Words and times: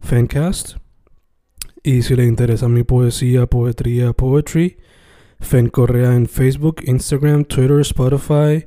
Fancast. 0.00 0.76
Y 1.82 2.02
si 2.02 2.16
le 2.16 2.24
interesa 2.24 2.68
mi 2.68 2.82
poesía, 2.82 3.46
poetría, 3.46 4.12
poetry, 4.12 4.78
Fen 5.40 5.68
Correa 5.68 6.14
en 6.14 6.26
Facebook, 6.26 6.82
Instagram, 6.84 7.44
Twitter, 7.44 7.80
Spotify, 7.80 8.66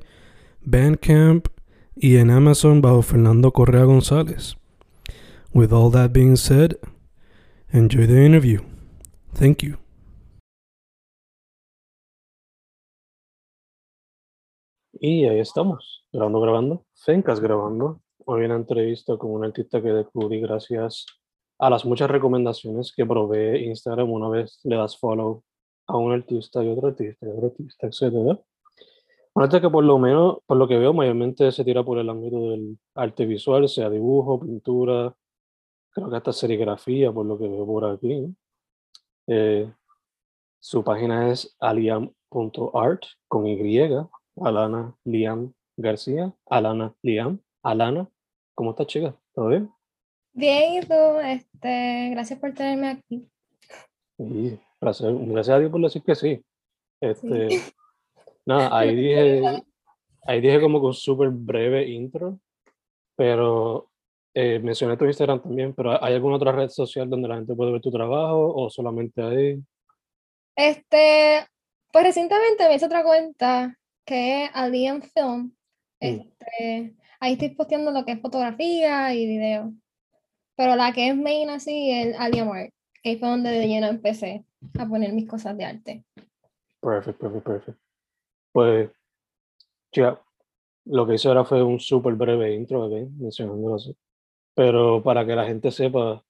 Bandcamp 0.62 1.48
y 1.96 2.18
en 2.18 2.32
Amazon 2.32 2.82
bajo 2.82 3.02
Fernando 3.02 3.52
Correa 3.52 3.84
González. 3.84 4.56
With 5.54 5.74
all 5.74 5.92
that 5.92 6.12
being 6.14 6.38
said, 6.38 6.78
enjoy 7.72 8.08
the 8.08 8.26
interview. 8.26 8.62
Thank 9.34 9.64
you. 9.64 9.78
Y 14.94 15.26
ahí 15.26 15.40
estamos, 15.40 16.06
grabando, 16.14 16.40
grabando, 16.40 16.86
Fencas 16.94 17.40
grabando. 17.40 18.02
Hoy 18.26 18.46
una 18.46 18.56
entrevista 18.56 19.18
con 19.18 19.32
un 19.32 19.44
artista 19.44 19.82
que 19.82 19.90
descubrí 19.90 20.40
gracias 20.40 21.06
a 21.62 21.70
las 21.70 21.86
muchas 21.86 22.10
recomendaciones 22.10 22.92
que 22.92 23.06
provee 23.06 23.66
Instagram 23.66 24.10
una 24.12 24.30
vez 24.30 24.60
le 24.64 24.78
das 24.78 24.98
follow 24.98 25.44
a 25.86 25.96
un 25.96 26.12
artista 26.12 26.64
y 26.64 26.70
otro 26.70 26.88
artista 26.88 27.28
y 27.28 27.30
otro 27.30 27.48
artista, 27.48 27.88
etc. 27.88 28.40
Un 29.34 29.44
artista 29.44 29.62
que 29.62 29.70
por 29.70 29.84
lo 29.84 30.00
menos, 30.00 30.40
por 30.48 30.58
lo 30.58 30.68
que 30.68 30.80
veo, 30.80 30.92
mayormente 30.92 31.52
se 31.52 31.64
tira 31.64 31.84
por 31.84 32.00
el 32.00 32.10
ámbito 32.10 32.50
del 32.50 32.80
arte 32.96 33.28
visual, 33.28 33.70
sea 33.70 33.92
dibujo, 33.92 34.40
pintura, 34.40 35.16
creo 35.92 36.10
que 36.10 36.16
hasta 36.16 36.34
serigrafía, 36.34 37.12
por 37.12 37.28
lo 37.28 37.38
que 37.38 37.48
veo 37.48 37.66
por 37.66 37.86
aquí. 37.86 38.36
Eh, 39.28 39.72
su 40.60 40.84
página 40.84 41.30
es 41.32 41.56
aliam.art 41.60 43.04
con 43.28 43.46
Y, 43.46 43.80
Alana 44.38 44.96
Liam 45.04 45.54
García, 45.78 46.34
Alana 46.50 46.96
Liam, 47.04 47.40
Alana, 47.62 48.10
¿cómo 48.56 48.72
estás 48.72 48.88
chica? 48.88 49.16
¿Todo 49.36 49.50
bien? 49.50 49.81
Bien, 50.34 50.74
¿y 50.74 50.86
tú? 50.86 51.20
Este, 51.24 52.10
gracias 52.12 52.40
por 52.40 52.54
tenerme 52.54 52.90
aquí. 52.90 53.28
Sí, 54.18 54.60
gracias, 54.80 55.14
gracias 55.14 55.56
a 55.56 55.60
Dios 55.60 55.72
por 55.72 55.82
decir 55.82 56.04
que 56.04 56.16
sí. 56.16 56.42
Este, 57.02 57.62
Nada, 58.46 58.70
ahí 58.78 58.96
dije, 58.96 59.64
ahí 60.26 60.42
dije 60.42 60.62
como 60.62 60.80
con 60.82 60.94
súper 60.94 61.30
breve 61.30 61.88
intro, 61.90 62.40
pero 63.16 63.90
eh, 64.34 64.60
mencioné 64.60 64.98
tu 64.98 65.06
Instagram 65.06 65.42
también, 65.42 65.74
pero 65.74 66.02
¿hay 66.04 66.14
alguna 66.14 66.38
otra 66.38 66.52
red 66.52 66.70
social 66.70 67.10
donde 67.10 67.28
la 67.28 67.36
gente 67.36 67.56
puede 67.56 67.72
ver 67.74 67.82
tu 67.82 67.92
trabajo 67.92 68.54
o 68.56 68.70
solamente 68.70 69.22
ahí? 69.22 69.62
Este, 70.56 71.46
pues 71.92 72.06
recientemente 72.06 72.68
me 72.68 72.76
hice 72.76 72.86
otra 72.86 73.04
cuenta 73.04 73.78
que 74.06 74.46
es 74.46 74.52
Alien 74.54 75.02
Film. 75.02 75.54
Este, 76.00 76.96
ahí 77.20 77.34
estoy 77.34 77.50
posteando 77.50 77.92
lo 77.92 78.06
que 78.06 78.14
es 78.14 78.22
fotografía 78.22 79.14
y 79.14 79.28
video. 79.28 79.74
Pero 80.56 80.76
la 80.76 80.92
que 80.92 81.10
es 81.10 81.18
main 81.18 81.50
así 81.50 81.92
es 81.92 82.20
Art, 82.20 82.34
que 83.04 83.18
fue 83.18 83.30
donde 83.30 83.50
de 83.50 83.68
lleno 83.68 83.88
empecé 83.88 84.46
a 84.78 84.88
poner 84.88 85.14
mis 85.14 85.28
cosas 85.28 85.58
de 85.58 85.66
arte. 85.66 86.04
Perfecto, 86.80 87.32
perfecto, 87.32 87.52
perfecto. 87.52 87.82
Pues, 88.52 88.90
ya, 89.92 90.22
lo 90.86 91.08
que 91.08 91.16
hice 91.16 91.28
ahora 91.28 91.46
fue 91.46 91.64
un 91.64 91.80
súper 91.80 92.16
breve 92.16 92.54
intro, 92.54 92.86
¿ok? 92.86 93.10
Mencionándolo 93.18 93.76
así. 93.76 93.96
Pero 94.54 95.02
para 95.02 95.26
que 95.26 95.36
la 95.36 95.46
gente 95.46 95.72
sepa 95.72 96.24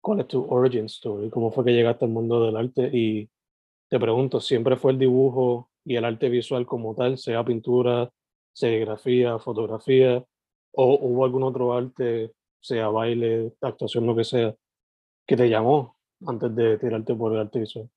cuál 0.00 0.20
es 0.20 0.28
tu 0.28 0.44
origin 0.44 0.86
story, 0.86 1.30
cómo 1.30 1.50
fue 1.50 1.64
que 1.64 1.72
llegaste 1.72 2.04
al 2.04 2.10
mundo 2.10 2.44
del 2.44 2.56
arte 2.56 2.90
y 2.92 3.28
te 3.88 3.98
pregunto, 3.98 4.40
¿siempre 4.40 4.76
fue 4.76 4.92
el 4.92 4.98
dibujo 4.98 5.70
y 5.84 5.96
el 5.96 6.04
arte 6.04 6.28
visual 6.28 6.66
como 6.66 6.94
tal, 6.94 7.16
sea 7.16 7.44
pintura, 7.44 8.10
serigrafía, 8.52 9.38
fotografía, 9.38 10.22
o 10.72 10.98
hubo 11.00 11.24
algún 11.24 11.42
otro 11.42 11.72
arte, 11.72 12.32
sea 12.60 12.88
baile, 12.88 13.52
actuación, 13.60 14.06
lo 14.06 14.16
que 14.16 14.24
sea, 14.24 14.54
que 15.26 15.36
te 15.36 15.48
llamó 15.48 15.96
antes 16.26 16.54
de 16.54 16.78
tirarte 16.78 17.14
por 17.14 17.32
el 17.32 17.40
arte 17.40 17.60
visual? 17.60 17.88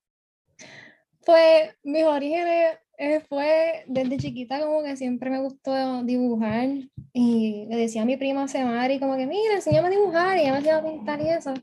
Pues 1.26 1.76
mis 1.84 2.04
orígenes 2.04 2.80
eh, 2.98 3.22
fue 3.28 3.84
desde 3.88 4.18
chiquita 4.18 4.60
como 4.60 4.84
que 4.84 4.96
siempre 4.96 5.30
me 5.30 5.42
gustó 5.42 6.04
dibujar 6.04 6.68
y 7.14 7.66
le 7.68 7.76
decía 7.76 8.04
a 8.04 8.06
mi 8.06 8.18
prima 8.18 8.48
Semari 8.48 9.00
como 9.00 9.18
que 9.18 9.26
mira, 9.26 9.56
enséñame 9.56 9.88
a 9.88 9.92
dibujar 9.92 10.38
y 10.38 10.42
ella 10.42 10.52
me 10.52 10.58
hacía 10.60 10.78
a 10.78 10.84
pintar 10.84 11.22
y 11.22 11.30
eso. 11.30 11.54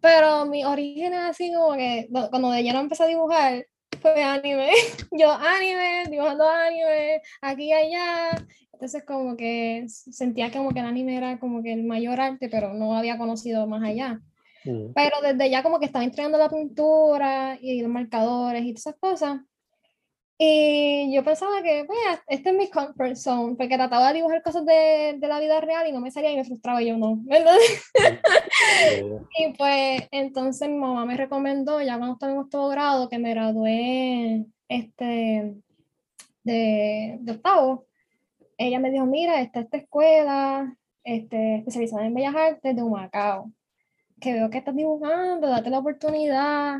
Pero 0.00 0.46
mi 0.46 0.64
origen 0.64 1.14
es 1.14 1.20
así 1.20 1.52
como 1.52 1.74
que 1.74 2.08
cuando 2.10 2.50
de 2.50 2.62
lleno 2.62 2.80
empecé 2.80 3.04
a 3.04 3.08
dibujar 3.08 3.66
fue 4.00 4.22
anime. 4.22 4.70
Yo 5.12 5.32
anime, 5.32 6.04
dibujando 6.10 6.46
anime, 6.48 7.22
aquí 7.40 7.64
y 7.64 7.72
allá. 7.72 8.30
Entonces 8.74 9.04
como 9.04 9.36
que 9.36 9.84
sentía 9.88 10.50
como 10.50 10.72
que 10.72 10.80
el 10.80 10.86
anime 10.86 11.16
era 11.16 11.38
como 11.38 11.62
que 11.62 11.72
el 11.72 11.84
mayor 11.84 12.20
arte, 12.20 12.48
pero 12.48 12.74
no 12.74 12.96
había 12.96 13.16
conocido 13.16 13.68
más 13.68 13.84
allá. 13.84 14.20
Mm. 14.64 14.92
Pero 14.94 15.16
desde 15.22 15.48
ya 15.48 15.62
como 15.62 15.78
que 15.78 15.86
estaba 15.86 16.04
entrenando 16.04 16.38
la 16.38 16.50
pintura 16.50 17.56
y 17.60 17.80
los 17.80 17.90
marcadores 17.90 18.64
y 18.64 18.74
todas 18.74 18.86
esas 18.86 18.96
cosas. 18.98 19.40
Y 20.36 21.14
yo 21.14 21.22
pensaba 21.22 21.62
que, 21.62 21.84
pues, 21.86 21.98
este 22.26 22.50
es 22.50 22.56
mi 22.56 22.68
comfort 22.68 23.14
zone, 23.14 23.54
porque 23.54 23.76
trataba 23.76 24.08
de 24.08 24.14
dibujar 24.14 24.42
cosas 24.42 24.66
de, 24.66 25.14
de 25.16 25.28
la 25.28 25.38
vida 25.38 25.60
real 25.60 25.86
y 25.86 25.92
no 25.92 26.00
me 26.00 26.10
salía 26.10 26.32
y 26.32 26.36
me 26.36 26.44
frustraba 26.44 26.82
y 26.82 26.88
yo 26.88 26.98
no, 26.98 27.18
¿verdad? 27.22 27.54
y 29.38 29.52
pues, 29.56 30.02
entonces 30.10 30.68
mi 30.68 30.76
mamá 30.76 31.06
me 31.06 31.16
recomendó, 31.16 31.80
ya 31.80 31.96
cuando 31.98 32.14
estaba 32.14 32.32
en 32.32 32.38
octavo 32.38 32.68
grado, 32.68 33.08
que 33.08 33.18
me 33.20 33.30
gradué 33.30 34.44
este, 34.68 35.54
de, 36.42 37.16
de 37.20 37.32
octavo, 37.32 37.86
ella 38.58 38.80
me 38.80 38.90
dijo, 38.90 39.06
mira, 39.06 39.40
está 39.40 39.60
esta 39.60 39.76
escuela 39.76 40.76
este, 41.04 41.56
especializada 41.56 42.06
en 42.06 42.14
Bellas 42.14 42.34
Artes 42.34 42.74
de 42.74 42.82
Humacao, 42.82 43.52
que 44.20 44.32
veo 44.32 44.50
que 44.50 44.58
estás 44.58 44.74
dibujando, 44.74 45.48
date 45.48 45.70
la 45.70 45.78
oportunidad. 45.78 46.78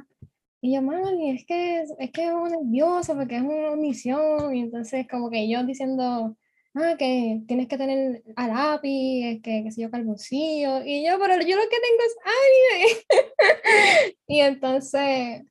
Y 0.60 0.74
yo, 0.74 0.82
mami, 0.82 1.30
es 1.30 1.44
que 1.46 1.82
es 1.82 2.10
que 2.10 2.26
es 2.26 2.32
nerviosa 2.32 3.14
porque 3.14 3.36
es 3.36 3.42
una 3.42 3.76
misión. 3.76 4.54
Y 4.54 4.60
entonces, 4.60 5.06
como 5.10 5.28
que 5.30 5.48
yo 5.48 5.62
diciendo, 5.64 6.36
ah, 6.74 6.94
que 6.98 7.42
tienes 7.46 7.68
que 7.68 7.76
tener 7.76 8.22
a 8.36 8.48
lápiz, 8.48 9.42
que, 9.42 9.62
que 9.64 9.70
sé 9.70 9.82
yo, 9.82 9.90
calzoncillo. 9.90 10.82
Y 10.84 11.06
yo, 11.06 11.18
pero 11.18 11.34
yo 11.42 11.56
lo 11.56 11.62
que 11.68 11.76
tengo 11.82 12.02
es 12.06 12.16
anime. 12.24 14.16
y 14.26 14.40
entonces, 14.40 15.43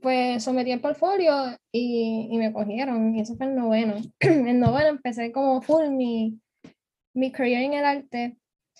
pues 0.00 0.42
sometí 0.42 0.70
el 0.72 0.80
portfolio 0.80 1.56
y, 1.72 2.28
y, 2.30 2.38
me 2.38 2.52
cogieron. 2.52 3.14
Y 3.14 3.20
eso 3.20 3.36
fue 3.36 3.46
el 3.46 3.56
noveno. 3.56 3.96
en 4.20 4.60
noveno 4.60 4.88
empecé 4.88 5.32
como 5.32 5.62
full 5.62 5.88
mi, 5.90 6.40
mi 7.14 7.30
career 7.32 7.62
en 7.62 7.74
el 7.74 7.84
arte. 7.84 8.36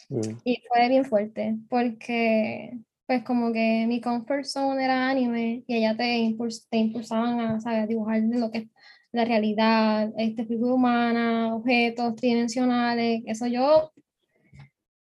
Mm. 0.09 0.39
Y 0.45 0.63
fue 0.69 0.89
bien 0.89 1.05
fuerte 1.05 1.57
porque 1.69 2.79
pues 3.07 3.23
como 3.23 3.53
que 3.53 3.85
mi 3.87 4.01
comfort 4.01 4.45
zone 4.45 4.85
era 4.85 5.11
anime 5.11 5.63
y 5.67 5.77
ella 5.77 5.97
te, 5.97 6.35
te 6.71 6.77
impulsaban 6.79 7.41
a, 7.41 7.61
¿sabes? 7.61 7.87
dibujar 7.89 8.23
lo 8.23 8.51
que 8.51 8.59
es 8.59 8.69
la 9.13 9.25
realidad, 9.25 10.13
este, 10.17 10.45
figura 10.45 10.75
humana, 10.75 11.55
objetos 11.55 12.17
tridimensionales, 12.17 13.23
eso 13.27 13.47
yo. 13.47 13.93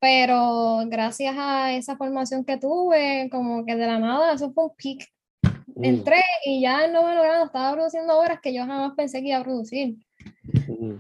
Pero 0.01 0.83
gracias 0.89 1.35
a 1.39 1.73
esa 1.73 1.97
formación 1.97 2.45
que 2.45 2.59
tuve, 2.59 3.29
como 3.31 3.65
que 3.65 3.77
de 3.77 3.87
la 3.87 3.99
nada, 3.99 4.35
eso 4.35 4.53
fue 4.53 4.65
un 4.65 4.75
pic. 4.77 5.09
Mm. 5.75 5.85
Entré 5.85 6.23
y 6.45 6.63
ya 6.63 6.87
no 6.89 7.07
me 7.07 7.15
logrado, 7.15 7.47
estaba 7.47 7.73
produciendo 7.73 8.19
obras 8.19 8.41
que 8.41 8.55
yo 8.55 8.63
jamás 8.63 8.93
pensé 8.97 9.21
que 9.21 9.29
iba 9.29 9.39
a 9.39 9.45
producir. 9.45 9.97
Mm. 10.69 10.97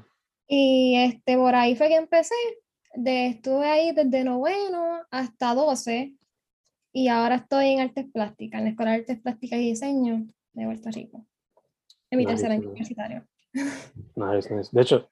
Y 0.48 0.96
este, 0.96 1.36
por 1.36 1.54
ahí 1.54 1.76
fue 1.76 1.88
que 1.88 1.96
empecé. 1.96 2.34
De, 2.94 3.28
estuve 3.28 3.66
ahí 3.66 3.92
desde 3.92 4.22
noveno 4.22 5.00
hasta 5.10 5.54
12 5.54 6.14
y 6.92 7.08
ahora 7.08 7.36
estoy 7.36 7.69
en 7.69 7.80
artes 7.80 8.04
plásticas, 8.12 8.58
en 8.58 8.64
la 8.64 8.70
Escuela 8.70 8.92
de 8.92 8.98
Artes 8.98 9.20
Plásticas 9.20 9.58
y 9.58 9.70
Diseño 9.70 10.26
de 10.52 10.64
Puerto 10.66 10.90
Rico, 10.90 11.24
en 12.10 12.19
mi 12.19 12.26
Nice, 12.26 12.36
tercer 12.36 12.52
año 12.52 12.69
universitario. 12.69 13.26
Nice, 14.14 14.54
nice. 14.54 14.69
De 14.70 14.82
hecho, 14.82 15.08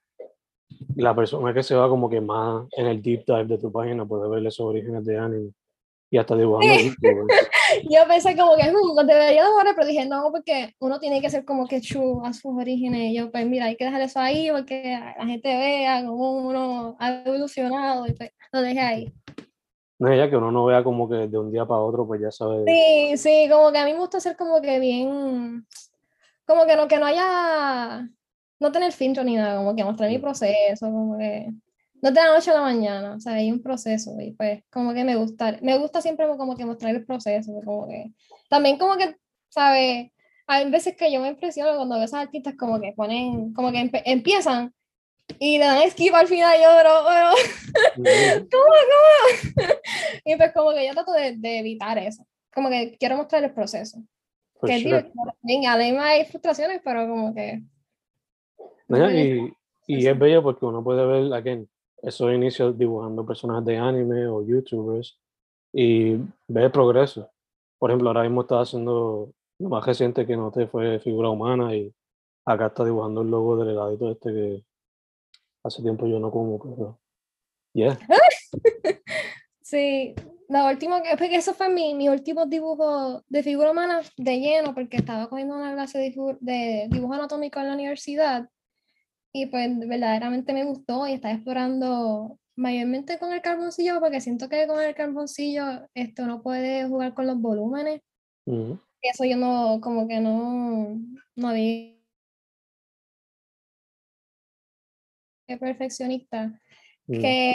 la 0.95 1.15
persona 1.15 1.55
que 1.55 1.63
se 1.63 1.73
va 1.73 1.89
como 1.89 2.07
que 2.07 2.21
más 2.21 2.67
en 2.73 2.85
el 2.85 3.01
deep 3.01 3.25
dive 3.25 3.45
de 3.45 3.57
tu 3.57 3.71
página 3.71 4.05
puede 4.05 4.29
ver 4.29 4.45
esos 4.45 4.67
orígenes 4.67 5.03
de 5.05 5.17
anime 5.17 5.51
y 6.11 6.17
hasta 6.17 6.35
dibujando. 6.35 6.75
Sí. 6.75 6.89
youtubers. 6.89 7.27
Yo 7.89 8.01
pensé 8.07 8.35
como 8.35 8.55
que 8.57 8.69
"Mm, 8.69 8.95
lo 8.97 9.03
debería 9.05 9.45
dejar, 9.45 9.73
pero 9.75 9.87
dije 9.87 10.05
no, 10.05 10.29
porque 10.31 10.75
uno 10.79 10.99
tiene 10.99 11.21
que 11.21 11.29
ser 11.29 11.45
como 11.45 11.67
que 11.67 11.79
true 11.79 12.19
a 12.25 12.33
sus 12.33 12.53
orígenes. 12.53 12.99
Y 13.11 13.15
yo, 13.15 13.31
pues 13.31 13.47
mira, 13.47 13.65
hay 13.65 13.77
que 13.77 13.85
dejar 13.85 14.01
eso 14.01 14.19
ahí 14.19 14.51
porque 14.51 14.99
la 15.17 15.25
gente 15.25 15.47
vea 15.47 16.03
cómo 16.05 16.33
uno 16.33 16.97
ha 16.99 17.23
evolucionado 17.23 18.05
y 18.07 18.13
pues 18.13 18.31
lo 18.51 18.61
dejé 18.61 18.79
ahí. 18.81 19.13
No, 19.99 20.13
ya 20.13 20.29
que 20.29 20.35
uno 20.35 20.51
no 20.51 20.65
vea 20.65 20.83
como 20.83 21.07
que 21.07 21.15
de 21.27 21.37
un 21.37 21.49
día 21.51 21.65
para 21.65 21.79
otro, 21.79 22.05
pues 22.05 22.19
ya 22.19 22.29
sabe. 22.31 22.65
Sí, 22.67 23.17
sí, 23.17 23.47
como 23.49 23.71
que 23.71 23.77
a 23.77 23.85
mí 23.85 23.93
me 23.93 23.99
gusta 23.99 24.19
ser 24.19 24.35
como 24.35 24.59
que 24.61 24.79
bien, 24.79 25.65
como 26.45 26.65
que 26.65 26.75
no, 26.75 26.87
que 26.89 26.97
no 26.99 27.05
haya, 27.05 28.09
no 28.59 28.71
tener 28.73 28.91
filtro 28.91 29.23
ni 29.23 29.35
nada, 29.35 29.55
como 29.57 29.75
que 29.75 29.83
mostrar 29.85 30.09
mi 30.09 30.17
proceso, 30.17 30.87
como 30.87 31.17
que 31.17 31.51
no 32.01 32.11
de 32.11 32.15
la 32.15 32.33
noche 32.33 32.51
a 32.51 32.55
la 32.55 32.61
mañana, 32.61 33.15
o 33.15 33.19
sea, 33.19 33.33
hay 33.33 33.51
un 33.51 33.61
proceso 33.61 34.19
y 34.19 34.31
pues 34.31 34.63
como 34.71 34.93
que 34.93 35.03
me 35.03 35.15
gusta, 35.15 35.57
me 35.61 35.77
gusta 35.77 36.01
siempre 36.01 36.27
como 36.37 36.55
que 36.55 36.65
mostrar 36.65 36.95
el 36.95 37.05
proceso, 37.05 37.51
como 37.63 37.87
que 37.87 38.11
también 38.49 38.77
como 38.77 38.97
que, 38.97 39.15
¿sabes? 39.49 40.11
Hay 40.47 40.69
veces 40.69 40.97
que 40.97 41.11
yo 41.11 41.21
me 41.21 41.29
impresiono 41.29 41.75
cuando 41.75 41.95
veo 41.95 42.01
a 42.01 42.05
esos 42.05 42.19
artistas 42.19 42.55
como 42.57 42.81
que 42.81 42.93
ponen, 42.93 43.53
como 43.53 43.71
que 43.71 43.89
empiezan 44.05 44.73
y 45.39 45.59
le 45.59 45.65
dan 45.65 45.89
skip 45.91 46.13
al 46.13 46.27
final 46.27 46.57
y 46.57 46.63
yo, 46.63 46.69
pero, 46.75 46.89
pero, 47.07 47.29
Ujú. 48.47 48.49
y 50.25 50.35
pues 50.35 50.51
como 50.53 50.71
que 50.71 50.87
yo 50.87 50.93
trato 50.93 51.13
de, 51.13 51.37
de 51.37 51.59
evitar 51.59 51.97
eso, 51.99 52.25
como 52.53 52.69
que 52.69 52.97
quiero 52.99 53.15
mostrar 53.15 53.43
el 53.43 53.53
proceso. 53.53 54.01
For 54.59 54.69
que 54.69 54.79
sure. 54.79 55.03
también, 55.03 55.67
además 55.67 56.05
hay 56.05 56.25
frustraciones, 56.25 56.81
pero 56.83 57.07
como 57.07 57.33
que... 57.33 57.61
No, 58.87 59.09
y, 59.09 59.53
y 59.87 60.07
es 60.07 60.19
bello 60.19 60.43
porque 60.43 60.65
uno 60.65 60.83
puede 60.83 61.05
ver, 61.05 61.33
again, 61.33 61.69
esos 62.01 62.33
inicios 62.33 62.77
dibujando 62.77 63.25
personajes 63.25 63.65
de 63.65 63.77
anime 63.77 64.27
o 64.27 64.43
youtubers 64.43 65.17
y 65.73 66.17
ver 66.47 66.71
progreso. 66.71 67.29
Por 67.77 67.89
ejemplo, 67.89 68.09
ahora 68.09 68.23
mismo 68.23 68.41
estaba 68.41 68.61
haciendo, 68.61 69.33
lo 69.59 69.69
más 69.69 69.85
reciente 69.85 70.25
que 70.25 70.35
noté 70.35 70.67
fue 70.67 70.99
figura 70.99 71.29
humana 71.29 71.75
y 71.75 71.93
acá 72.45 72.67
está 72.67 72.83
dibujando 72.85 73.21
el 73.21 73.29
logo 73.29 73.57
del 73.57 73.69
heladito 73.69 74.11
este 74.11 74.33
que 74.33 74.63
hace 75.63 75.81
tiempo 75.81 76.07
yo 76.07 76.19
no 76.19 76.31
como, 76.31 76.59
pero... 76.59 76.97
Yeah, 77.73 77.97
Sí, 79.61 80.13
que, 81.03 81.17
porque 81.17 81.35
eso 81.35 81.53
fue 81.53 81.69
mi, 81.69 81.93
mi 81.93 82.09
último 82.09 82.45
dibujo 82.45 83.23
de 83.29 83.41
figura 83.41 83.71
humana 83.71 84.01
de 84.17 84.39
lleno, 84.39 84.73
porque 84.73 84.97
estaba 84.97 85.29
cogiendo 85.29 85.55
una 85.55 85.73
clase 85.73 85.97
de, 85.97 86.37
de 86.41 86.87
dibujo 86.89 87.13
anatómico 87.13 87.59
en 87.59 87.67
la 87.67 87.73
universidad 87.73 88.49
y 89.33 89.45
pues 89.47 89.77
verdaderamente 89.79 90.53
me 90.53 90.65
gustó 90.65 91.07
y 91.07 91.13
estaba 91.13 91.33
explorando 91.33 92.39
mayormente 92.55 93.17
con 93.19 93.33
el 93.33 93.41
carboncillo, 93.41 93.99
porque 93.99 94.21
siento 94.21 94.49
que 94.49 94.67
con 94.67 94.81
el 94.81 94.95
carboncillo 94.95 95.63
esto 95.93 96.27
no 96.27 96.41
puede 96.43 96.87
jugar 96.87 97.13
con 97.13 97.27
los 97.27 97.39
volúmenes. 97.39 98.01
ujú, 98.45 98.79
y 99.01 99.09
Eso 99.09 99.25
yo 99.25 99.37
no, 99.37 99.79
como 99.81 100.07
que 100.07 100.19
no, 100.19 100.99
no 101.35 101.47
había 101.47 101.95
perfeccionista. 105.59 106.59
mm, 107.07 107.21
que 107.21 107.53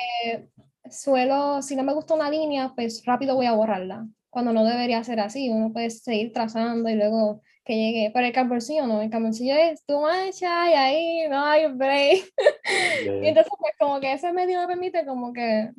suelo, 0.90 1.62
si 1.62 1.76
no 1.76 1.82
me 1.84 1.94
gusta 1.94 2.14
una 2.14 2.30
línea, 2.30 2.72
pues 2.76 3.04
rápido 3.06 3.36
voy 3.36 3.46
a 3.46 3.52
borrarla, 3.54 4.08
cuando 4.30 4.52
no 4.52 4.64
debería 4.64 5.04
ser 5.04 5.20
así, 5.20 5.48
uno 5.50 5.72
puede 5.72 5.90
seguir 5.90 6.32
trazando 6.32 6.88
y 6.90 6.94
luego 6.96 7.42
que 7.66 7.74
llegue, 7.74 8.10
pero 8.14 8.26
el 8.26 8.32
carboncillo 8.32 8.86
no, 8.86 9.02
el 9.02 9.10
carboncillo 9.10 9.54
es 9.56 9.84
tu 9.84 10.00
mancha 10.00 10.70
y 10.70 10.74
ahí 10.74 11.28
no 11.28 11.44
hay 11.44 11.66
break. 11.66 12.32
Y 13.02 13.04
yeah, 13.04 13.28
entonces 13.28 13.52
pues 13.58 13.72
como 13.78 14.00
que 14.00 14.12
ese 14.12 14.32
medio 14.32 14.60
me 14.60 14.66
permite 14.66 15.04
como 15.04 15.32
que 15.32 15.70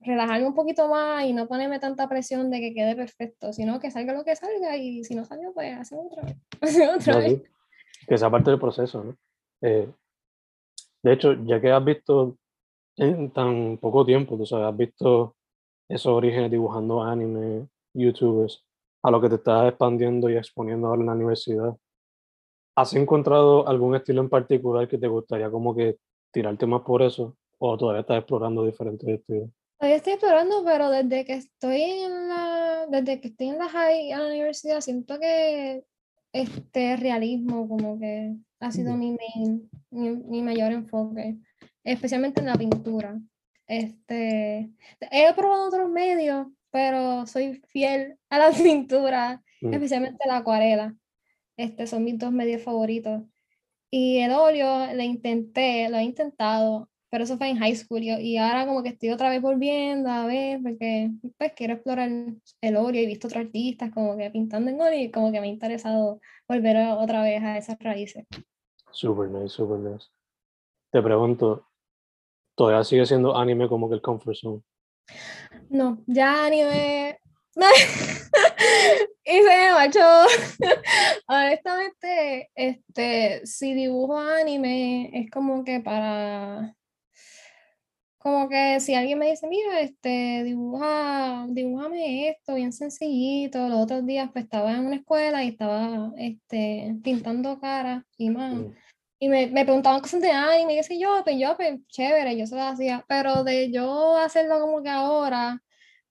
relajarme 0.00 0.46
un 0.46 0.54
poquito 0.54 0.88
más 0.88 1.24
y 1.24 1.32
no 1.32 1.48
ponerme 1.48 1.78
tanta 1.78 2.08
presión 2.08 2.50
de 2.50 2.60
que 2.60 2.74
quede 2.74 2.94
perfecto, 2.94 3.52
sino 3.52 3.80
que 3.80 3.90
salga 3.90 4.12
lo 4.12 4.24
que 4.24 4.36
salga 4.36 4.76
y 4.76 5.04
si 5.04 5.14
no 5.14 5.24
salió 5.24 5.52
pues 5.52 5.76
hacemos 5.76 6.06
otra 6.10 6.24
vez, 6.24 6.36
hacemos 6.60 6.96
otra 6.96 7.14
no, 7.14 7.18
vez. 7.20 7.32
sí, 7.32 7.42
que 8.06 8.14
esa 8.14 8.30
parte 8.30 8.50
del 8.50 8.60
proceso, 8.60 9.04
¿no? 9.04 9.16
Eh, 9.62 9.88
de 11.02 11.12
hecho, 11.12 11.34
ya 11.44 11.60
que 11.60 11.70
has 11.70 11.84
visto 11.84 12.36
en 12.96 13.30
tan 13.30 13.78
poco 13.78 14.04
tiempo, 14.04 14.36
tú 14.36 14.44
sabes, 14.44 14.66
has 14.66 14.76
visto 14.76 15.36
esos 15.88 16.12
orígenes 16.12 16.50
dibujando 16.50 17.02
anime, 17.02 17.68
youtubers, 17.94 18.65
a 19.06 19.10
lo 19.12 19.20
que 19.20 19.28
te 19.28 19.36
estás 19.36 19.68
expandiendo 19.68 20.28
y 20.28 20.36
exponiendo 20.36 20.88
ahora 20.88 21.02
en 21.02 21.06
la 21.06 21.12
universidad. 21.12 21.76
¿Has 22.74 22.92
encontrado 22.94 23.68
algún 23.68 23.94
estilo 23.94 24.20
en 24.20 24.28
particular 24.28 24.88
que 24.88 24.98
te 24.98 25.06
gustaría 25.06 25.48
como 25.48 25.76
que 25.76 25.98
tirarte 26.32 26.66
más 26.66 26.82
por 26.82 27.02
eso? 27.02 27.36
¿O 27.58 27.78
todavía 27.78 28.00
estás 28.00 28.18
explorando 28.18 28.66
diferentes 28.66 29.08
estilos? 29.08 29.48
Todavía 29.78 29.96
estoy 29.98 30.14
explorando, 30.14 30.64
pero 30.64 30.90
desde 30.90 31.24
que 31.24 31.34
estoy 31.34 31.82
en 31.82 32.28
la, 32.28 32.86
desde 32.88 33.20
que 33.20 33.28
estoy 33.28 33.48
en 33.50 33.58
la 33.58 33.68
high, 33.68 34.10
en 34.10 34.18
la 34.18 34.26
universidad, 34.26 34.80
siento 34.80 35.20
que 35.20 35.84
este 36.32 36.96
realismo 36.96 37.68
como 37.68 38.00
que 38.00 38.34
ha 38.58 38.72
sido 38.72 38.96
mi 38.96 39.16
main, 39.16 39.70
mi, 39.90 40.10
mi 40.10 40.42
mayor 40.42 40.72
enfoque, 40.72 41.36
especialmente 41.84 42.40
en 42.40 42.46
la 42.46 42.56
pintura. 42.56 43.20
Este, 43.68 44.68
he 45.12 45.34
probado 45.34 45.68
otros 45.68 45.88
medios, 45.90 46.48
pero 46.70 47.26
soy 47.26 47.62
fiel 47.68 48.18
a 48.30 48.38
la 48.38 48.50
pintura, 48.52 49.42
Mm, 49.60 49.74
especialmente 49.74 50.18
la 50.26 50.38
acuarela. 50.38 50.96
Este, 51.56 51.86
son 51.86 52.04
mis 52.04 52.18
dos 52.18 52.32
medios 52.32 52.62
favoritos. 52.62 53.22
Y 53.90 54.18
el 54.18 54.32
óleo 54.32 54.92
lo 54.94 55.02
intenté, 55.02 55.88
lo 55.88 55.96
he 55.96 56.02
intentado, 56.02 56.90
pero 57.08 57.24
eso 57.24 57.38
fue 57.38 57.48
en 57.48 57.58
high 57.58 57.74
school 57.76 58.02
y, 58.02 58.36
ahora 58.36 58.66
como 58.66 58.82
que 58.82 58.90
estoy 58.90 59.10
otra 59.10 59.30
vez 59.30 59.40
volviendo 59.40 60.10
a 60.10 60.26
ver 60.26 60.60
porque 60.62 61.12
pues 61.38 61.52
quiero 61.54 61.74
explorar 61.74 62.10
el 62.60 62.76
óleo 62.76 63.00
y 63.00 63.04
he 63.04 63.06
visto 63.06 63.28
otros 63.28 63.44
artistas 63.44 63.92
como 63.92 64.16
que 64.16 64.30
pintando 64.30 64.70
en 64.70 64.80
óleo 64.80 65.00
y 65.00 65.10
como 65.10 65.32
que 65.32 65.40
me 65.40 65.46
ha 65.46 65.50
interesado 65.50 66.20
volver 66.48 66.76
otra 66.76 67.22
vez 67.22 67.42
a 67.42 67.56
esas 67.56 67.78
raíces. 67.78 68.26
Super 68.90 69.28
nice, 69.30 69.50
super 69.50 69.78
nice. 69.78 70.08
Te 70.90 71.00
pregunto, 71.00 71.68
¿todavía 72.56 72.84
sigue 72.84 73.06
siendo 73.06 73.36
anime 73.36 73.68
como 73.68 73.88
que 73.88 73.94
el 73.94 74.02
comfort 74.02 74.36
zone? 74.36 74.62
No, 75.68 76.02
ya 76.06 76.46
anime. 76.46 77.18
y 79.24 79.32
se 79.32 79.42
me 79.42 79.72
marchó. 79.72 80.00
Honestamente, 81.28 82.50
este, 82.54 83.46
si 83.46 83.74
dibujo 83.74 84.18
anime, 84.18 85.10
es 85.12 85.30
como 85.30 85.64
que 85.64 85.80
para. 85.80 86.74
Como 88.18 88.48
que 88.48 88.80
si 88.80 88.94
alguien 88.94 89.20
me 89.20 89.30
dice, 89.30 89.46
mira, 89.46 89.80
este, 89.80 90.42
dibuja, 90.42 91.46
dibújame 91.48 92.28
esto 92.28 92.54
bien 92.54 92.72
sencillito. 92.72 93.68
Los 93.68 93.84
otros 93.84 94.04
días 94.04 94.30
pues 94.32 94.44
estaba 94.44 94.72
en 94.72 94.86
una 94.86 94.96
escuela 94.96 95.44
y 95.44 95.48
estaba 95.48 96.12
este, 96.18 96.96
pintando 97.04 97.60
caras 97.60 98.02
y 98.18 98.30
más. 98.30 98.54
Mm, 98.54 98.72
Y 99.18 99.28
me, 99.28 99.46
me 99.46 99.64
preguntaban 99.64 100.00
cosas 100.00 100.20
de 100.20 100.30
anime, 100.30 100.74
qué 100.74 100.82
sé 100.82 100.98
yo, 100.98 101.22
pues 101.24 101.38
yo, 101.38 101.56
pues 101.56 101.80
chévere, 101.88 102.36
yo 102.36 102.46
se 102.46 102.54
lo 102.54 102.62
hacía, 102.62 103.04
pero 103.08 103.44
de 103.44 103.72
yo 103.72 104.16
hacerlo 104.18 104.60
como 104.60 104.82
que 104.82 104.90
ahora, 104.90 105.62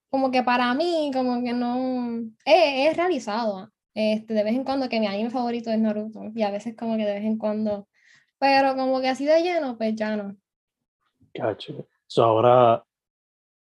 como 0.10 0.32
que 0.32 0.42
para 0.42 0.74
mí, 0.74 1.12
como 1.14 1.44
que 1.44 1.54
no, 1.54 2.20
es, 2.46 2.90
es 2.90 2.98
realizado, 2.98 3.70
este, 3.94 4.34
de 4.34 4.44
vez 4.44 4.56
en 4.56 4.64
cuando 4.64 4.90
que 4.90 5.00
mi 5.00 5.06
anime 5.06 5.30
favorito 5.30 5.70
es 5.70 5.80
Naruto, 5.80 6.32
y 6.34 6.42
a 6.42 6.50
veces 6.50 6.76
como 6.76 6.98
que 6.98 7.06
de 7.06 7.14
vez 7.14 7.26
en 7.26 7.38
cuando, 7.38 7.88
pero 8.40 8.76
como 8.76 9.00
que 9.02 9.10
así 9.10 9.26
de 9.26 9.42
lleno, 9.42 9.78
pues 9.78 9.96
ya 9.96 10.16
no. 10.16 10.36
Cacho. 11.34 11.88
So 12.08 12.24
ahora, 12.24 12.84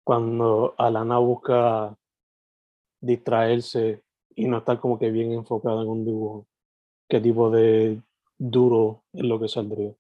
cuando 0.04 0.74
Alana 0.78 1.18
busca 1.18 1.96
distraerse 3.00 4.02
y 4.34 4.46
no 4.46 4.58
estar 4.58 4.80
como 4.80 4.98
que 4.98 5.10
bien 5.10 5.32
enfocada 5.32 5.82
en 5.82 5.88
un 5.88 6.04
dibujo, 6.04 6.46
¿qué 7.08 7.20
tipo 7.20 7.50
de 7.50 8.00
duro 8.38 9.04
es 9.12 9.24
lo 9.24 9.38
que 9.40 9.48
saldría? 9.48 9.92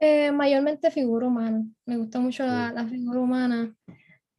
Eh, 0.00 0.32
mayormente 0.32 0.90
figura 0.90 1.26
humana, 1.28 1.64
me 1.86 1.96
gusta 1.96 2.18
mucho 2.18 2.44
la, 2.44 2.70
Mm. 2.70 2.74
la 2.74 2.86
figura 2.86 3.20
humana, 3.20 3.74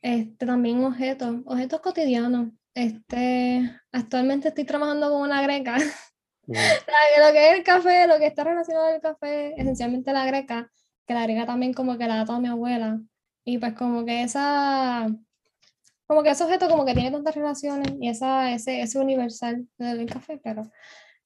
este, 0.01 0.45
también 0.45 0.83
objetos, 0.83 1.37
objetos 1.45 1.79
cotidianos, 1.79 2.49
este, 2.75 3.69
actualmente 3.91 4.49
estoy 4.49 4.65
trabajando 4.65 5.09
con 5.09 5.21
una 5.21 5.41
greca, 5.41 5.77
La- 6.47 7.25
Lo 7.27 7.31
que 7.31 7.49
es 7.51 7.57
el 7.57 7.63
café, 7.63 8.05
lo 8.07 8.17
que 8.19 8.27
está 8.27 8.43
relacionado 8.43 8.87
al 8.87 8.99
café, 8.99 9.53
esencialmente 9.59 10.11
la 10.11 10.25
greca, 10.25 10.69
que 11.07 11.13
la 11.13 11.23
greca 11.23 11.45
también 11.45 11.73
como 11.73 11.97
que 11.97 12.05
la 12.05 12.17
da 12.17 12.25
toda 12.25 12.39
mi 12.41 12.49
abuela. 12.49 12.99
Y 13.45 13.57
pues 13.59 13.73
como 13.73 14.03
que 14.03 14.23
esa, 14.23 15.07
como 16.05 16.21
que 16.21 16.31
ese 16.31 16.43
objeto 16.43 16.67
como 16.67 16.85
que 16.85 16.93
tiene 16.93 17.11
tantas 17.11 17.33
relaciones 17.35 17.87
y 17.99 18.09
esa, 18.09 18.51
ese, 18.51 18.81
ese 18.81 18.99
universal 18.99 19.65
del 19.77 20.05
café, 20.05 20.37
pero 20.43 20.63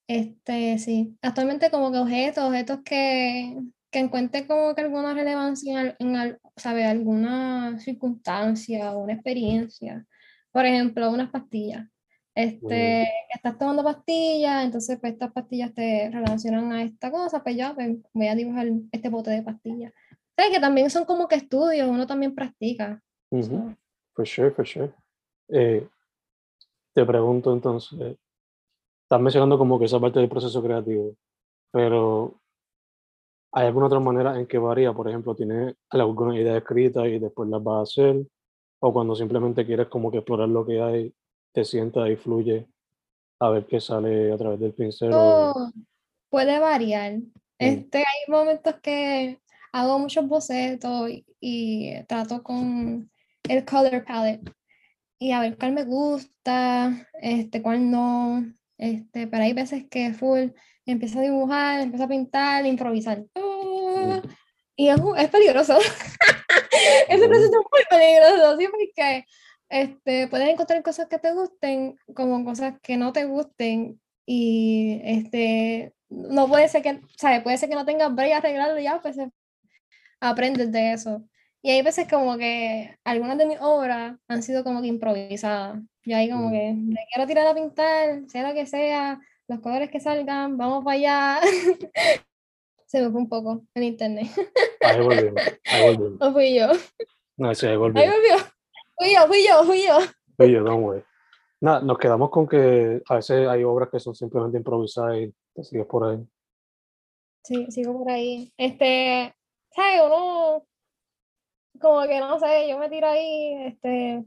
este 0.08 0.80
sí, 0.80 1.18
actualmente 1.22 1.70
como 1.70 1.92
que 1.92 1.98
objetos, 2.00 2.44
objetos 2.44 2.80
que, 2.84 3.58
que 3.92 4.00
encuentre 4.00 4.48
como 4.48 4.74
que 4.74 4.82
alguna 4.82 5.14
relevancia 5.14 5.96
en, 6.00 6.16
en 6.16 6.38
sabe, 6.56 6.86
alguna 6.86 7.78
circunstancia 7.80 8.94
o 8.94 9.04
una 9.04 9.14
experiencia. 9.14 10.06
por 10.52 10.66
ejemplo, 10.66 11.12
unas 11.12 11.30
pastillas. 11.30 11.88
Este, 12.34 13.08
estás 13.34 13.58
tomando 13.58 13.84
pastillas, 13.84 14.64
entonces 14.64 15.00
pues 15.00 15.14
estas 15.14 15.32
pastillas 15.32 15.74
te 15.74 16.10
relacionan 16.12 16.72
a 16.72 16.84
esta 16.84 17.10
cosa, 17.10 17.42
pues 17.42 17.56
ya 17.56 17.74
pues, 17.74 17.98
voy 18.14 18.28
a 18.28 18.36
dibujar 18.36 18.68
este 18.92 19.10
bote 19.10 19.32
de 19.32 19.42
pastillas. 19.42 19.92
O 20.38 20.52
que 20.52 20.60
también 20.60 20.92
son 20.92 21.06
como 21.06 21.28
que 21.28 21.36
estudios, 21.36 21.90
uno 21.90 22.06
también 22.06 22.36
practica. 22.36 23.02
For 24.14 24.28
sure, 24.28 24.52
for 24.52 24.68
sure. 24.68 24.94
Eh, 25.50 25.88
te 26.94 27.06
pregunto 27.06 27.54
entonces, 27.54 28.18
estás 29.08 29.22
mencionando 29.22 29.58
como 29.58 29.80
que 29.80 29.86
esa 29.86 30.02
parte 30.02 30.20
del 30.20 30.28
proceso 30.28 30.62
creativo, 30.62 31.16
pero 31.72 32.42
¿hay 33.54 33.68
alguna 33.68 33.86
otra 33.86 34.02
manera 34.02 34.38
en 34.38 34.46
que 34.46 34.58
varía? 34.58 34.92
Por 34.92 35.08
ejemplo, 35.08 35.34
¿tienes 35.34 35.76
alguna 35.90 36.38
idea 36.38 36.58
escrita 36.58 37.08
y 37.08 37.18
después 37.18 37.50
las 37.50 37.64
vas 37.64 37.78
a 37.78 37.82
hacer? 37.84 38.28
¿O 38.82 38.92
cuando 38.92 39.16
simplemente 39.16 39.66
quieres 39.66 39.88
como 39.88 40.12
que 40.12 40.18
explorar 40.18 40.50
lo 40.50 40.66
que 40.66 40.82
hay, 40.82 41.14
te 41.54 41.64
sientas 41.64 42.10
y 42.10 42.18
fluye 42.18 42.68
a 43.40 43.50
ver 43.50 43.66
qué 43.66 43.80
sale 43.80 44.34
a 44.34 44.38
través 44.38 44.60
del 44.60 44.74
pincel? 44.74 45.12
Puede 46.30 46.60
variar. 46.60 47.14
Mm. 47.14 47.32
Este, 47.60 48.00
hay 48.00 48.28
momentos 48.28 48.76
que 48.82 49.40
hago 49.72 50.00
muchos 50.00 50.28
bocetos 50.28 51.10
y 51.40 52.04
trato 52.08 52.44
con 52.44 53.10
el 53.44 53.64
color 53.64 54.04
palette 54.04 54.52
y 55.18 55.32
a 55.32 55.40
ver 55.40 55.58
cuál 55.58 55.72
me 55.72 55.86
gusta, 55.86 57.08
este, 57.22 57.62
cuál 57.62 57.90
no, 57.90 58.44
este, 58.78 59.28
pero 59.28 59.44
hay 59.44 59.54
veces 59.54 59.86
que 59.90 60.14
full 60.14 60.50
empiezo 60.86 61.20
a 61.20 61.24
dibujar, 61.24 61.80
empiezo 61.82 62.06
a 62.06 62.08
pintar, 62.08 62.64
a 62.64 62.68
improvisar. 62.68 63.24
Y 64.76 64.90
es, 64.90 64.98
es 65.18 65.30
peligroso. 65.30 65.78
Ese 67.10 67.28
proceso 67.28 67.52
es 67.52 67.68
muy 67.72 67.84
peligroso, 67.90 68.58
¿sí? 68.58 68.68
Porque 68.68 69.26
este, 69.70 70.28
puedes 70.28 70.50
encontrar 70.50 70.82
cosas 70.84 71.08
que 71.08 71.20
te 71.20 71.34
gusten 71.34 71.98
como 72.14 72.46
cosas 72.46 72.76
que 72.82 72.98
no 72.98 73.12
te 73.12 73.26
gusten 73.26 74.00
y 74.26 75.02
este, 75.04 75.94
no 76.10 76.48
puede 76.48 76.70
ser 76.70 76.84
que, 76.84 77.02
¿sabes? 77.18 77.42
Puede 77.42 77.58
ser 77.58 77.70
que 77.70 77.76
no 77.76 77.86
tengas 77.86 78.14
break 78.14 78.34
arreglarlo 78.34 78.80
ya, 78.80 79.02
pues 79.02 79.18
aprendes 80.20 80.72
de 80.72 80.94
eso. 80.94 81.24
Y 81.62 81.72
hay 81.72 81.82
veces 81.82 82.08
como 82.08 82.38
que 82.38 82.98
algunas 83.04 83.38
de 83.38 83.46
mis 83.46 83.58
obras 83.60 84.18
han 84.28 84.44
sido 84.44 84.64
como 84.64 84.82
que 84.82 84.88
improvisadas. 84.88 85.80
Y 86.08 86.14
ahí 86.14 86.32
como 86.32 86.48
mm. 86.48 86.52
que 86.54 86.74
me 86.74 87.06
quiero 87.14 87.28
tirar 87.28 87.48
a 87.48 87.54
pintar, 87.54 88.22
sea 88.30 88.48
lo 88.48 88.56
que 88.56 88.66
sea, 88.66 89.20
los 89.50 89.60
colores 89.60 89.92
que 89.92 90.00
salgan, 90.00 90.58
vamos 90.58 90.86
para 90.86 90.96
allá. 90.96 91.42
Se 92.86 93.02
me 93.02 93.12
fue 93.12 93.20
un 93.20 93.28
poco 93.28 93.66
en 93.74 93.84
internet. 93.84 94.28
Ahí 94.80 95.02
volvió, 95.02 95.34
ahí 95.66 95.98
volvió. 95.98 96.18
¿O 96.22 96.32
fui 96.32 96.56
yo? 96.58 96.68
No, 97.36 97.54
sí, 97.54 97.68
ahí 97.68 97.76
volvió. 97.76 98.02
Ahí 98.02 98.08
volvió. 98.08 98.38
Fui 98.98 99.14
yo, 99.14 99.28
fui 99.28 99.46
yo, 99.46 99.64
fui 99.66 99.86
yo. 99.86 100.00
Fui 100.38 100.50
yo, 100.50 100.64
don't 100.64 100.82
worry. 100.82 101.04
Nada, 101.60 101.82
nos 101.82 101.98
quedamos 101.98 102.30
con 102.30 102.48
que 102.48 103.02
a 103.06 103.16
veces 103.16 103.46
hay 103.46 103.66
obras 103.66 103.90
que 103.92 104.00
son 104.00 104.16
simplemente 104.16 104.58
improvisadas 104.58 105.18
y 105.18 105.34
te 105.54 105.66
sigues 105.66 105.88
por 105.88 106.06
ahí. 106.06 106.26
Sí, 107.44 107.66
sigo 107.70 107.98
por 107.98 108.10
ahí. 108.10 108.50
Este, 108.56 109.36
¿sabes? 109.76 110.02
Uno 110.06 110.64
como 111.80 112.02
que 112.04 112.20
no 112.20 112.40
sé, 112.40 112.70
yo 112.70 112.78
me 112.78 112.90
tiro 112.90 113.08
ahí, 113.08 113.54
este, 113.66 114.24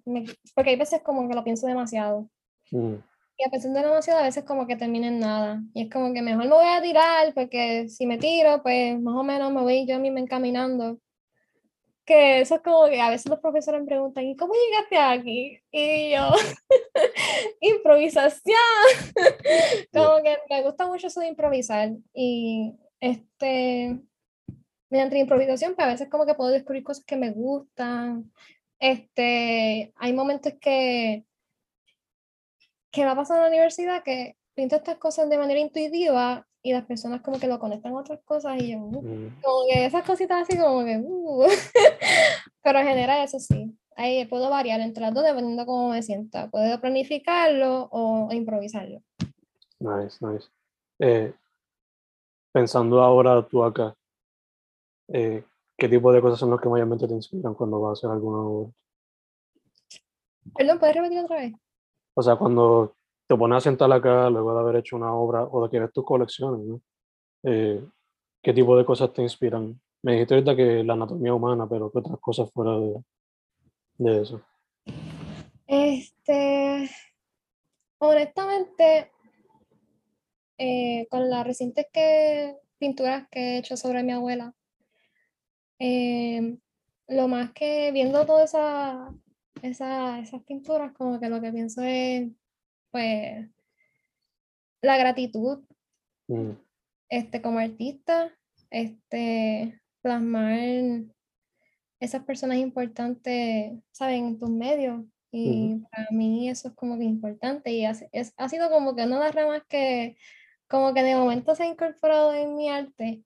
porque 0.54 0.70
hay 0.70 0.76
veces 0.76 1.02
como 1.02 1.28
que 1.28 1.34
lo 1.34 1.44
pienso 1.44 1.66
demasiado. 1.66 2.28
Mm. 2.70 2.96
Y 3.40 3.46
a 3.46 3.50
pesar 3.50 3.72
de 3.72 3.80
demasiado, 3.80 4.20
a 4.20 4.24
veces 4.24 4.44
como 4.44 4.66
que 4.66 4.76
termina 4.76 5.06
en 5.08 5.18
nada. 5.18 5.62
Y 5.72 5.84
es 5.84 5.90
como 5.90 6.12
que 6.12 6.20
mejor 6.20 6.44
me 6.44 6.50
voy 6.50 6.66
a 6.66 6.82
tirar, 6.82 7.32
porque 7.32 7.88
si 7.88 8.06
me 8.06 8.18
tiro, 8.18 8.62
pues 8.62 9.00
más 9.00 9.14
o 9.14 9.22
menos 9.22 9.50
me 9.50 9.62
voy 9.62 9.86
yo 9.86 9.96
a 9.96 9.98
mí 9.98 10.10
me 10.10 10.20
encaminando. 10.20 10.98
Que 12.04 12.40
eso 12.40 12.56
es 12.56 12.60
como 12.60 12.86
que 12.88 13.00
a 13.00 13.08
veces 13.08 13.30
los 13.30 13.38
profesores 13.40 13.80
me 13.80 13.86
preguntan, 13.86 14.24
¿y 14.24 14.36
cómo 14.36 14.52
llegaste 14.52 14.98
aquí? 14.98 15.58
Y 15.70 16.10
yo, 16.10 16.28
improvisación. 17.62 18.56
como 19.92 20.22
que 20.22 20.36
me 20.50 20.62
gusta 20.62 20.86
mucho 20.86 21.06
eso 21.06 21.20
de 21.20 21.28
improvisar. 21.28 21.92
Y 22.12 22.74
este, 23.00 24.00
mediante 24.90 25.14
la 25.14 25.22
improvisación, 25.22 25.74
pero 25.76 25.86
pues, 25.86 25.86
a 25.86 25.92
veces 25.92 26.08
como 26.10 26.26
que 26.26 26.34
puedo 26.34 26.50
descubrir 26.50 26.84
cosas 26.84 27.04
que 27.04 27.16
me 27.16 27.30
gustan. 27.30 28.30
Este, 28.78 29.92
hay 29.96 30.12
momentos 30.12 30.54
que, 30.60 31.24
que 32.90 33.04
me 33.04 33.10
ha 33.10 33.16
pasado 33.16 33.38
en 33.38 33.44
la 33.44 33.48
universidad 33.48 34.02
que 34.02 34.36
pinto 34.54 34.76
estas 34.76 34.98
cosas 34.98 35.28
de 35.30 35.38
manera 35.38 35.60
intuitiva 35.60 36.46
y 36.62 36.72
las 36.72 36.84
personas 36.84 37.22
como 37.22 37.38
que 37.38 37.46
lo 37.46 37.58
conectan 37.58 37.92
a 37.92 38.00
otras 38.00 38.20
cosas 38.24 38.60
y 38.60 38.72
yo, 38.72 38.78
uh, 38.78 39.02
mm. 39.02 39.40
como 39.42 39.66
que 39.70 39.86
esas 39.86 40.04
cositas 40.04 40.42
así 40.42 40.58
como 40.58 40.84
que, 40.84 40.98
uh. 40.98 41.46
pero 42.62 42.80
en 42.80 42.86
general 42.86 43.24
eso 43.24 43.38
sí, 43.38 43.74
ahí 43.96 44.26
puedo 44.26 44.50
variar 44.50 44.80
entre 44.80 45.02
las 45.02 45.14
dos 45.14 45.24
dependiendo 45.24 45.64
cómo 45.64 45.90
me 45.90 46.02
sienta, 46.02 46.50
puedo 46.50 46.80
planificarlo 46.80 47.88
o 47.90 48.30
improvisarlo. 48.32 49.02
Nice, 49.78 50.18
nice. 50.20 50.48
Eh, 50.98 51.32
pensando 52.52 53.00
ahora 53.00 53.46
tú 53.46 53.64
acá, 53.64 53.96
eh, 55.12 55.44
¿qué 55.76 55.88
tipo 55.88 56.12
de 56.12 56.20
cosas 56.20 56.38
son 56.38 56.50
las 56.50 56.60
que 56.60 56.68
mayormente 56.68 57.06
te 57.06 57.14
inspiran 57.14 57.54
cuando 57.54 57.80
vas 57.80 57.90
a 57.90 57.92
hacer 57.92 58.10
alguna 58.10 58.38
obra? 58.38 58.72
Perdón, 60.56 60.78
¿puedes 60.78 60.96
repetir 60.96 61.18
otra 61.18 61.36
vez? 61.36 61.52
O 62.14 62.22
sea, 62.22 62.36
cuando 62.36 62.94
te 63.26 63.36
pones 63.36 63.58
a 63.58 63.60
sentar 63.60 63.92
acá 63.92 64.28
luego 64.30 64.54
de 64.54 64.60
haber 64.60 64.76
hecho 64.76 64.96
una 64.96 65.14
obra 65.14 65.44
o 65.44 65.62
de 65.62 65.70
querer 65.70 65.92
tus 65.92 66.04
colecciones, 66.04 66.66
¿no? 66.66 66.80
Eh, 67.44 67.84
¿Qué 68.42 68.52
tipo 68.52 68.76
de 68.76 68.84
cosas 68.84 69.12
te 69.12 69.22
inspiran? 69.22 69.80
Me 70.02 70.12
dijiste 70.12 70.34
ahorita 70.34 70.56
que 70.56 70.82
la 70.82 70.94
anatomía 70.94 71.34
humana, 71.34 71.68
pero 71.68 71.90
¿qué 71.92 71.98
otras 71.98 72.18
cosas 72.20 72.50
fuera 72.52 72.78
de, 72.78 73.04
de 73.98 74.22
eso? 74.22 74.40
Este, 75.66 76.90
honestamente, 77.98 79.12
eh, 80.58 81.06
con 81.10 81.30
las 81.30 81.46
recientes 81.46 81.86
que, 81.92 82.56
pinturas 82.78 83.28
que 83.30 83.40
he 83.40 83.58
hecho 83.58 83.76
sobre 83.76 84.02
mi 84.02 84.12
abuela, 84.12 84.54
Em, 85.82 86.58
lo 87.08 87.26
más 87.26 87.52
que 87.52 87.90
viendo 87.90 88.26
todas 88.26 88.50
esa, 88.50 89.14
esa, 89.62 90.20
esas 90.20 90.42
pinturas, 90.42 90.92
como 90.92 91.18
que 91.18 91.30
lo 91.30 91.40
que 91.40 91.50
pienso 91.50 91.82
es, 91.82 92.30
pues, 92.90 93.48
la 94.82 94.98
gratitud, 94.98 95.64
mm. 96.28 96.50
este, 97.08 97.40
como 97.40 97.58
artista, 97.58 98.30
este, 98.68 99.80
plasmar 100.02 101.04
esas 101.98 102.24
personas 102.24 102.58
importantes, 102.58 103.72
¿saben?, 103.90 104.26
en 104.26 104.38
tus 104.38 104.50
medios. 104.50 105.02
Y 105.32 105.76
para 105.90 106.08
mí 106.10 106.50
eso 106.50 106.68
es 106.68 106.74
como 106.74 106.98
que 106.98 107.04
importante 107.04 107.70
y 107.70 107.86
es, 107.86 108.34
ha 108.36 108.48
sido 108.48 108.68
como 108.68 108.96
que 108.96 109.04
una 109.04 109.18
de 109.18 109.24
las 109.26 109.34
ramas 109.34 109.62
que 109.68 110.16
como 110.66 110.92
que 110.92 111.04
de 111.04 111.14
momento 111.14 111.54
se 111.54 111.62
ha 111.62 111.66
incorporado 111.66 112.34
en 112.34 112.56
mi 112.56 112.68
arte 112.68 113.22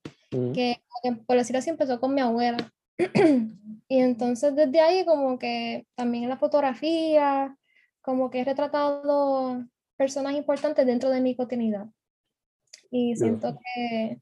que, 0.55 0.81
por 1.27 1.37
decirlo 1.37 1.59
así 1.59 1.71
empezó 1.71 2.01
con 2.01 2.15
mi 2.15 2.21
abuela. 2.21 2.73
y 3.89 3.99
entonces 3.99 4.55
desde 4.55 4.81
ahí 4.81 5.05
como 5.05 5.39
que 5.39 5.87
también 5.95 6.25
en 6.25 6.31
la 6.31 6.37
fotografía, 6.37 7.57
como 8.01 8.31
que 8.31 8.41
he 8.41 8.45
retratado 8.45 9.65
personas 9.97 10.35
importantes 10.35 10.87
dentro 10.87 11.11
de 11.11 11.21
mi 11.21 11.37
cotidianidad. 11.37 11.87
Y 12.91 13.17
siento 13.17 13.57
que 13.59 14.21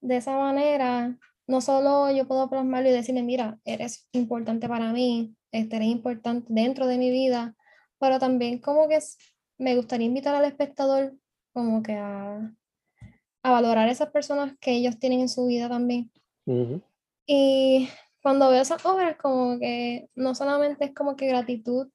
de 0.00 0.16
esa 0.16 0.36
manera, 0.36 1.18
no 1.46 1.60
solo 1.60 2.10
yo 2.10 2.28
puedo 2.28 2.48
plasmarlo 2.48 2.88
y 2.88 2.92
decirle, 2.92 3.22
mira, 3.22 3.58
eres 3.64 4.08
importante 4.12 4.68
para 4.68 4.92
mí, 4.92 5.34
este, 5.50 5.76
eres 5.76 5.88
importante 5.88 6.46
dentro 6.48 6.86
de 6.86 6.98
mi 6.98 7.10
vida, 7.10 7.56
pero 7.98 8.18
también 8.18 8.60
como 8.60 8.88
que 8.88 8.98
me 9.58 9.74
gustaría 9.76 10.06
invitar 10.06 10.34
al 10.34 10.44
espectador 10.44 11.14
como 11.52 11.82
que 11.82 11.94
a, 11.94 12.54
a 13.46 13.52
valorar 13.52 13.88
esas 13.88 14.10
personas 14.10 14.54
que 14.60 14.72
ellos 14.72 14.98
tienen 14.98 15.20
en 15.20 15.28
su 15.28 15.46
vida 15.46 15.68
también. 15.68 16.10
Y 17.28 17.88
cuando 18.20 18.50
veo 18.50 18.60
esas 18.60 18.84
obras, 18.84 19.16
como 19.18 19.60
que 19.60 20.10
no 20.16 20.34
solamente 20.34 20.86
es 20.86 20.92
como 20.92 21.14
que 21.14 21.28
gratitud 21.28 21.86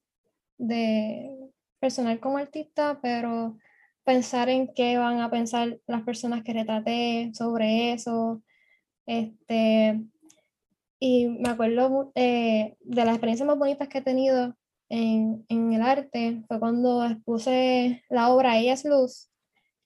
de 0.56 1.50
personal 1.78 2.18
como 2.20 2.38
artista, 2.38 2.98
pero 3.02 3.58
pensar 4.02 4.48
en 4.48 4.72
qué 4.72 4.96
van 4.96 5.20
a 5.20 5.30
pensar 5.30 5.78
las 5.86 6.02
personas 6.04 6.42
que 6.42 6.54
retraté 6.54 7.32
sobre 7.34 7.92
eso. 7.92 8.42
Este, 9.04 10.00
y 10.98 11.26
me 11.28 11.50
acuerdo 11.50 12.12
eh, 12.14 12.78
de 12.80 13.04
las 13.04 13.14
experiencias 13.14 13.46
más 13.46 13.58
bonitas 13.58 13.88
que 13.88 13.98
he 13.98 14.02
tenido 14.02 14.56
en, 14.88 15.44
en, 15.50 15.74
el 15.74 15.82
arte, 15.82 16.44
fue 16.48 16.58
cuando 16.58 17.04
expuse 17.04 18.02
la 18.08 18.30
obra 18.30 18.56
Ella 18.56 18.72
es 18.72 18.86
Luz 18.86 19.31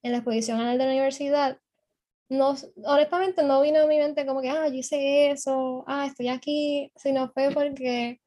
en 0.03 0.13
la 0.13 0.19
exposición 0.19 0.61
anual 0.61 0.79
de 0.79 0.85
la 0.85 0.91
universidad, 0.91 1.59
no, 2.29 2.55
honestamente 2.85 3.43
no 3.43 3.61
vino 3.63 3.81
a 3.83 3.87
mi 3.87 3.99
mente 3.99 4.27
como 4.27 4.41
que, 4.41 4.51
ah, 4.51 4.69
yo 4.69 4.75
hice 4.75 5.31
eso, 5.31 5.85
ah, 5.87 6.07
estoy 6.07 6.29
aquí, 6.29 6.93
sino 6.97 7.31
fue 7.33 7.51
porque 7.53 8.21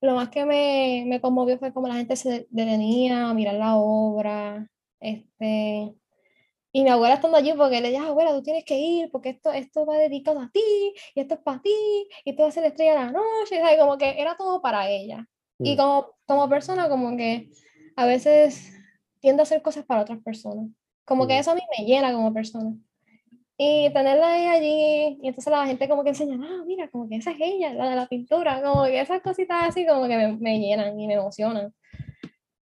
lo 0.00 0.14
más 0.14 0.28
que 0.28 0.44
me, 0.44 1.04
me 1.06 1.20
conmovió 1.20 1.58
fue 1.58 1.72
como 1.72 1.88
la 1.88 1.94
gente 1.94 2.16
se 2.16 2.46
detenía 2.50 3.28
a 3.28 3.34
mirar 3.34 3.54
la 3.54 3.76
obra, 3.76 4.68
este, 5.00 5.94
y 6.72 6.82
mi 6.82 6.90
abuela 6.90 7.14
estando 7.14 7.38
allí 7.38 7.52
porque 7.56 7.80
le 7.80 7.90
dije, 7.90 8.04
abuela, 8.04 8.32
tú 8.32 8.42
tienes 8.42 8.64
que 8.64 8.78
ir 8.78 9.10
porque 9.10 9.30
esto, 9.30 9.52
esto 9.52 9.86
va 9.86 9.96
dedicado 9.98 10.40
a 10.40 10.50
ti, 10.50 10.94
y 11.14 11.20
esto 11.20 11.34
es 11.34 11.40
para 11.40 11.62
ti, 11.62 12.08
y 12.24 12.34
tú 12.34 12.42
vas 12.42 12.50
a 12.50 12.52
ser 12.52 12.62
la 12.64 12.68
estrella 12.68 12.92
de 12.92 12.98
la 13.06 13.12
noche, 13.12 13.60
y 13.74 13.78
como 13.78 13.96
que 13.96 14.20
era 14.20 14.36
todo 14.36 14.60
para 14.60 14.90
ella. 14.90 15.26
Y 15.58 15.74
mm. 15.74 15.76
como 15.76 16.16
como 16.26 16.48
persona, 16.48 16.88
como 16.88 17.16
que 17.16 17.50
a 17.96 18.04
veces 18.04 18.72
tiendo 19.26 19.42
a 19.42 19.48
hacer 19.48 19.60
cosas 19.60 19.84
para 19.84 20.02
otras 20.02 20.22
personas. 20.22 20.68
Como 21.04 21.26
que 21.26 21.34
Mm. 21.34 21.40
eso 21.40 21.50
a 21.50 21.54
mí 21.56 21.62
me 21.76 21.84
llena 21.84 22.12
como 22.12 22.32
persona. 22.32 22.76
Y 23.58 23.92
tenerla 23.92 24.34
ahí 24.34 24.46
allí, 24.46 25.18
y 25.20 25.26
entonces 25.26 25.50
la 25.50 25.66
gente 25.66 25.88
como 25.88 26.04
que 26.04 26.10
enseña, 26.10 26.38
ah, 26.40 26.62
mira, 26.64 26.86
como 26.90 27.08
que 27.08 27.16
esa 27.16 27.32
es 27.32 27.38
ella, 27.40 27.74
la 27.74 27.90
de 27.90 27.96
la 27.96 28.06
pintura, 28.06 28.62
como 28.62 28.84
que 28.84 29.00
esas 29.00 29.20
cositas 29.22 29.64
así 29.64 29.84
como 29.84 30.06
que 30.06 30.16
me, 30.16 30.36
me 30.36 30.60
llenan 30.60 31.00
y 31.00 31.08
me 31.08 31.14
emocionan. 31.14 31.74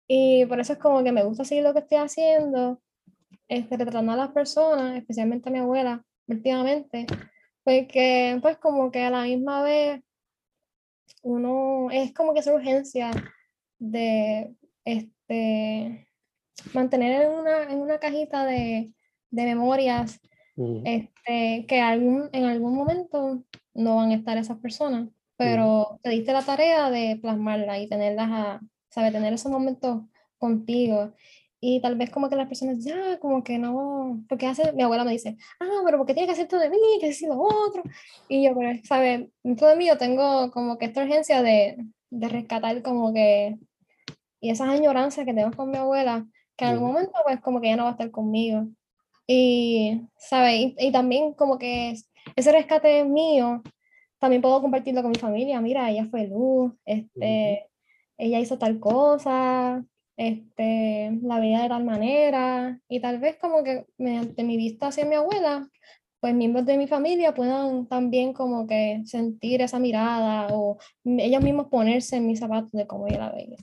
Y 0.09 0.47
por 0.47 0.59
eso 0.59 0.73
es 0.73 0.81
como 0.81 1.05
que 1.05 1.13
me 1.13 1.23
gusta 1.23 1.45
seguir 1.45 1.63
lo 1.63 1.73
que 1.73 1.79
estoy 1.79 1.99
haciendo, 1.99 2.81
este, 3.47 3.77
retratando 3.77 4.11
a 4.11 4.17
las 4.17 4.31
personas, 4.33 4.97
especialmente 4.97 5.49
a 5.49 5.53
mi 5.53 5.61
abuela, 5.61 6.05
últimamente, 6.27 7.07
porque 7.63 8.37
pues 8.43 8.57
como 8.59 8.91
que 8.91 9.05
a 9.05 9.11
la 9.11 9.23
misma 9.23 9.63
vez 9.63 10.03
uno, 11.23 11.89
es 11.93 12.13
como 12.13 12.35
que 12.35 12.41
esa 12.41 12.53
urgencia 12.53 13.13
de 13.79 14.57
este, 14.85 16.08
mantener 16.75 17.23
en 17.23 17.31
una, 17.31 17.63
en 17.65 17.79
una 17.79 17.99
cajita 17.99 18.45
de, 18.47 18.93
de 19.31 19.45
memorias 19.45 20.21
este, 20.85 21.67
que 21.67 21.81
algún, 21.81 22.29
en 22.33 22.45
algún 22.45 22.75
momento 22.75 23.45
no 23.75 23.97
van 23.97 24.11
a 24.11 24.15
estar 24.15 24.37
esas 24.39 24.59
personas, 24.59 25.09
pero 25.37 26.01
te 26.03 26.11
diste 26.11 26.33
la 26.33 26.43
tarea 26.43 26.91
de 26.91 27.17
plasmarla 27.21 27.79
y 27.79 27.89
tenerlas 27.89 28.29
a, 28.31 28.61
¿sabes? 28.91 29.13
Tener 29.13 29.33
esos 29.33 29.53
momentos 29.53 30.03
contigo. 30.37 31.13
Y 31.61 31.81
tal 31.81 31.97
vez 31.97 32.11
como 32.11 32.29
que 32.29 32.37
las 32.37 32.49
personas, 32.49 32.85
ya, 32.85 33.19
como 33.19 33.43
que 33.43 33.59
no, 33.59 34.25
porque 34.29 34.47
hace, 34.47 34.73
mi 34.73 34.83
abuela 34.83 35.05
me 35.05 35.13
dice, 35.13 35.37
ah, 35.61 35.83
pero 35.85 35.99
¿por 35.99 36.07
qué 36.07 36.15
tiene 36.15 36.27
que 36.27 36.33
hacer 36.33 36.49
todo 36.49 36.61
de 36.61 36.71
mí? 36.71 36.77
Que 37.01 37.09
ha 37.09 37.29
lo 37.29 37.41
otro. 37.41 37.83
Y 38.29 38.45
yo, 38.45 38.55
pero, 38.57 38.81
¿sabes? 38.85 39.29
Dentro 39.43 39.69
de 39.69 39.77
mí 39.77 39.87
yo 39.87 39.99
tengo 39.99 40.51
como 40.53 40.79
que 40.79 40.87
esta 40.87 41.03
urgencia 41.03 41.43
de, 41.43 41.77
de 42.11 42.29
rescatar 42.29 42.83
como 42.83 43.13
que, 43.13 43.59
y 44.41 44.51
esas 44.51 44.69
añoranzas 44.69 45.25
que 45.25 45.35
tengo 45.35 45.53
con 45.57 45.71
mi 45.71 45.79
abuela, 45.79 46.27
que 46.59 46.65
en 46.67 46.71
algún 46.73 46.89
momento 46.89 47.13
pues 47.25 47.41
como 47.41 47.61
que 47.61 47.69
ya 47.69 47.77
no 47.77 47.85
va 47.85 47.91
a 47.91 47.93
estar 47.93 48.11
conmigo. 48.11 48.67
Y, 49.27 50.03
¿sabes? 50.19 50.55
Y, 50.55 50.77
y 50.79 50.93
también 50.93 51.33
como 51.35 51.59
que 51.59 51.91
es- 51.91 52.09
ese 52.37 52.53
rescate 52.53 53.05
mío, 53.05 53.63
también 54.19 54.43
puedo 54.43 54.61
compartirlo 54.61 55.03
con 55.03 55.13
mi 55.13 55.19
familia. 55.19 55.61
Mira, 55.61 55.91
ella 55.91 56.07
fue 56.07 56.27
luz, 56.29 56.73
este, 56.85 57.69
ella 58.19 58.41
hizo 58.41 58.59
tal 58.59 58.81
cosa, 58.81 59.85
este, 60.17 61.11
la 61.23 61.39
veía 61.41 61.63
de 61.63 61.69
tal 61.69 61.85
manera. 61.85 62.81
Y 62.89 63.01
tal 63.01 63.19
vez 63.21 63.37
como 63.39 63.63
que 63.65 63.87
mediante 63.99 64.43
mi 64.45 64.57
vista 64.57 64.89
hacia 64.89 65.05
mi 65.07 65.15
abuela, 65.15 65.69
pues 66.21 66.35
miembros 66.35 66.67
de 66.67 66.77
mi 66.79 66.89
familia 66.89 67.33
puedan 67.35 67.87
también 67.87 68.33
como 68.33 68.67
que 68.67 69.03
sentir 69.05 69.63
esa 69.63 69.79
mirada 69.79 70.49
o 70.53 70.79
ellos 71.05 71.43
mismos 71.43 71.69
ponerse 71.69 72.17
en 72.17 72.27
mis 72.27 72.41
zapatos 72.41 72.73
de 72.73 72.87
cómo 72.89 73.07
ella 73.07 73.19
la 73.19 73.33
veía. 73.33 73.57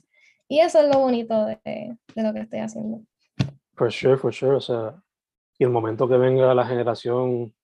Y 0.48 0.60
eso 0.60 0.80
es 0.80 0.94
lo 0.94 1.00
bonito 1.00 1.46
de, 1.46 1.96
lo 2.14 2.32
que 2.32 2.40
estoy 2.40 2.60
haciendo. 2.60 3.00
For 3.74 3.90
sure, 3.90 4.16
for 4.16 4.32
sure. 4.32 4.56
O 4.56 4.60
sea, 4.60 5.02
y 5.58 5.64
el 5.64 5.70
momento 5.70 6.08
que 6.08 6.16
venga 6.16 6.54
la 6.54 6.66
generación 6.66 7.54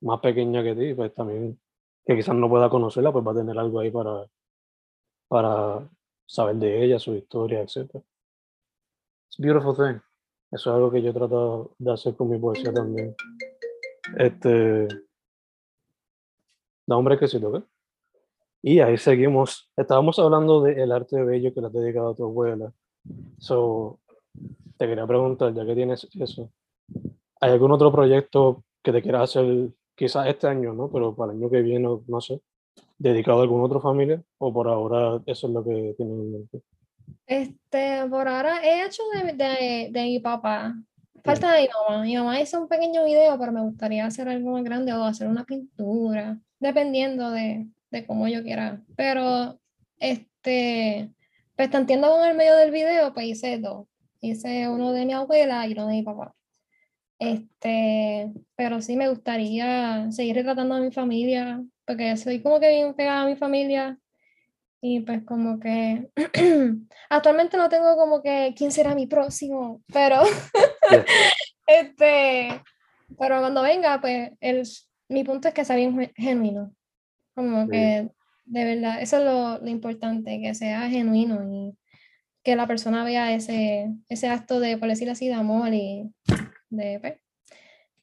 más 0.00 0.20
pequeña 0.20 0.62
que 0.62 0.74
ti, 0.74 0.94
pues 0.94 1.12
también, 1.14 1.60
que 2.04 2.16
quizás 2.16 2.34
no 2.34 2.48
pueda 2.48 2.70
conocerla, 2.70 3.12
pues 3.12 3.26
va 3.26 3.32
a 3.32 3.36
tener 3.36 3.58
algo 3.58 3.80
ahí 3.80 3.90
para, 3.90 4.26
para 5.28 5.88
saber 6.26 6.56
de 6.56 6.84
ella, 6.84 6.98
su 6.98 7.14
historia, 7.14 7.60
etc. 7.60 7.76
It's 7.76 9.38
a 9.38 9.42
beautiful 9.42 9.74
thing. 9.74 10.00
Eso 10.50 10.70
es 10.70 10.74
algo 10.74 10.90
que 10.90 11.02
yo 11.02 11.10
he 11.10 11.14
tratado 11.14 11.74
de 11.78 11.92
hacer 11.92 12.14
con 12.16 12.30
mi 12.30 12.38
poesía 12.38 12.72
también. 12.72 13.14
Este. 14.16 14.88
Da 16.86 16.96
un 16.96 17.04
brequecito, 17.04 17.48
¿ok? 17.48 17.64
Y 18.62 18.80
ahí 18.80 18.96
seguimos. 18.98 19.70
Estábamos 19.76 20.18
hablando 20.18 20.62
del 20.62 20.90
arte 20.90 21.22
bello 21.22 21.54
que 21.54 21.60
le 21.60 21.66
has 21.68 21.72
dedicado 21.72 22.10
a 22.10 22.14
tu 22.14 22.24
abuela. 22.24 22.72
So, 23.38 24.00
te 24.76 24.86
quería 24.86 25.06
preguntar, 25.06 25.54
ya 25.54 25.64
que 25.64 25.74
tienes 25.74 26.08
eso, 26.18 26.50
¿hay 27.40 27.52
algún 27.52 27.72
otro 27.72 27.92
proyecto 27.92 28.64
que 28.82 28.92
te 28.92 29.02
quieras 29.02 29.30
hacer, 29.30 29.70
quizás 29.94 30.26
este 30.26 30.46
año, 30.48 30.72
¿no? 30.72 30.90
Pero 30.90 31.14
para 31.14 31.32
el 31.32 31.38
año 31.38 31.50
que 31.50 31.62
viene, 31.62 31.86
o 31.86 32.02
no 32.08 32.20
sé, 32.20 32.40
dedicado 32.98 33.38
a 33.38 33.42
alguna 33.42 33.64
otra 33.64 33.80
familia? 33.80 34.22
¿O 34.38 34.52
por 34.52 34.68
ahora 34.68 35.22
eso 35.26 35.46
es 35.46 35.52
lo 35.52 35.64
que 35.64 35.94
tienes 35.96 36.18
en 36.18 36.32
mente? 36.32 36.62
Este, 37.26 38.06
por 38.08 38.26
ahora 38.26 38.64
he 38.64 38.84
hecho 38.84 39.02
de, 39.14 39.32
de, 39.32 39.88
de 39.92 40.02
mi 40.02 40.18
papá. 40.18 40.74
Falta 41.24 41.52
de 41.52 41.62
mi 41.62 41.68
mamá. 41.68 42.04
Mi 42.04 42.16
mamá 42.16 42.40
hizo 42.40 42.60
un 42.60 42.68
pequeño 42.68 43.04
video, 43.04 43.38
pero 43.38 43.52
me 43.52 43.62
gustaría 43.62 44.06
hacer 44.06 44.28
algo 44.28 44.52
más 44.52 44.64
grande 44.64 44.92
o 44.92 45.02
hacer 45.02 45.26
una 45.26 45.44
pintura, 45.44 46.38
dependiendo 46.60 47.30
de, 47.30 47.66
de 47.96 48.06
cómo 48.06 48.28
yo 48.28 48.42
quiera. 48.42 48.80
Pero, 48.96 49.58
este, 49.98 51.10
pues 51.56 51.70
tanteando 51.70 52.10
con 52.10 52.26
el 52.26 52.36
medio 52.36 52.56
del 52.56 52.70
video, 52.70 53.12
pues 53.14 53.26
hice 53.26 53.58
dos. 53.58 53.86
Hice 54.20 54.68
uno 54.68 54.92
de 54.92 55.04
mi 55.04 55.12
abuela 55.12 55.66
y 55.66 55.72
uno 55.72 55.86
de 55.88 55.94
mi 55.94 56.02
papá. 56.02 56.34
Este, 57.18 58.30
pero 58.56 58.80
sí 58.82 58.96
me 58.96 59.08
gustaría 59.08 60.10
seguir 60.10 60.36
retratando 60.36 60.74
a 60.74 60.80
mi 60.80 60.90
familia, 60.92 61.62
porque 61.86 62.16
soy 62.16 62.42
como 62.42 62.60
que 62.60 62.68
bien 62.68 62.94
pegada 62.94 63.22
a 63.22 63.26
mi 63.26 63.36
familia. 63.36 63.98
Y 64.82 65.00
pues 65.00 65.24
como 65.24 65.58
que 65.58 66.10
actualmente 67.08 67.56
no 67.56 67.68
tengo 67.68 67.96
como 67.96 68.22
que 68.22 68.54
quién 68.56 68.70
será 68.70 68.94
mi 68.94 69.06
próximo, 69.06 69.82
pero 69.92 70.20
este, 71.66 72.62
pero 73.18 73.40
cuando 73.40 73.62
venga, 73.62 74.00
pues 74.00 74.32
el, 74.40 74.62
mi 75.08 75.24
punto 75.24 75.48
es 75.48 75.54
que 75.54 75.64
sea 75.64 75.76
bien 75.76 75.96
ge- 75.98 76.12
genuino. 76.16 76.72
Como 77.36 77.68
que 77.68 78.10
de 78.46 78.64
verdad, 78.64 79.02
eso 79.02 79.18
es 79.18 79.24
lo, 79.24 79.58
lo 79.58 79.68
importante, 79.68 80.40
que 80.40 80.54
sea 80.54 80.88
genuino 80.88 81.42
y 81.44 81.76
que 82.42 82.56
la 82.56 82.66
persona 82.66 83.04
vea 83.04 83.34
ese, 83.34 83.92
ese 84.08 84.28
acto 84.28 84.60
de, 84.60 84.78
por 84.78 84.88
decirlo 84.88 85.12
así, 85.12 85.26
de 85.26 85.34
amor 85.34 85.74
y 85.74 86.12
de 86.70 87.00
pues, 87.00 87.14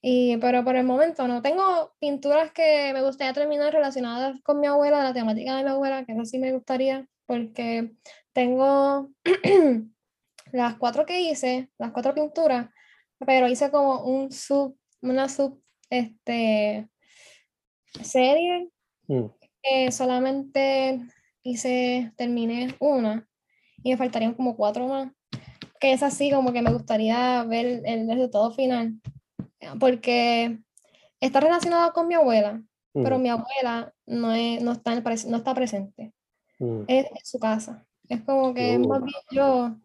y, 0.01 0.35
pero 0.37 0.65
por 0.65 0.75
el 0.75 0.85
momento 0.85 1.27
no. 1.29 1.41
Tengo 1.41 1.93
pinturas 1.99 2.51
que 2.51 2.91
me 2.93 3.01
gustaría 3.01 3.31
terminar 3.31 3.71
relacionadas 3.71 4.41
con 4.43 4.59
mi 4.59 4.67
abuela, 4.67 5.01
la 5.01 5.13
temática 5.13 5.55
de 5.55 5.63
mi 5.63 5.69
abuela, 5.69 6.05
que 6.05 6.11
eso 6.11 6.25
sí 6.25 6.39
me 6.39 6.51
gustaría, 6.51 7.07
porque 7.25 7.93
tengo 8.33 9.11
las 10.51 10.75
cuatro 10.75 11.05
que 11.05 11.21
hice, 11.21 11.69
las 11.77 11.91
cuatro 11.93 12.13
pinturas, 12.13 12.69
pero 13.25 13.47
hice 13.47 13.71
como 13.71 14.03
un 14.03 14.29
sub, 14.29 14.77
una 15.01 15.29
sub, 15.29 15.63
este, 15.89 16.89
serie 18.01 18.72
Mm, 19.13 19.25
que 19.61 19.91
solamente 19.91 20.99
hice, 21.43 22.11
terminé 22.17 22.75
una 22.79 23.27
y 23.83 23.91
me 23.91 23.97
faltarían 23.97 24.33
como 24.33 24.55
cuatro 24.55 24.87
más, 24.87 25.11
que 25.79 25.93
es 25.93 26.03
así 26.03 26.31
como 26.31 26.53
que 26.53 26.61
me 26.61 26.73
gustaría 26.73 27.43
ver 27.43 27.81
el 27.85 28.07
resultado 28.09 28.51
final, 28.51 28.99
porque 29.79 30.59
está 31.19 31.39
relacionado 31.39 31.93
con 31.93 32.07
mi 32.07 32.15
abuela, 32.15 32.61
pero 32.93 33.17
mm, 33.17 33.21
mi 33.21 33.29
abuela 33.29 33.93
no, 34.05 34.33
es, 34.33 34.61
no, 34.61 34.71
está, 34.73 34.93
en 34.93 35.03
no 35.03 35.37
está 35.37 35.53
presente, 35.53 36.13
mm. 36.59 36.83
es 36.87 37.05
en 37.05 37.25
su 37.25 37.39
casa. 37.39 37.85
Es 38.09 38.21
como 38.21 38.53
que 38.53 38.73
es 38.73 38.79
más 38.79 39.01
Oh. 39.01 39.05
bien 39.05 39.21
yo, 39.31 39.75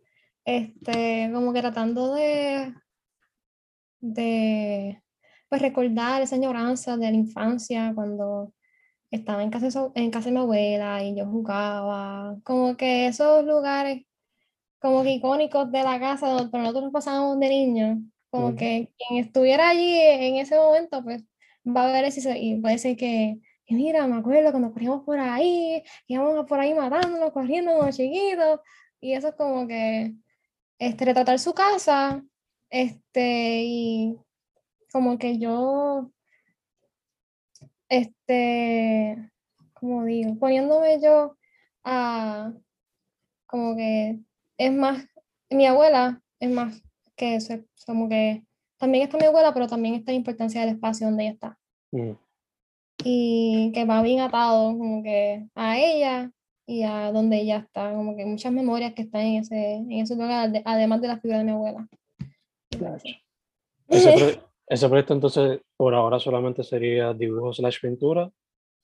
este, 0.44 1.30
como 1.32 1.52
que 1.52 1.60
tratando 1.60 2.14
de, 2.14 2.74
de 4.00 5.02
pues 5.48 5.62
recordar 5.62 6.20
esa 6.22 6.36
añoranza 6.36 6.96
de 6.96 7.10
la 7.10 7.16
infancia 7.16 7.92
cuando 7.94 8.52
estaba 9.10 9.42
en 9.42 9.50
casa, 9.50 9.90
en 9.94 10.10
casa 10.10 10.26
de 10.26 10.32
mi 10.32 10.40
abuela 10.40 11.02
y 11.02 11.16
yo 11.16 11.26
jugaba, 11.26 12.36
como 12.44 12.76
que 12.76 13.06
esos 13.08 13.44
lugares 13.44 14.04
como 14.80 15.02
que 15.02 15.12
icónicos 15.12 15.70
de 15.72 15.82
la 15.82 15.98
casa 15.98 16.28
donde 16.28 16.58
nosotros 16.58 16.92
pasábamos 16.92 17.38
de 17.40 17.48
niños, 17.48 17.98
como 18.30 18.54
que 18.54 18.92
quien 18.96 19.24
estuviera 19.24 19.70
allí 19.70 20.00
en 20.00 20.36
ese 20.36 20.56
momento, 20.56 21.02
pues 21.02 21.24
va 21.66 21.88
a 21.88 21.92
ver 21.92 22.04
eso 22.04 22.30
y 22.34 22.60
puede 22.60 22.78
ser 22.78 22.96
que, 22.96 23.38
que 23.66 23.74
mira, 23.74 24.06
me 24.06 24.16
acuerdo 24.16 24.50
cuando 24.50 24.72
corríamos 24.72 25.04
por 25.04 25.18
ahí, 25.18 25.82
íbamos 26.06 26.46
por 26.46 26.60
ahí 26.60 26.74
matándonos, 26.74 27.32
corriendo 27.32 27.76
como 27.76 27.90
chiquitos, 27.90 28.60
y 29.00 29.14
eso 29.14 29.28
es 29.28 29.34
como 29.34 29.66
que 29.66 30.14
este, 30.78 31.04
retratar 31.04 31.38
su 31.38 31.54
casa, 31.54 32.22
este, 32.70 33.62
y 33.64 34.16
como 34.92 35.18
que 35.18 35.38
yo, 35.38 36.10
este, 37.88 39.30
como 39.74 40.04
digo, 40.04 40.36
poniéndome 40.38 41.00
yo 41.00 41.36
a, 41.84 42.52
como 43.46 43.76
que 43.76 44.18
es 44.58 44.72
más, 44.72 45.06
mi 45.50 45.66
abuela 45.66 46.20
es 46.40 46.50
más 46.50 46.82
que 47.16 47.36
eso, 47.36 47.54
es 47.54 47.84
como 47.86 48.08
que 48.08 48.44
también 48.78 49.04
está 49.04 49.16
mi 49.18 49.24
abuela, 49.24 49.52
pero 49.54 49.66
también 49.66 49.94
está 49.94 50.12
la 50.12 50.16
importancia 50.18 50.60
del 50.60 50.74
espacio 50.74 51.06
donde 51.06 51.24
ella 51.24 51.32
está. 51.32 51.58
Mm, 51.92 52.12
Y 53.04 53.72
que 53.72 53.84
va 53.84 54.02
bien 54.02 54.20
atado 54.20 54.76
como 54.76 55.02
que 55.02 55.46
a 55.54 55.78
ella 55.78 56.30
y 56.66 56.82
a 56.82 57.10
donde 57.12 57.38
ella 57.40 57.58
está, 57.58 57.92
como 57.94 58.14
que 58.16 58.26
muchas 58.26 58.52
memorias 58.52 58.92
que 58.94 59.02
están 59.02 59.22
en 59.22 59.36
ese, 59.42 59.74
en 59.74 59.92
ese 59.92 60.14
lugar, 60.14 60.48
ade- 60.50 60.62
además 60.64 61.00
de 61.00 61.08
la 61.08 61.18
figura 61.18 61.38
de 61.38 61.44
mi 61.44 61.52
abuela. 61.52 61.88
Ese, 63.88 64.12
pro- 64.34 64.47
ese 64.68 64.88
proyecto 64.88 65.14
entonces 65.14 65.60
por 65.76 65.94
ahora 65.94 66.18
solamente 66.18 66.62
sería 66.62 67.12
dibujo 67.14 67.52
slash 67.52 67.80
pintura 67.80 68.30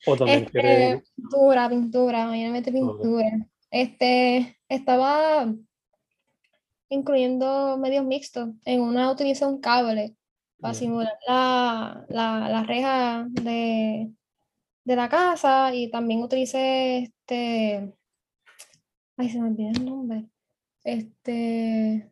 o 0.07 0.17
también 0.17 0.41
Este, 0.45 0.51
quiere 0.53 1.03
pintura, 1.17 1.69
pintura, 1.69 2.27
mayormente 2.27 2.73
pintura. 2.73 3.31
este, 3.71 4.59
estaba 4.69 5.53
incluyendo 6.89 7.77
medios 7.79 8.05
mixtos. 8.05 8.51
En 8.65 8.81
una 8.81 9.11
utilicé 9.11 9.47
un 9.47 9.61
cable 9.61 10.15
para 10.61 10.75
simular 10.75 11.15
la, 11.27 12.05
la, 12.09 12.49
la 12.49 12.63
reja 12.65 13.27
de, 13.29 14.11
de 14.85 14.97
la 14.97 15.09
casa 15.09 15.75
y 15.75 15.91
también 15.91 16.23
utilicé 16.23 16.99
este, 16.99 17.93
ay, 19.17 19.29
se 19.29 19.41
me 19.41 19.49
olvidó 19.49 19.71
el 19.71 19.85
nombre. 19.85 20.25
Este, 20.85 22.11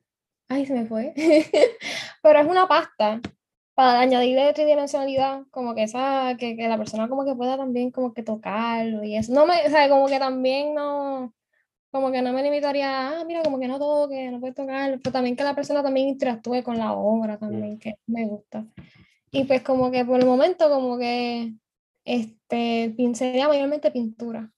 ay, 0.48 0.66
se 0.66 0.72
me 0.74 0.86
fue. 0.86 1.14
Pero 2.22 2.38
es 2.40 2.46
una 2.46 2.66
pasta 2.66 3.20
para 3.74 4.00
añadirle 4.00 4.52
tridimensionalidad, 4.52 5.44
como 5.50 5.74
que 5.74 5.84
esa, 5.84 6.36
que, 6.38 6.56
que 6.56 6.68
la 6.68 6.76
persona 6.78 7.08
como 7.08 7.24
que 7.24 7.34
pueda 7.34 7.56
también 7.56 7.90
como 7.90 8.12
que 8.14 8.22
tocarlo 8.22 9.02
y 9.04 9.16
eso. 9.16 9.32
No 9.32 9.46
me, 9.46 9.66
o 9.66 9.70
sea, 9.70 9.88
como 9.88 10.06
que 10.08 10.18
también 10.18 10.74
no, 10.74 11.32
como 11.90 12.12
que 12.12 12.22
no 12.22 12.32
me 12.32 12.42
limitaría, 12.42 13.20
ah, 13.20 13.24
mira, 13.24 13.42
como 13.42 13.58
que 13.58 13.68
no 13.68 13.78
toque, 13.78 14.30
no 14.30 14.40
puedes 14.40 14.56
tocarlo, 14.56 14.98
pero 15.02 15.12
también 15.12 15.36
que 15.36 15.44
la 15.44 15.54
persona 15.54 15.82
también 15.82 16.08
interactúe 16.08 16.62
con 16.62 16.78
la 16.78 16.92
obra 16.94 17.38
también, 17.38 17.78
que 17.78 17.94
me 18.06 18.26
gusta. 18.26 18.66
Y 19.30 19.44
pues 19.44 19.62
como 19.62 19.90
que 19.90 20.04
por 20.04 20.20
el 20.20 20.26
momento 20.26 20.68
como 20.68 20.98
que, 20.98 21.54
este, 22.04 22.94
pin- 22.96 23.14
sería 23.14 23.48
mayormente 23.48 23.90
pintura. 23.90 24.50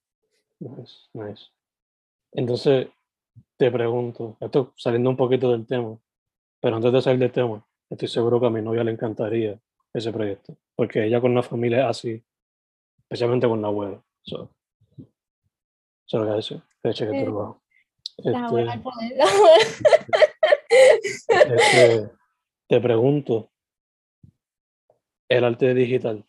Nice, 0.60 0.94
nice. 1.12 1.44
Entonces, 2.32 2.88
te 3.56 3.70
pregunto, 3.70 4.36
esto 4.40 4.72
saliendo 4.76 5.10
un 5.10 5.16
poquito 5.16 5.52
del 5.52 5.66
tema, 5.66 5.96
pero 6.60 6.76
antes 6.76 6.92
de 6.92 7.02
salir 7.02 7.20
del 7.20 7.32
tema, 7.32 7.64
estoy 7.90 8.08
seguro 8.08 8.40
que 8.40 8.46
a 8.46 8.50
mi 8.50 8.62
novia 8.62 8.84
le 8.84 8.92
encantaría 8.92 9.58
ese 9.92 10.12
proyecto, 10.12 10.56
porque 10.74 11.04
ella 11.04 11.20
con 11.20 11.34
la 11.34 11.42
familia 11.42 11.80
es 11.84 11.86
así, 11.86 12.24
especialmente 12.98 13.46
con 13.48 13.62
la 13.62 13.68
abuela. 13.68 14.02
So, 14.22 14.50
es 16.06 16.12
lo 16.14 16.24
que 16.24 16.30
que 17.06 17.22
trabajo. 17.22 17.62
La 18.18 18.46
abuela 18.46 18.72
al 18.72 18.78
Este, 18.78 18.90
poder, 18.90 19.16
la 19.16 19.24
abuela. 19.24 19.56
este, 21.56 22.10
te 22.68 22.80
pregunto, 22.80 23.50
el 25.28 25.44
arte 25.44 25.74
digital, 25.74 26.24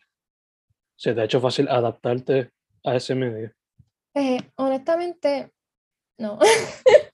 ¿se 0.96 1.14
te 1.14 1.20
ha 1.20 1.24
hecho 1.24 1.40
fácil 1.40 1.68
adaptarte 1.68 2.50
a 2.84 2.96
ese 2.96 3.14
medio? 3.14 3.52
Eh, 4.14 4.38
honestamente, 4.56 5.52
no. 6.18 6.38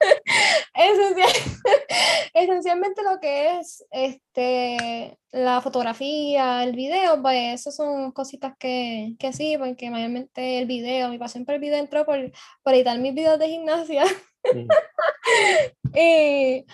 Esencial- 0.83 1.61
esencialmente 2.35 3.03
lo 3.03 3.21
que 3.21 3.59
es 3.59 3.85
este, 3.91 5.19
la 5.31 5.61
fotografía, 5.61 6.65
el 6.65 6.73
video, 6.75 7.21
pues 7.23 7.61
eso 7.61 7.71
son 7.71 8.13
cositas 8.13 8.55
que, 8.59 9.15
que 9.19 9.33
sí, 9.33 9.57
porque 9.59 9.91
mayormente 9.91 10.59
el 10.59 10.67
video, 10.67 11.09
mi 11.09 11.19
pasión 11.19 11.45
por 11.45 11.55
el 11.55 11.61
video 11.61 11.79
entró 11.79 12.05
por, 12.05 12.19
por 12.63 12.75
editar 12.75 12.99
mis 12.99 13.15
videos 13.15 13.39
de 13.39 13.49
gimnasia. 13.49 14.05
Y 15.95 16.67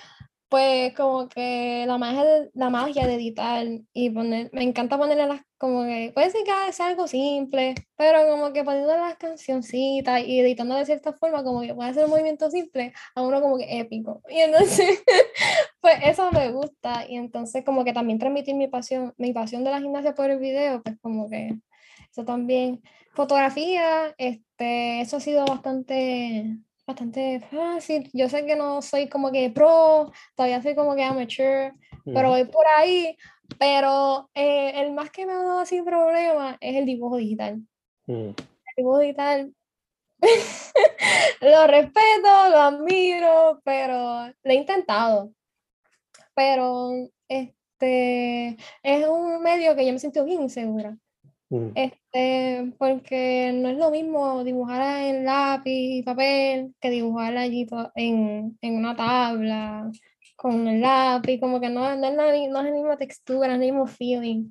pues 0.49 0.95
como 0.95 1.29
que 1.29 1.85
la 1.87 1.99
magia 1.99 2.25
de, 2.25 2.51
la 2.55 2.71
magia 2.71 3.07
de 3.07 3.15
editar 3.15 3.67
y 3.93 4.11
poner, 4.11 4.51
me 4.53 4.63
encanta 4.63 4.97
ponerle 4.97 5.27
las, 5.27 5.43
como 5.59 5.85
que, 5.85 6.11
puede 6.15 6.31
ser 6.31 6.43
que 6.45 6.73
sea 6.73 6.89
algo 6.89 7.07
simple, 7.07 7.75
pero 7.97 8.27
como 8.31 8.53
que 8.53 8.65
poniendo 8.65 8.97
las 8.97 9.17
cancioncitas 9.17 10.23
y 10.25 10.41
editando 10.41 10.75
de 10.77 10.87
cierta 10.87 11.13
forma, 11.13 11.45
como 11.45 11.61
que 11.61 11.75
puede 11.75 11.93
ser 11.95 12.05
un 12.05 12.11
movimiento 12.11 12.51
simple 12.51 12.93
a 13.15 13.23
uno 13.23 13.41
como 13.43 13.59
que 13.59 13.79
épico. 13.81 14.23
Y 14.29 14.39
entonces, 14.39 15.03
pues 15.81 15.99
eso 16.05 16.31
me 16.33 16.51
gusta. 16.51 17.05
Y 17.09 17.17
entonces 17.17 17.65
como 17.65 17.85
que 17.85 17.93
también 17.93 18.19
transmitir 18.19 18.55
mi 18.55 18.69
pasión, 18.69 19.15
mi 19.19 19.33
pasión 19.33 19.65
de 19.65 19.71
la 19.71 19.81
gimnasia 19.81 20.15
por 20.15 20.31
el 20.31 20.39
video, 20.39 20.83
pues 20.83 20.97
como 21.01 21.29
que 21.29 21.59
eso 22.11 22.25
también. 22.25 22.83
Fotografía, 23.13 24.15
este, 24.19 25.01
eso 25.01 25.17
ha 25.17 25.21
sido 25.21 25.45
bastante 25.45 26.59
bastante 26.89 27.41
fácil. 27.41 28.11
Yo 28.15 28.29
sé 28.29 28.47
que 28.47 28.57
no 28.57 28.81
soy 28.83 29.09
como 29.09 29.31
que 29.31 29.51
pro, 29.51 30.11
todavía 30.35 30.63
soy 30.63 30.75
como 30.75 30.97
que 30.97 31.05
amateur, 31.05 31.75
pero 32.05 32.29
mm, 32.29 32.31
voy 32.31 32.45
por 32.47 32.67
ahí. 32.67 33.17
Pero 33.59 34.29
eh, 34.35 34.73
el 34.81 34.93
más 34.93 35.11
que 35.11 35.27
me 35.27 35.33
ha 35.33 35.37
dado 35.37 35.67
sin 35.67 35.85
problema 35.85 36.57
es 36.61 36.77
el 36.77 36.87
dibujo 36.87 37.19
digital. 37.19 37.63
mm, 38.07 38.31
El 38.31 38.75
dibujo 38.77 38.99
digital 38.99 39.53
lo 41.41 41.67
respeto, 41.67 42.49
lo 42.51 42.59
admiro, 42.59 43.61
pero 43.65 44.27
lo 44.29 44.51
he 44.51 44.55
intentado. 44.55 45.33
Pero 46.35 46.91
este 47.29 48.57
es 48.83 49.07
un 49.07 49.43
medio 49.43 49.77
que 49.77 49.87
yo 49.87 49.93
me 49.93 49.99
siento 49.99 50.25
bien 50.25 50.43
insegura. 50.43 50.97
Mm, 51.51 51.69
Este, 51.75 52.73
porque 52.79 53.53
no 53.55 53.69
es 53.69 53.77
lo 53.77 53.91
mismo 53.91 54.45
dibujar 54.45 55.05
en 55.05 55.25
lápiz 55.25 55.71
y 55.71 56.03
papel 56.03 56.75
que 56.81 56.91
dibujar 56.91 57.37
allí 57.37 57.67
en, 57.95 58.59
en 58.61 58.77
una 58.77 58.97
tabla 58.97 59.91
con 60.37 60.69
el 60.69 60.81
lápiz, 60.81 61.41
como 61.41 61.61
que 61.61 61.69
no, 61.69 61.81
no 61.97 62.07
es 62.07 62.15
la, 62.15 62.27
no 62.27 62.31
es 62.33 62.51
la 62.53 62.63
misma 62.63 62.97
textura, 62.97 63.49
no 63.49 63.55
es 63.55 63.61
el 63.61 63.73
mismo 63.73 63.87
feeling. 63.87 64.51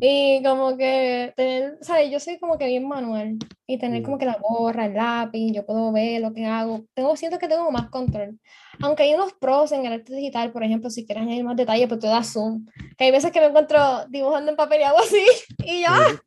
Y 0.00 0.42
como 0.42 0.76
que 0.76 1.32
tener, 1.34 1.78
¿sabes? 1.80 2.10
Yo 2.10 2.20
soy 2.20 2.38
como 2.38 2.56
que 2.56 2.66
bien 2.66 2.86
manual 2.86 3.38
y 3.66 3.78
tener 3.78 4.02
como 4.02 4.16
Mm. 4.16 4.18
que 4.20 4.26
la 4.26 4.38
gorra, 4.40 4.86
el 4.86 4.94
lápiz, 4.94 5.52
yo 5.52 5.66
puedo 5.66 5.90
ver 5.92 6.20
lo 6.20 6.32
que 6.32 6.44
hago. 6.46 6.84
Tengo, 6.94 7.16
siento 7.16 7.38
que 7.38 7.48
tengo 7.48 7.70
más 7.70 7.88
control. 7.90 8.38
Aunque 8.80 9.02
hay 9.04 9.14
unos 9.14 9.32
pros 9.34 9.72
en 9.72 9.84
el 9.86 9.94
arte 9.94 10.14
digital, 10.14 10.52
por 10.52 10.62
ejemplo, 10.62 10.88
si 10.90 11.04
quieres 11.04 11.24
añadir 11.24 11.42
más 11.42 11.56
detalle, 11.56 11.88
pues 11.88 12.00
tú 12.00 12.06
das 12.06 12.32
zoom. 12.32 12.66
Que 12.96 13.04
hay 13.04 13.10
veces 13.10 13.32
que 13.32 13.40
me 13.40 13.46
encuentro 13.46 14.06
dibujando 14.08 14.50
en 14.50 14.56
papel 14.56 14.80
y 14.80 14.84
hago 14.84 14.98
así, 14.98 15.24
y 15.66 15.82
mm, 15.82 16.18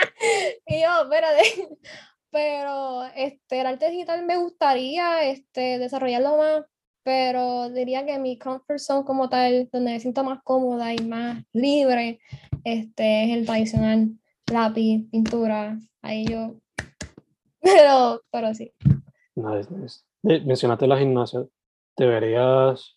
y 0.66 0.82
yo, 0.82 1.02
espérate. 1.02 1.42
Pero 2.32 3.04
este, 3.16 3.60
el 3.60 3.66
arte 3.66 3.90
digital 3.90 4.24
me 4.24 4.36
gustaría 4.36 5.24
este, 5.24 5.78
desarrollarlo 5.78 6.36
más, 6.36 6.64
pero 7.02 7.70
diría 7.70 8.06
que 8.06 8.20
mi 8.20 8.38
comfort 8.38 8.78
zone 8.78 9.04
como 9.04 9.28
tal, 9.28 9.68
donde 9.72 9.92
me 9.92 9.98
siento 10.00 10.22
más 10.22 10.40
cómoda 10.44 10.94
y 10.94 10.98
más 10.98 11.42
libre, 11.52 12.20
este, 12.62 13.24
es 13.24 13.36
el 13.36 13.46
tradicional 13.46 14.10
lápiz, 14.46 15.08
pintura, 15.10 15.76
ahí 16.02 16.24
yo, 16.24 16.54
pero, 17.60 18.22
pero 18.30 18.54
sí. 18.54 18.72
Mencionaste 20.22 20.86
la 20.86 20.98
gimnasia. 20.98 21.46
¿Te 21.96 22.06
verías, 22.06 22.96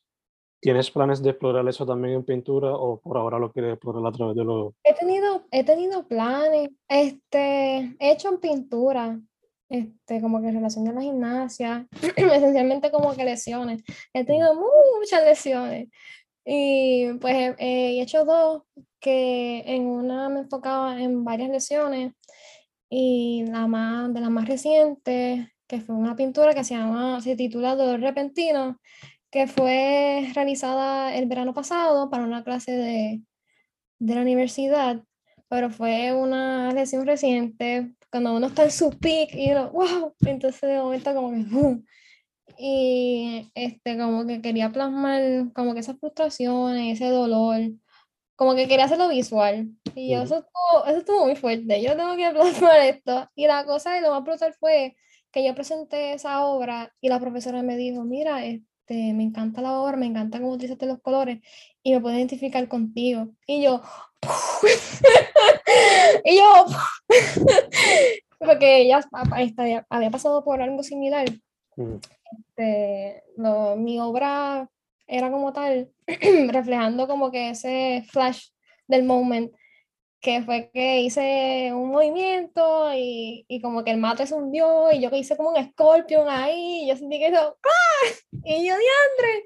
tienes 0.63 0.89
planes 0.89 1.21
de 1.21 1.31
explorar 1.31 1.67
eso 1.67 1.85
también 1.85 2.15
en 2.15 2.23
pintura 2.23 2.73
o 2.73 2.97
por 2.97 3.17
ahora 3.17 3.37
lo 3.37 3.51
quieres 3.51 3.73
explorar 3.73 4.07
a 4.07 4.15
través 4.15 4.35
de 4.37 4.45
los... 4.45 4.73
He 4.85 4.93
tenido, 4.93 5.45
he 5.51 5.65
tenido 5.65 6.07
planes, 6.07 6.69
este, 6.87 7.95
he 7.99 8.11
hecho 8.11 8.29
en 8.29 8.39
pintura, 8.39 9.19
este, 9.67 10.21
como 10.21 10.39
que 10.39 10.47
en 10.47 10.55
relación 10.55 10.87
a 10.87 10.93
la 10.93 11.01
gimnasia, 11.01 11.85
esencialmente 12.15 12.91
como 12.91 13.13
que 13.13 13.25
lesiones. 13.25 13.83
He 14.13 14.23
tenido 14.23 14.55
muchas 14.55 15.25
lesiones 15.25 15.89
y 16.45 17.11
pues 17.19 17.35
he, 17.35 17.55
he 17.59 18.01
hecho 18.01 18.23
dos, 18.23 18.63
que 19.01 19.63
en 19.65 19.85
una 19.85 20.29
me 20.29 20.39
enfocaba 20.39 21.01
en 21.01 21.25
varias 21.25 21.49
lesiones 21.49 22.13
y 22.89 23.43
la 23.47 23.67
más, 23.67 24.13
de 24.13 24.21
las 24.21 24.29
más 24.29 24.47
recientes, 24.47 25.45
que 25.67 25.81
fue 25.81 25.95
una 25.95 26.15
pintura 26.15 26.53
que 26.53 26.63
se 26.63 26.75
llama, 26.75 27.19
se 27.19 27.35
titula 27.35 27.75
Dolor 27.75 27.99
Repentino, 27.99 28.79
que 29.33 29.47
fue 29.47 30.29
realizada 30.35 31.15
el 31.15 31.25
verano 31.25 31.55
pasado 31.55 32.07
para 32.11 32.23
una 32.23 32.43
clase 32.43 32.71
de, 32.71 33.23
de 33.97 34.15
la 34.15 34.21
universidad, 34.21 35.03
pero 35.49 35.71
fue 35.71 36.13
una 36.13 36.71
lesión 36.71 37.07
reciente, 37.07 37.95
cuando 38.11 38.35
uno 38.35 38.45
está 38.45 38.65
en 38.65 38.71
su 38.71 38.91
peak 38.91 39.33
y 39.33 39.51
uno, 39.51 39.71
wow, 39.71 40.13
entonces 40.19 40.61
de 40.61 40.77
momento 40.77 41.15
como 41.15 41.31
que, 41.31 41.43
¡boom! 41.49 41.83
y 42.59 43.49
este, 43.55 43.97
como 43.97 44.27
que 44.27 44.39
quería 44.39 44.71
plasmar 44.71 45.51
como 45.55 45.73
que 45.73 45.79
esas 45.79 45.97
frustraciones, 45.99 47.01
ese 47.01 47.09
dolor, 47.09 47.59
como 48.35 48.53
que 48.53 48.67
quería 48.67 48.85
hacerlo 48.85 49.09
visual. 49.09 49.67
Y 49.95 50.11
yo, 50.11 50.21
eso 50.21 50.37
estuvo, 50.37 50.85
eso 50.85 50.99
estuvo 50.99 51.25
muy 51.25 51.35
fuerte, 51.35 51.81
yo 51.81 51.97
tengo 51.97 52.15
que 52.15 52.29
plasmar 52.33 52.81
esto. 52.81 53.31
Y 53.33 53.47
la 53.47 53.65
cosa 53.65 53.95
de 53.95 54.01
lo 54.01 54.11
más 54.11 54.23
brutal 54.23 54.53
fue 54.59 54.95
que 55.31 55.43
yo 55.43 55.55
presenté 55.55 56.13
esa 56.13 56.45
obra 56.45 56.93
y 57.01 57.09
la 57.09 57.19
profesora 57.19 57.63
me 57.63 57.77
dijo, 57.77 58.03
mira, 58.03 58.45
este, 58.45 58.72
me 58.87 59.23
encanta 59.23 59.61
la 59.61 59.79
obra, 59.79 59.97
me 59.97 60.05
encanta 60.05 60.39
cómo 60.39 60.51
utilizaste 60.53 60.85
los 60.85 61.01
colores 61.01 61.39
y 61.81 61.93
me 61.93 62.01
puedo 62.01 62.15
identificar 62.15 62.67
contigo. 62.67 63.29
Y 63.47 63.63
yo, 63.63 63.81
y 66.25 66.37
yo, 66.37 66.65
porque 68.39 68.81
ella 68.81 68.99
esta- 68.99 69.85
había 69.89 70.11
pasado 70.11 70.43
por 70.43 70.61
algo 70.61 70.83
similar. 70.83 71.25
Este, 71.75 73.23
lo- 73.37 73.75
mi 73.75 73.99
obra 73.99 74.69
era 75.07 75.31
como 75.31 75.53
tal, 75.53 75.91
reflejando 76.49 77.07
como 77.07 77.31
que 77.31 77.49
ese 77.51 78.03
flash 78.09 78.47
del 78.87 79.03
moment, 79.03 79.51
que 80.23 80.41
fue 80.43 80.71
que 80.73 81.01
hice 81.01 81.71
un 81.73 81.91
movimiento 81.91 82.93
y, 82.95 83.45
y 83.47 83.61
como 83.61 83.83
que 83.83 83.91
el 83.91 83.97
mate 83.97 84.25
se 84.25 84.33
hundió 84.35 84.91
y 84.91 85.01
yo 85.01 85.09
que 85.11 85.17
hice 85.19 85.37
como 85.37 85.49
un 85.49 85.57
escorpión 85.57 86.27
ahí, 86.29 86.83
y 86.83 86.87
yo 86.87 86.95
sentí 86.95 87.19
que 87.19 87.27
eso, 87.27 87.57
¡ah! 87.63 88.07
Y 88.45 88.67
yo, 88.67 88.73
diantre. 88.73 89.43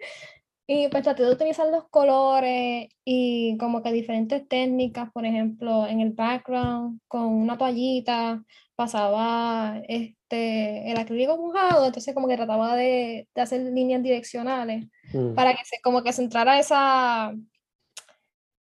Y 0.67 0.89
pues 0.89 1.03
traté 1.03 1.23
de 1.23 1.31
utilizar 1.31 1.67
los 1.69 1.87
colores 1.89 2.89
y 3.05 3.57
como 3.57 3.81
que 3.81 3.91
diferentes 3.91 4.47
técnicas, 4.47 5.11
por 5.11 5.25
ejemplo, 5.25 5.87
en 5.87 6.01
el 6.01 6.11
background, 6.11 6.99
con 7.07 7.25
una 7.25 7.57
toallita, 7.57 8.43
pasaba 8.75 9.81
este, 9.87 10.91
el 10.91 10.97
acrílico 10.97 11.37
mojado, 11.37 11.85
entonces 11.85 12.13
como 12.13 12.27
que 12.27 12.35
trataba 12.35 12.75
de, 12.75 13.27
de 13.33 13.41
hacer 13.41 13.61
líneas 13.61 14.03
direccionales 14.03 14.87
Mm, 15.13 15.35
para 15.35 15.55
que 15.55 15.63
se, 15.65 15.79
como 15.81 16.03
que 16.03 16.13
se 16.13 16.23
entrara 16.23 16.59
esa, 16.59 17.33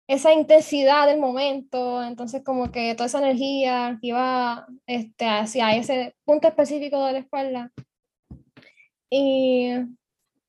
esa 0.07 0.33
intensidad 0.33 1.07
del 1.07 1.19
momento, 1.19 2.03
entonces 2.03 2.43
como 2.43 2.71
que 2.71 2.93
toda 2.95 3.07
esa 3.07 3.19
energía 3.19 3.97
que 4.01 4.07
iba 4.07 4.67
este, 4.85 5.25
hacia 5.25 5.75
ese 5.75 6.15
punto 6.25 6.47
específico 6.47 7.03
de 7.05 7.13
la 7.13 7.19
espalda. 7.19 7.71
Y 9.09 9.71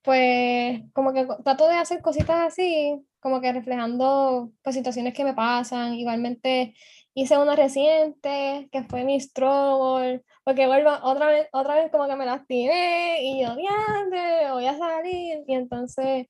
pues 0.02 0.82
como 0.92 1.12
que 1.12 1.26
trato 1.44 1.68
de 1.68 1.74
hacer 1.76 2.02
cositas 2.02 2.52
así, 2.52 3.04
como 3.20 3.40
que 3.40 3.52
reflejando 3.52 4.52
pues, 4.62 4.76
situaciones 4.76 5.14
que 5.14 5.24
me 5.24 5.34
pasan. 5.34 5.94
Igualmente 5.94 6.74
hice 7.14 7.38
una 7.38 7.56
reciente 7.56 8.68
que 8.70 8.84
fue 8.84 9.04
mi 9.04 9.18
struggle, 9.20 10.22
porque 10.44 10.66
vuelvo 10.66 10.90
otra 11.02 11.28
vez, 11.28 11.48
otra 11.52 11.76
vez 11.76 11.90
como 11.90 12.06
que 12.06 12.16
me 12.16 12.26
lastimé 12.26 13.22
y 13.22 13.42
yo, 13.42 13.54
voy 14.52 14.66
a 14.66 14.78
salir. 14.78 15.44
Y 15.46 15.54
entonces 15.54 16.26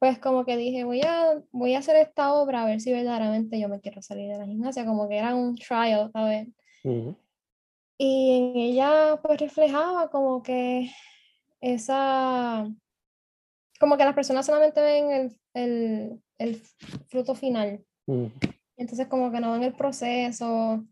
pues 0.00 0.18
como 0.18 0.46
que 0.46 0.56
dije, 0.56 0.84
voy 0.84 1.02
a, 1.02 1.42
voy 1.52 1.74
a 1.74 1.80
hacer 1.80 1.94
esta 1.96 2.32
obra 2.32 2.62
a 2.62 2.64
ver 2.64 2.80
si 2.80 2.90
verdaderamente 2.90 3.60
yo 3.60 3.68
me 3.68 3.80
quiero 3.80 4.00
salir 4.00 4.32
de 4.32 4.38
la 4.38 4.46
gimnasia, 4.46 4.86
como 4.86 5.06
que 5.06 5.18
era 5.18 5.34
un 5.34 5.54
trial, 5.56 6.10
¿sabes? 6.10 6.48
mm, 6.84 7.10
Y 7.98 8.38
en 8.38 8.56
ella 8.56 9.20
pues 9.22 9.38
reflejaba 9.38 10.10
como 10.10 10.42
que 10.42 10.90
esa, 11.60 12.66
como 13.78 13.98
que 13.98 14.04
las 14.06 14.14
personas 14.14 14.46
solamente 14.46 14.80
ven 14.80 15.10
el, 15.10 15.40
el, 15.52 16.22
el 16.38 16.56
fruto 17.08 17.34
final, 17.34 17.84
mm, 18.06 18.24
entonces 18.78 19.06
como 19.06 19.30
que 19.30 19.40
no 19.40 19.52
ven 19.52 19.64
el 19.64 19.74
proceso, 19.74 20.82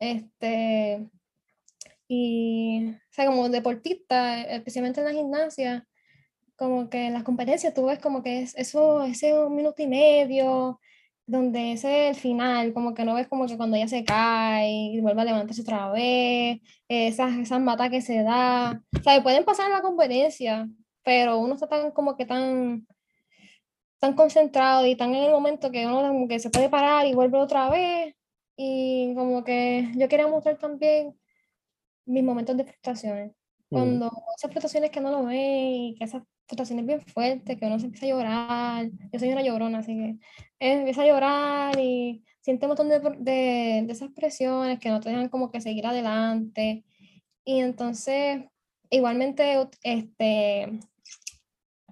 este, 0.00 1.08
y, 2.08 2.88
o 2.90 3.12
sea, 3.12 3.26
como 3.26 3.48
deportista, 3.48 4.42
especialmente 4.42 5.00
en 5.00 5.06
la 5.06 5.12
gimnasia, 5.12 5.86
como 6.56 6.88
que 6.90 7.06
en 7.06 7.12
las 7.12 7.22
competencias 7.24 7.74
tú 7.74 7.86
ves 7.86 7.98
como 7.98 8.22
que 8.22 8.42
es 8.42 8.54
eso, 8.56 9.04
ese 9.04 9.38
un 9.38 9.54
minuto 9.54 9.82
y 9.82 9.86
medio, 9.86 10.80
donde 11.26 11.72
ese 11.72 12.08
es 12.08 12.16
el 12.16 12.22
final, 12.22 12.72
como 12.72 12.94
que 12.94 13.04
no 13.04 13.14
ves 13.14 13.28
como 13.28 13.46
que 13.46 13.56
cuando 13.56 13.76
ella 13.76 13.88
se 13.88 14.04
cae 14.04 14.70
y 14.70 15.00
vuelve 15.00 15.22
a 15.22 15.24
levantarse 15.24 15.62
otra 15.62 15.90
vez, 15.90 16.60
esas, 16.88 17.34
esas 17.36 17.60
matas 17.60 17.90
que 17.90 18.00
se 18.00 18.22
da, 18.22 18.80
o 18.98 19.02
sea, 19.02 19.22
pueden 19.22 19.44
pasar 19.44 19.66
en 19.66 19.72
la 19.72 19.82
competencia, 19.82 20.68
pero 21.02 21.38
uno 21.38 21.54
está 21.54 21.68
tan 21.68 21.90
como 21.92 22.16
que 22.16 22.26
tan, 22.26 22.86
tan 23.98 24.14
concentrado 24.14 24.86
y 24.86 24.96
tan 24.96 25.14
en 25.14 25.24
el 25.24 25.32
momento 25.32 25.70
que 25.70 25.86
uno 25.86 26.02
como 26.08 26.28
que 26.28 26.38
se 26.38 26.50
puede 26.50 26.68
parar 26.68 27.06
y 27.06 27.14
vuelve 27.14 27.38
otra 27.38 27.70
vez, 27.70 28.14
y 28.56 29.14
como 29.14 29.44
que 29.44 29.90
yo 29.96 30.08
quería 30.08 30.28
mostrar 30.28 30.58
también 30.58 31.18
mis 32.06 32.24
momentos 32.24 32.56
de 32.56 32.64
frustraciones. 32.64 33.32
Cuando 33.68 34.10
esas 34.36 34.50
frustraciones 34.50 34.90
que 34.90 35.00
no 35.00 35.10
lo 35.10 35.24
ven 35.24 35.36
y 35.36 35.96
que 35.96 36.04
esas 36.04 36.22
frustraciones 36.46 36.86
bien 36.86 37.00
fuertes, 37.02 37.58
que 37.58 37.66
uno 37.66 37.78
se 37.78 37.86
empieza 37.86 38.06
a 38.06 38.08
llorar, 38.10 38.90
yo 39.12 39.18
soy 39.18 39.28
una 39.30 39.42
llorona, 39.42 39.78
así 39.78 39.94
que 39.96 40.08
eh, 40.60 40.78
empieza 40.78 41.02
a 41.02 41.06
llorar 41.06 41.78
y 41.78 42.24
siente 42.40 42.66
un 42.66 42.70
montón 42.70 42.88
de, 42.88 43.00
de, 43.00 43.82
de 43.86 43.92
esas 43.92 44.10
presiones 44.12 44.78
que 44.78 44.88
no 44.88 45.00
te 45.00 45.10
dejan 45.10 45.28
como 45.28 45.50
que 45.50 45.60
seguir 45.60 45.86
adelante. 45.86 46.84
Y 47.44 47.60
entonces, 47.60 48.44
igualmente, 48.90 49.68
este, 49.82 50.78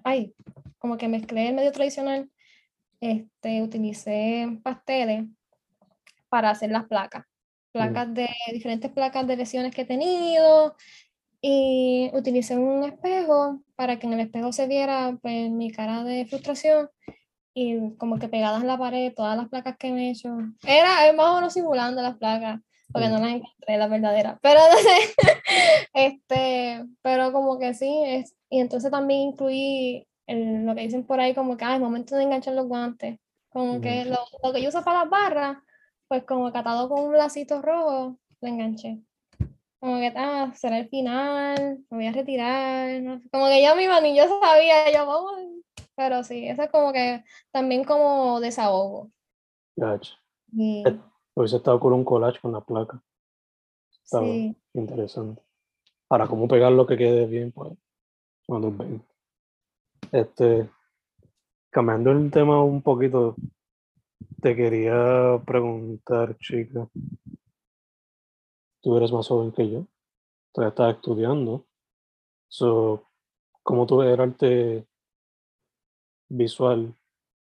ay, 0.03 0.33
como 0.77 0.97
que 0.97 1.07
mezclé 1.07 1.49
el 1.49 1.55
medio 1.55 1.71
tradicional, 1.71 2.29
este, 3.01 3.61
utilicé 3.61 4.59
pasteles 4.63 5.25
para 6.29 6.51
hacer 6.51 6.71
las 6.71 6.85
placas, 6.85 7.25
placas 7.71 8.13
de 8.13 8.29
diferentes 8.53 8.91
placas 8.91 9.27
de 9.27 9.35
lesiones 9.35 9.75
que 9.75 9.81
he 9.81 9.85
tenido 9.85 10.75
y 11.47 12.09
utilicé 12.15 12.57
un 12.57 12.83
espejo 12.85 13.61
para 13.75 13.99
que 13.99 14.07
en 14.07 14.13
el 14.13 14.19
espejo 14.21 14.51
se 14.51 14.65
viera 14.65 15.15
pues, 15.21 15.51
mi 15.51 15.69
cara 15.69 16.03
de 16.03 16.25
frustración 16.25 16.89
y 17.53 17.95
como 17.97 18.17
que 18.17 18.27
pegadas 18.27 18.61
en 18.61 18.67
la 18.67 18.79
pared 18.79 19.13
todas 19.15 19.37
las 19.37 19.47
placas 19.47 19.77
que 19.77 19.91
me 19.91 20.07
he 20.07 20.11
hecho. 20.11 20.29
Era 20.65 21.13
más 21.13 21.27
o 21.27 21.35
menos 21.35 21.53
simulando 21.53 22.01
las 22.01 22.17
placas, 22.17 22.61
porque 22.91 23.09
no 23.09 23.19
las 23.19 23.29
encontré 23.35 23.77
las 23.77 23.89
verdaderas. 23.91 24.39
Pero 24.41 24.59
entonces, 24.59 25.15
este, 25.93 26.83
pero 27.03 27.31
como 27.31 27.59
que 27.59 27.75
sí, 27.75 27.93
es, 28.07 28.35
y 28.49 28.59
entonces 28.59 28.89
también 28.89 29.29
incluí 29.29 30.07
el- 30.25 30.65
lo 30.65 30.73
que 30.73 30.81
dicen 30.81 31.05
por 31.05 31.19
ahí 31.19 31.35
como 31.35 31.57
que 31.57 31.65
ah, 31.65 31.75
es 31.75 31.79
momento 31.79 32.15
de 32.15 32.23
enganchar 32.23 32.55
los 32.55 32.65
guantes. 32.67 33.19
Como 33.49 33.79
que 33.81 34.01
Ujú. 34.01 34.09
lo, 34.09 34.17
lo 34.47 34.51
que 34.51 34.63
yo 34.63 34.69
uso 34.69 34.83
para 34.83 35.01
las 35.01 35.09
barras, 35.11 35.57
pues 36.07 36.23
como 36.23 36.51
catado 36.51 36.89
con 36.89 37.03
un 37.03 37.13
lacito 37.15 37.61
rojo, 37.61 38.17
lo 38.41 38.47
enganché. 38.47 38.99
Como 39.85 39.99
que, 39.99 40.11
ah, 40.15 40.51
será 40.55 40.79
el 40.79 40.89
final, 40.89 41.77
me 41.91 41.97
voy 41.97 42.07
a 42.07 42.11
retirar. 42.11 43.03
no 43.03 43.19
sé, 43.19 43.29
Como 43.29 43.45
que 43.45 43.61
ya 43.61 43.75
mi 43.75 43.83
iba, 43.83 44.01
ni 44.01 44.17
yo 44.17 44.23
sabía, 44.41 44.91
yo 44.91 45.05
vamos. 45.05 45.33
Pero 45.95 46.23
sí, 46.23 46.47
eso 46.47 46.63
es 46.63 46.71
como 46.71 46.91
que 46.91 47.23
también 47.51 47.83
como 47.83 48.39
desahogo. 48.39 49.11
gotcha. 49.75 50.15
Y, 50.53 50.83
Hubiese 51.35 51.57
estado 51.57 51.79
con 51.79 51.93
un 51.93 52.03
collage 52.03 52.39
con 52.41 52.53
la 52.53 52.61
placa. 52.61 52.99
Estaba 54.03 54.25
sí, 54.25 54.55
interesante. 54.73 55.43
Ahora, 56.09 56.25
cómo 56.25 56.47
pegarlo 56.47 56.87
que 56.87 56.97
quede 56.97 57.27
bien, 57.27 57.51
pues, 57.51 57.73
cuando 58.47 58.71
ven. 58.71 59.05
Este, 60.11 60.67
cambiando 61.69 62.09
el 62.09 62.31
tema 62.31 62.63
un 62.63 62.81
poquito, 62.81 63.35
te 64.41 64.55
quería 64.55 65.39
preguntar, 65.45 66.35
chica. 66.39 66.89
Tú 68.85 68.95
eres 68.97 69.11
más 69.11 69.27
joven 69.27 69.51
que 69.51 69.67
yo. 69.67 69.87
Todavía 70.53 70.69
estás 70.69 70.95
estudiando. 70.95 71.65
So, 72.47 73.07
¿Cómo 73.63 73.87
tú 73.87 73.97
ves 73.97 74.13
el 74.13 74.21
arte 74.21 74.87
visual 76.29 76.93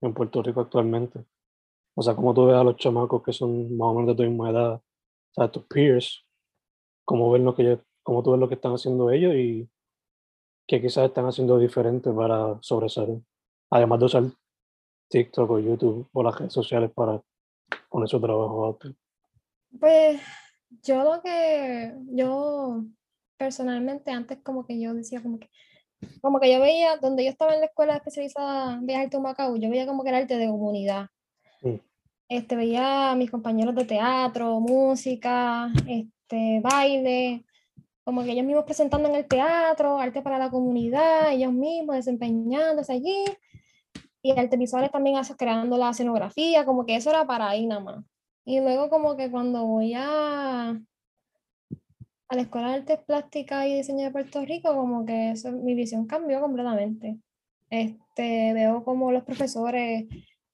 en 0.00 0.14
Puerto 0.14 0.44
Rico 0.44 0.60
actualmente? 0.60 1.24
O 1.96 2.02
sea, 2.04 2.14
¿cómo 2.14 2.32
tú 2.32 2.46
ves 2.46 2.54
a 2.54 2.62
los 2.62 2.76
chamacos 2.76 3.20
que 3.24 3.32
son 3.32 3.76
más 3.76 3.88
o 3.88 3.94
menos 3.94 4.16
de 4.16 4.22
tu 4.22 4.30
misma 4.30 4.50
edad? 4.50 4.80
O 5.34 5.50
tus 5.50 5.64
peers. 5.64 6.24
¿Cómo 7.04 7.32
ves 7.32 7.42
lo 7.42 7.56
que, 7.56 7.80
cómo 8.04 8.22
tú 8.22 8.30
ves 8.30 8.38
lo 8.38 8.48
que 8.48 8.54
están 8.54 8.74
haciendo 8.74 9.10
ellos 9.10 9.34
y 9.34 9.68
qué 10.68 10.80
quizás 10.80 11.06
están 11.06 11.26
haciendo 11.26 11.58
diferente 11.58 12.12
para 12.12 12.62
sobresalir? 12.62 13.20
Además 13.70 13.98
de 13.98 14.04
usar 14.04 14.22
TikTok 15.10 15.50
o 15.50 15.58
YouTube 15.58 16.08
o 16.12 16.22
las 16.22 16.38
redes 16.38 16.52
sociales 16.52 16.92
para 16.92 17.20
poner 17.88 18.08
su 18.08 18.20
trabajo 18.20 18.78
there. 18.80 18.94
pues 19.80 20.20
yo 20.82 21.04
lo 21.04 21.22
que, 21.22 21.94
yo 22.12 22.84
personalmente 23.36 24.10
antes 24.10 24.38
como 24.42 24.64
que 24.64 24.80
yo 24.80 24.94
decía 24.94 25.22
como 25.22 25.38
que, 25.38 25.50
como 26.20 26.40
que 26.40 26.52
yo 26.52 26.60
veía, 26.60 26.96
donde 26.96 27.24
yo 27.24 27.30
estaba 27.30 27.54
en 27.54 27.60
la 27.60 27.66
escuela 27.66 27.96
especializada 27.96 28.78
de 28.80 29.20
Macao, 29.20 29.56
yo 29.56 29.70
veía 29.70 29.86
como 29.86 30.02
que 30.02 30.10
era 30.10 30.18
arte 30.18 30.36
de 30.36 30.46
comunidad. 30.46 31.08
Mm. 31.62 31.76
Este, 32.28 32.56
veía 32.56 33.10
a 33.10 33.16
mis 33.16 33.30
compañeros 33.30 33.74
de 33.74 33.84
teatro, 33.84 34.60
música, 34.60 35.70
este, 35.86 36.60
baile, 36.60 37.44
como 38.04 38.22
que 38.22 38.32
ellos 38.32 38.44
mismos 38.44 38.64
presentando 38.64 39.08
en 39.08 39.14
el 39.14 39.26
teatro, 39.26 39.98
arte 39.98 40.22
para 40.22 40.38
la 40.38 40.50
comunidad, 40.50 41.32
ellos 41.32 41.52
mismos 41.52 41.96
desempeñándose 41.96 42.92
allí, 42.92 43.24
y 44.22 44.32
artes 44.32 44.58
visuales 44.58 44.90
también 44.90 45.16
creando 45.36 45.76
la 45.76 45.90
escenografía, 45.90 46.64
como 46.64 46.86
que 46.86 46.96
eso 46.96 47.10
era 47.10 47.26
para 47.26 47.48
ahí 47.48 47.66
nada 47.66 47.80
más. 47.82 48.04
Y 48.44 48.60
luego 48.60 48.90
como 48.90 49.16
que 49.16 49.30
cuando 49.30 49.64
voy 49.66 49.94
a, 49.96 50.70
a 52.28 52.36
la 52.36 52.42
Escuela 52.42 52.68
de 52.68 52.74
Artes 52.76 52.98
Plásticas 53.06 53.66
y 53.66 53.74
Diseño 53.76 54.04
de 54.04 54.10
Puerto 54.10 54.44
Rico, 54.44 54.74
como 54.74 55.04
que 55.04 55.30
eso- 55.32 55.52
mi 55.52 55.74
visión 55.74 56.06
cambió 56.06 56.40
completamente. 56.40 57.18
Este, 57.70 58.52
veo 58.52 58.84
como 58.84 59.12
los 59.12 59.24
profesores, 59.24 60.06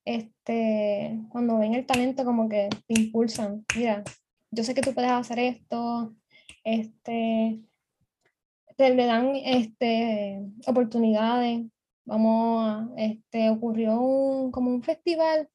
este, 0.05 1.21
cuando 1.31 1.59
ven 1.59 1.75
el 1.75 1.87
talento, 1.87 2.25
como 2.25 2.49
que 2.49 2.69
te 2.87 3.01
impulsan. 3.01 3.65
Mira, 3.77 4.03
yo 4.51 4.65
sé 4.65 4.75
que 4.75 4.81
tú 4.83 4.95
puedes 4.95 5.11
hacer 5.11 5.39
esto, 5.39 6.15
este, 6.65 7.61
te 8.77 8.95
le 8.95 9.07
dan 9.07 9.33
este, 9.37 10.41
oportunidades. 10.67 11.67
Vamos 12.05 12.65
a, 12.67 12.89
este, 12.97 13.51
ocurrió 13.51 14.01
un, 14.01 14.51
como 14.51 14.71
un 14.71 14.83
festival, 14.83 15.49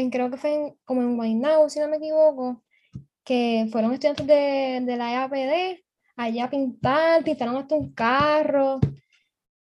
en, 0.00 0.10
creo 0.10 0.30
que 0.30 0.36
fue 0.36 0.54
en- 0.54 0.74
como 0.84 1.02
en 1.02 1.16
Guaynabo, 1.16 1.68
si 1.68 1.80
no 1.80 1.88
me 1.88 1.96
equivoco, 1.96 2.62
que 3.24 3.68
fueron 3.72 3.92
estudiantes 3.92 4.26
de, 4.26 4.80
de 4.84 4.96
la 4.96 5.12
EAPD 5.12 5.82
allá 6.16 6.44
a 6.44 6.50
pintar, 6.50 7.22
pintaron 7.24 7.56
hasta 7.56 7.74
un 7.74 7.92
carro. 7.92 8.80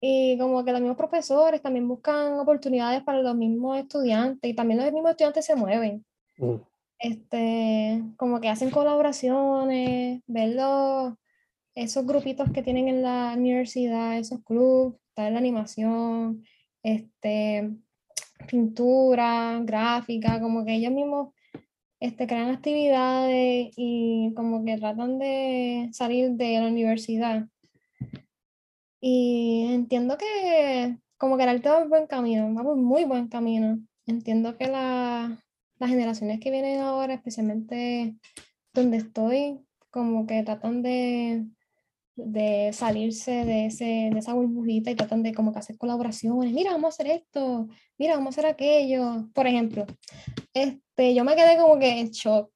Y 0.01 0.37
como 0.39 0.65
que 0.65 0.73
los 0.73 0.81
mismos 0.81 0.97
profesores 0.97 1.63
también 1.63 1.89
buscan 1.89 2.39
oportunidades 2.39 3.03
para 3.03 3.23
los 3.23 3.35
mismos 3.35 3.79
estudiantes 3.79 4.51
y 4.51 4.55
también 4.55 4.79
los 4.81 4.93
mismos 4.93 5.11
estudiantes 5.13 5.45
se 5.47 5.57
mueven. 5.57 6.05
Mm, 6.39 6.55
Este, 6.99 8.03
como 8.17 8.41
que 8.41 8.49
hacen 8.49 8.71
colaboraciones, 8.71 10.23
ver 10.27 10.55
los- 10.55 11.15
esos 11.75 12.07
grupitos 12.07 12.51
que 12.53 12.63
tienen 12.63 12.89
en 12.89 13.03
la 13.03 13.35
universidad, 13.37 14.17
esos 14.19 14.43
clubes, 14.45 14.95
está 15.09 15.29
la 15.31 15.39
animación, 15.39 16.43
este, 16.83 17.71
pintura, 18.49 19.61
gráfica, 19.63 20.41
como 20.41 20.65
que 20.65 20.75
ellos 20.75 20.93
mismos 20.93 21.35
este, 22.01 22.27
crean 22.27 22.51
actividades 22.51 23.73
y 23.77 24.33
como 24.35 24.65
que 24.65 24.77
tratan 24.77 25.19
de 25.19 25.89
salir 25.93 26.33
de 26.33 26.61
la 26.61 26.69
universidad. 26.69 27.47
Y 29.01 29.69
entiendo 29.73 30.17
que 30.19 30.97
como 31.19 31.37
que 31.37 31.45
el 31.45 31.49
arte 31.51 31.69
va 31.69 31.81
por 31.81 31.89
buen 31.89 32.07
camino, 32.07 32.53
va 32.55 32.75
muy 32.75 33.05
buen 33.05 33.29
camino. 33.29 33.79
Entiendo 34.07 34.57
que 34.57 34.69
la, 34.69 35.43
las 35.79 35.91
generaciones 35.91 36.41
que 36.41 36.51
vienen 36.51 36.81
ahora, 36.81 37.15
especialmente 37.15 38.17
donde 38.75 38.99
estoy, 38.99 39.61
como 39.91 40.27
que 40.27 40.43
tratan 40.43 40.83
de, 40.83 41.47
de 42.17 42.71
salirse 42.73 43.45
de, 43.45 43.67
ese, 43.67 44.11
de 44.13 44.19
esa 44.19 44.33
burbujita 44.33 44.91
y 44.91 44.97
tratan 44.97 45.23
de 45.23 45.35
como 45.35 45.53
que 45.53 45.59
hacer 45.59 45.77
colaboraciones. 45.77 46.53
Mira, 46.53 46.73
vamos 46.73 46.87
a 46.87 46.89
hacer 46.89 47.09
esto, 47.09 47.69
mira, 47.99 48.15
vamos 48.15 48.37
a 48.37 48.41
hacer 48.41 48.51
aquello. 48.51 49.29
Por 49.35 49.47
ejemplo, 49.47 49.87
este, 50.55 51.15
yo 51.15 51.25
me 51.25 51.37
quedé 51.37 51.59
como 51.59 51.79
que 51.79 52.01
en 52.01 52.11
shock 52.11 52.51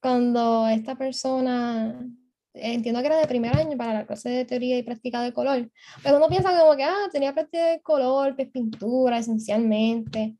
cuando 0.00 0.68
esta 0.68 0.94
persona, 0.96 2.06
entiendo 2.54 3.00
que 3.00 3.06
era 3.06 3.18
de 3.18 3.26
primer 3.26 3.56
año 3.56 3.76
para 3.76 3.94
la 3.94 4.06
clase 4.06 4.28
de 4.28 4.44
teoría 4.44 4.78
y 4.78 4.82
práctica 4.82 5.22
de 5.22 5.32
color, 5.32 5.70
pero 6.02 6.18
uno 6.18 6.28
piensa 6.28 6.56
como 6.56 6.76
que, 6.76 6.84
ah, 6.84 7.08
tenía 7.10 7.32
práctica 7.32 7.64
de 7.66 7.80
color, 7.80 8.36
pues 8.36 8.48
pintura 8.50 9.18
esencialmente. 9.18 10.36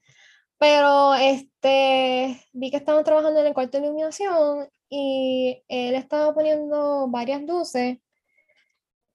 Pero 0.59 1.15
este, 1.15 2.41
vi 2.53 2.71
que 2.71 2.77
estaban 2.79 3.05
trabajando 3.05 3.41
en 3.41 3.47
el 3.47 3.55
cuarto 3.55 3.79
de 3.79 3.85
iluminación 3.87 4.69
y 4.91 5.63
él 5.69 5.95
estaba 5.95 6.35
poniendo 6.35 7.09
varias 7.09 7.43
luces 7.43 7.99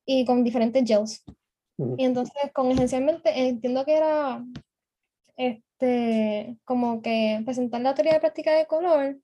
y 0.05 0.25
con 0.25 0.43
diferentes 0.43 0.83
gels. 0.85 1.23
Y 1.97 2.05
entonces, 2.05 2.51
con 2.53 2.71
esencialmente, 2.71 3.47
entiendo 3.47 3.83
que 3.83 3.95
era 3.95 4.43
este, 5.37 6.57
como 6.65 7.01
que 7.01 7.41
presentar 7.45 7.81
la 7.81 7.93
teoría 7.93 8.13
de 8.13 8.19
práctica 8.19 8.53
de 8.53 8.67
color, 8.67 9.17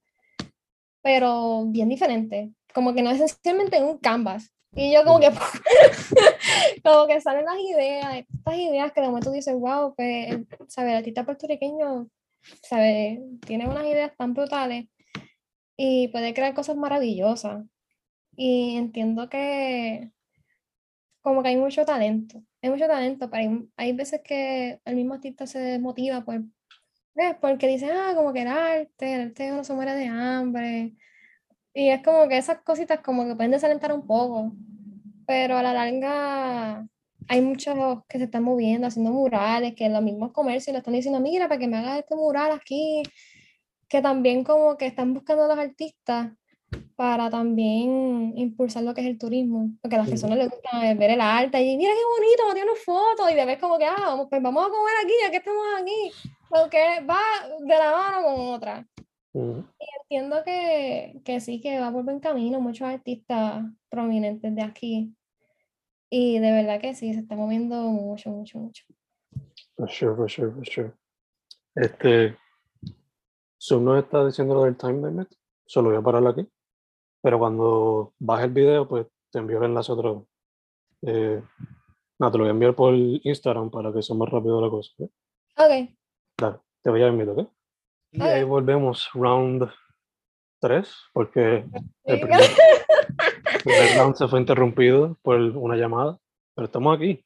pero 1.01 1.65
bien 1.67 1.89
diferente. 1.89 2.51
Como 2.73 2.93
que 2.93 3.01
no 3.01 3.11
esencialmente 3.11 3.77
en 3.77 3.85
un 3.85 3.97
canvas. 3.97 4.53
Y 4.73 4.93
yo 4.93 5.03
como 5.03 5.19
que, 5.19 5.31
como 6.83 7.07
que 7.07 7.21
salen 7.21 7.45
las 7.45 7.57
ideas, 7.57 8.17
estas 8.17 8.55
ideas 8.55 8.91
que 8.91 9.01
de 9.01 9.07
momento 9.07 9.31
dices, 9.31 9.53
wow, 9.55 9.95
pues, 9.95 10.37
¿sabes? 10.67 10.91
El 10.91 10.97
artista 10.97 11.25
puertorriqueño, 11.25 12.07
¿sabes? 12.61 13.19
Tiene 13.45 13.67
unas 13.67 13.85
ideas 13.85 14.15
tan 14.17 14.33
brutales 14.33 14.87
y 15.77 16.09
puede 16.09 16.33
crear 16.33 16.53
cosas 16.53 16.75
maravillosas. 16.75 17.65
Y 18.35 18.77
entiendo 18.77 19.29
que 19.29 20.11
como 21.21 21.43
que 21.43 21.49
hay 21.49 21.57
mucho 21.57 21.85
talento, 21.85 22.43
hay 22.61 22.69
mucho 22.69 22.87
talento, 22.87 23.29
pero 23.29 23.43
hay, 23.43 23.69
hay 23.77 23.93
veces 23.93 24.21
que 24.23 24.79
el 24.85 24.95
mismo 24.95 25.15
artista 25.15 25.47
se 25.47 25.59
desmotiva 25.59 26.23
por, 26.23 26.43
¿ves? 27.15 27.35
porque 27.41 27.67
dice, 27.67 27.91
ah, 27.91 28.13
como 28.15 28.33
que 28.33 28.41
el 28.43 28.47
arte, 28.47 29.13
el 29.15 29.21
arte 29.29 29.51
uno 29.51 29.63
se 29.63 29.73
muere 29.73 29.93
de 29.95 30.07
hambre. 30.07 30.95
Y 31.73 31.89
es 31.89 32.03
como 32.03 32.27
que 32.27 32.37
esas 32.37 32.61
cositas 32.61 33.01
como 33.01 33.25
que 33.25 33.35
pueden 33.35 33.51
desalentar 33.51 33.93
un 33.93 34.05
poco, 34.07 34.53
pero 35.27 35.57
a 35.57 35.63
la 35.63 35.73
larga 35.73 36.87
hay 37.27 37.41
muchos 37.41 37.75
que 38.09 38.17
se 38.17 38.23
están 38.25 38.43
moviendo, 38.43 38.87
haciendo 38.87 39.11
murales, 39.11 39.75
que 39.75 39.87
los 39.89 40.01
mismos 40.01 40.31
comercios 40.31 40.73
le 40.73 40.79
están 40.79 40.95
diciendo, 40.95 41.19
mira, 41.19 41.47
para 41.47 41.59
que 41.59 41.67
me 41.67 41.77
hagas 41.77 41.99
este 41.99 42.15
mural 42.15 42.51
aquí, 42.51 43.03
que 43.87 44.01
también 44.01 44.43
como 44.43 44.77
que 44.77 44.87
están 44.87 45.13
buscando 45.13 45.45
a 45.45 45.47
los 45.49 45.59
artistas 45.59 46.31
para 46.95 47.29
también 47.29 48.33
impulsar 48.35 48.83
lo 48.83 48.93
que 48.93 49.01
es 49.01 49.07
el 49.07 49.17
turismo, 49.17 49.71
porque 49.81 49.95
a 49.95 49.99
las 49.99 50.09
personas 50.09 50.37
les 50.37 50.49
gusta 50.49 50.93
ver 50.95 51.11
el 51.11 51.21
arte 51.21 51.61
y 51.61 51.77
mira 51.77 51.93
qué 51.93 52.45
bonito, 52.45 52.53
me 52.53 52.63
una 52.69 52.79
foto 52.79 53.29
y 53.29 53.35
de 53.35 53.45
ver 53.45 53.59
como 53.59 53.77
que, 53.77 53.85
ah, 53.85 53.95
vamos, 53.97 54.27
pues 54.29 54.41
vamos 54.41 54.65
a 54.65 54.69
comer 54.69 54.93
aquí, 55.03 55.13
ya 55.21 55.31
que 55.31 55.37
estamos 55.37 55.63
aquí, 55.81 56.31
porque 56.49 57.05
va 57.09 57.21
de 57.59 57.77
la 57.77 57.91
mano 57.91 58.23
con 58.23 58.47
otra. 58.47 58.87
Y 59.33 59.85
entiendo 60.01 60.43
que, 60.43 61.21
que, 61.23 61.39
sí, 61.39 61.61
que 61.61 61.79
va 61.79 61.91
por 61.91 62.03
buen 62.03 62.19
camino, 62.19 62.59
muchos 62.59 62.87
artistas 62.87 63.63
prominentes 63.89 64.53
de 64.53 64.61
aquí. 64.61 65.15
Y 66.09 66.39
de 66.39 66.51
verdad 66.51 66.81
que 66.81 66.95
sí, 66.95 67.13
se 67.13 67.19
está 67.21 67.35
moviendo 67.35 67.75
mucho, 67.83 68.31
mucho, 68.31 68.57
mucho. 68.57 68.83
For 69.77 69.89
sure, 69.89 70.15
for 70.15 70.29
sure, 70.29 70.51
for 70.51 70.65
sure. 70.67 70.91
Este, 71.75 72.35
Zoom 73.61 73.85
nos 73.85 74.03
está 74.03 74.25
diciendo 74.25 74.55
lo 74.55 74.63
del 74.63 74.75
time 74.75 75.07
limit, 75.07 75.29
solo 75.65 75.89
voy 75.89 75.97
a 75.97 76.01
parar 76.01 76.25
aquí. 76.27 76.45
Pero 77.21 77.39
cuando 77.39 78.13
baje 78.19 78.45
el 78.45 78.51
video, 78.51 78.87
pues 78.87 79.07
te 79.31 79.39
envío 79.39 79.57
el 79.57 79.65
enlace 79.65 79.91
otro. 79.91 80.27
Eh, 81.01 81.41
no, 82.19 82.31
te 82.31 82.37
lo 82.37 82.43
voy 82.43 82.49
a 82.49 82.51
enviar 82.51 82.75
por 82.75 82.93
Instagram 82.93 83.69
para 83.69 83.93
que 83.93 84.01
sea 84.01 84.15
más 84.15 84.29
rápido 84.29 84.61
la 84.61 84.69
cosa. 84.69 84.91
¿okay? 84.97 85.83
Ok. 85.83 85.97
Dale, 86.37 86.57
te 86.81 86.89
voy 86.89 87.03
a 87.03 87.07
enviar, 87.07 87.29
¿ok? 87.29 87.49
Y 88.11 88.21
ahí 88.21 88.43
volvemos, 88.43 89.09
round 89.13 89.69
3, 90.59 90.95
porque 91.13 91.65
el 92.05 92.19
primer, 92.19 92.41
el 93.53 93.61
primer 93.63 93.97
round 93.97 94.15
se 94.15 94.27
fue 94.27 94.39
interrumpido 94.39 95.17
por 95.21 95.39
una 95.39 95.75
llamada, 95.75 96.17
pero 96.55 96.65
estamos 96.65 96.97
aquí. 96.97 97.23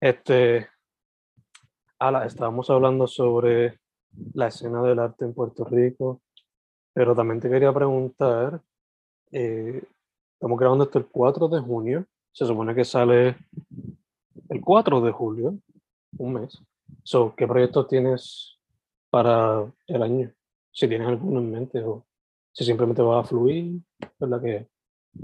Este, 0.00 0.68
Ala, 1.98 2.26
estábamos 2.26 2.68
hablando 2.68 3.06
sobre 3.06 3.78
la 4.34 4.48
escena 4.48 4.82
del 4.82 4.98
arte 4.98 5.24
en 5.24 5.34
Puerto 5.34 5.64
Rico, 5.64 6.20
pero 6.92 7.14
también 7.14 7.40
te 7.40 7.48
quería 7.48 7.72
preguntar 7.72 8.60
eh, 9.32 9.82
estamos 10.34 10.58
grabando 10.58 10.84
esto 10.84 10.98
el 10.98 11.06
4 11.06 11.48
de 11.48 11.60
junio. 11.60 12.06
Se 12.32 12.46
supone 12.46 12.74
que 12.74 12.84
sale 12.84 13.36
el 14.48 14.60
4 14.60 15.00
de 15.00 15.12
julio, 15.12 15.58
un 16.18 16.34
mes. 16.34 16.58
So, 17.02 17.34
¿Qué 17.36 17.46
proyectos 17.46 17.88
tienes 17.88 18.58
para 19.10 19.64
el 19.86 20.02
año? 20.02 20.32
Si 20.70 20.86
tienes 20.86 21.08
alguno 21.08 21.40
en 21.40 21.50
mente 21.50 21.82
o 21.82 22.04
si 22.52 22.64
simplemente 22.64 23.02
va 23.02 23.20
a 23.20 23.24
fluir, 23.24 23.80
¿verdad 24.18 24.42
que? 24.42 24.66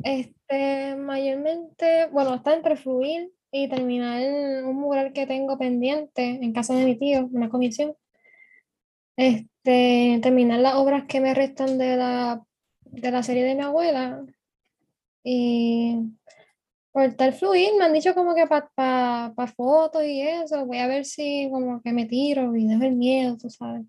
Este, 0.03 0.97
mayormente, 0.97 2.09
bueno, 2.11 2.35
está 2.35 2.55
entre 2.55 2.77
fluir 2.77 3.33
y 3.51 3.69
terminar 3.69 4.23
un 4.65 4.77
mural 4.77 5.13
que 5.13 5.27
tengo 5.27 5.57
pendiente 5.59 6.23
en 6.25 6.53
casa 6.53 6.75
de 6.75 6.85
mi 6.85 6.97
tío, 6.97 7.27
una 7.33 7.49
comisión. 7.49 7.95
Este, 9.17 10.21
terminar 10.23 10.61
las 10.61 10.75
obras 10.77 11.05
que 11.05 11.21
me 11.21 11.35
restan 11.35 11.79
de 11.79 11.97
la 11.97 12.45
de 12.93 13.11
la 13.11 13.23
serie 13.23 13.45
de 13.45 13.55
mi 13.55 13.63
abuela. 13.63 14.25
Y 15.25 15.97
por 16.93 17.15
tal 17.15 17.33
fluir, 17.33 17.71
me 17.79 17.85
han 17.85 17.93
dicho 17.93 18.15
como 18.15 18.35
que 18.35 18.47
para 18.47 18.71
pa, 18.75 19.47
fotos 19.57 20.05
y 20.05 20.23
eso, 20.23 20.65
voy 20.67 20.79
a 20.79 20.87
ver 20.87 21.05
si 21.05 21.49
como 21.51 21.81
que 21.83 21.93
me 21.93 22.07
tiro 22.07 22.57
y 22.57 22.67
dejo 22.67 22.85
el 22.85 22.97
miedo, 22.97 23.37
tú 23.37 23.51
sabes. 23.51 23.85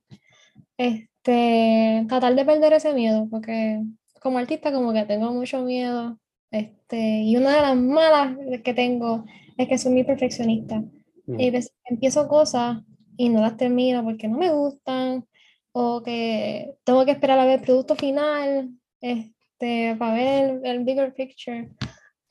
Este, 0.78 2.06
tratar 2.08 2.36
de 2.36 2.46
perder 2.46 2.74
ese 2.74 2.94
miedo, 2.94 3.28
porque 3.30 3.82
como 4.22 4.38
artista 4.38 4.72
como 4.72 4.94
que 4.94 5.06
tengo 5.06 5.32
mucho 5.34 5.64
miedo. 5.64 6.20
Este, 6.52 7.22
y 7.24 7.38
una 7.38 7.56
de 7.56 7.62
las 7.62 7.76
malas 7.76 8.38
que 8.64 8.74
tengo 8.74 9.26
es 9.58 9.68
que 9.68 9.78
soy 9.78 9.94
muy 9.94 10.04
perfeccionista. 10.04 10.84
Mm. 11.26 11.40
Y 11.40 11.52
empiezo 11.86 12.28
cosas 12.28 12.84
y 13.18 13.30
no 13.30 13.42
las 13.42 13.58
termino 13.58 14.04
porque 14.04 14.28
no 14.28 14.38
me 14.38 14.52
gustan 14.52 15.26
o 15.72 16.02
que 16.04 16.76
tengo 16.84 17.06
que 17.06 17.12
esperar 17.12 17.40
a 17.40 17.46
ver 17.46 17.60
el 17.60 17.66
producto 17.66 17.96
final 17.96 18.79
este, 19.02 19.96
para 19.98 20.14
ver 20.14 20.62
el, 20.64 20.84
bigger 20.84 21.14
picture. 21.14 21.70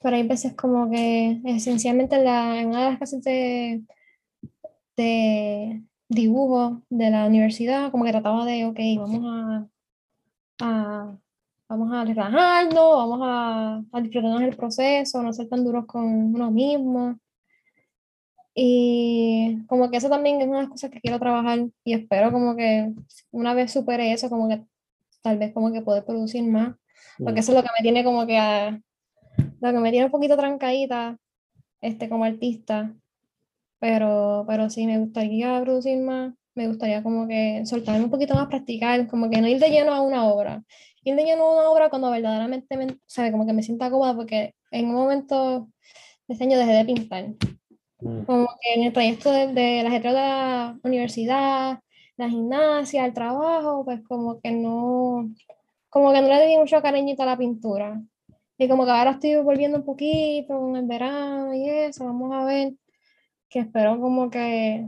Pero 0.01 0.17
hay 0.17 0.27
veces 0.27 0.55
como 0.55 0.91
que 0.91 1.41
esencialmente 1.45 2.17
en, 2.17 2.25
la, 2.25 2.61
en 2.61 2.69
una 2.69 2.85
de 2.85 2.91
las 2.91 2.99
clases 2.99 3.23
de, 3.25 3.83
de 4.97 5.83
dibujo 6.09 6.83
de 6.89 7.11
la 7.11 7.27
universidad, 7.27 7.91
como 7.91 8.05
que 8.05 8.13
trataba 8.13 8.45
de, 8.45 8.65
ok, 8.65 8.79
vamos 8.97 9.25
a, 9.25 9.69
a 10.61 11.19
vamos 11.69 11.93
a 11.93 12.05
relajarnos, 12.05 12.75
vamos 12.75 13.21
a, 13.23 13.83
a 13.93 14.01
disfrutarnos 14.01 14.41
del 14.41 14.57
proceso, 14.57 15.23
no 15.23 15.33
ser 15.33 15.49
tan 15.49 15.65
duros 15.65 15.87
con 15.87 16.05
uno 16.05 16.51
mismo. 16.51 17.19
Y 18.55 19.65
como 19.67 19.91
que 19.91 19.99
eso 19.99 20.09
también 20.09 20.41
es 20.41 20.49
una 20.49 20.57
de 20.59 20.63
las 20.65 20.71
cosas 20.73 20.91
que 20.91 21.01
quiero 21.01 21.19
trabajar 21.19 21.61
y 21.85 21.93
espero 21.93 22.33
como 22.33 22.57
que 22.57 22.93
una 23.31 23.55
vez 23.55 23.73
supere 23.73 24.13
eso, 24.13 24.29
como 24.29 24.49
que 24.49 24.65
tal 25.23 25.39
vez 25.39 25.53
como 25.53 25.73
que 25.73 25.83
poder 25.83 26.05
producir 26.05 26.43
más, 26.45 26.77
porque 27.19 27.35
mm. 27.35 27.39
eso 27.39 27.53
es 27.53 27.57
lo 27.57 27.63
que 27.63 27.71
me 27.77 27.83
tiene 27.83 28.05
como 28.05 28.27
que, 28.27 28.39
a, 28.39 28.81
lo 29.61 29.73
que 29.73 29.79
me 29.79 29.91
tiene 29.91 30.07
un 30.07 30.13
poquito 30.13 30.37
trancadita, 30.37 31.19
este, 31.81 32.09
como 32.09 32.25
artista, 32.25 32.95
pero, 33.79 34.45
pero 34.47 34.71
sí, 34.71 34.87
me 34.87 34.99
gustaría 34.99 35.61
producir 35.63 35.99
más, 35.99 36.35
me 36.55 36.67
gustaría 36.67 37.03
como 37.03 37.29
que 37.29 37.65
soltarme 37.67 38.05
un 38.05 38.11
poquito 38.11 38.35
más, 38.35 38.49
practicar, 38.49 39.07
como 39.07 39.31
que 39.31 39.41
no 39.41 39.49
ir 39.49 39.61
de 39.61 39.71
lleno 39.71 39.93
a 39.93 40.01
una 40.01 40.27
obra, 40.27 40.65
ir 41.05 41.15
de 41.15 41.25
lleno 41.25 41.45
a 41.45 41.55
una 41.55 41.71
obra 41.71 41.89
cuando 41.91 42.11
verdaderamente, 42.11 42.77
me, 42.77 42.99
sabe, 43.07 43.31
como 43.31 43.47
que 43.47 43.53
me 43.53 43.63
sienta 43.63 43.91
cómoda, 43.91 44.15
porque 44.15 44.55
en 44.71 44.87
un 44.87 44.95
momento 44.95 45.69
de 46.27 46.35
este 46.35 46.45
año 46.45 46.59
dejé 46.59 46.73
de 46.73 46.85
pintar, 46.85 47.29
mm. 48.01 48.25
como 48.25 48.49
que 48.61 48.75
en 48.75 48.87
el 48.87 48.93
trayecto 48.93 49.31
de, 49.33 49.49
de 49.49 49.83
la 49.83 49.91
de 49.91 50.13
la 50.13 50.79
universidad, 50.83 51.81
la 52.19 52.29
gimnasia, 52.29 53.07
el 53.07 53.15
trabajo, 53.15 53.85
pues 53.85 54.03
como 54.03 54.41
que 54.41 54.51
no, 54.51 55.31
como 55.89 56.13
que 56.13 56.21
no 56.21 56.29
le 56.29 56.47
di 56.49 56.57
mucho 56.57 56.83
cariñito 56.83 57.23
a 57.23 57.27
la 57.27 57.39
pintura. 57.39 58.03
Y 58.59 58.69
como 58.69 58.85
que 58.85 58.91
ahora 58.91 59.13
estoy 59.13 59.37
volviendo 59.37 59.79
un 59.79 59.85
poquito 59.85 60.59
con 60.59 60.75
el 60.75 60.85
verano 60.87 61.55
y 61.55 61.71
eso, 61.71 62.05
vamos 62.05 62.35
a 62.35 62.45
ver, 62.45 62.73
que 63.49 63.61
espero 63.61 64.01
como 64.01 64.29
que 64.31 64.85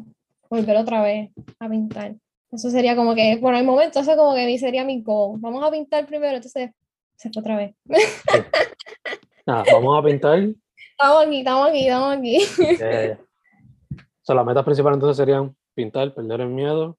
volver 0.51 0.77
otra 0.77 1.03
vez 1.03 1.31
a 1.61 1.69
pintar. 1.69 2.17
Eso 2.51 2.69
sería 2.69 2.97
como 2.97 3.15
que, 3.15 3.39
por 3.41 3.55
el 3.55 3.65
momento, 3.65 4.01
eso 4.01 4.17
como 4.17 4.35
que 4.35 4.59
sería 4.59 4.85
mi 4.85 5.01
goal. 5.01 5.39
Vamos 5.39 5.63
a 5.63 5.71
pintar 5.71 6.05
primero, 6.07 6.35
entonces 6.35 6.71
se 7.15 7.31
fue 7.31 7.41
otra 7.41 7.57
vez. 7.57 7.77
Nada, 9.47 9.63
vamos 9.73 9.97
a 9.97 10.05
pintar. 10.05 10.41
Estamos 10.41 11.27
aquí, 11.27 11.39
estamos 11.39 11.69
aquí, 11.69 11.87
estamos 11.87 12.17
aquí. 12.17 12.39
eh, 12.83 13.17
o 13.21 14.25
sea, 14.25 14.35
las 14.35 14.45
metas 14.45 14.65
principales 14.65 14.97
entonces 14.97 15.17
serían 15.17 15.55
pintar, 15.75 16.13
perder 16.13 16.41
el 16.41 16.49
miedo 16.49 16.99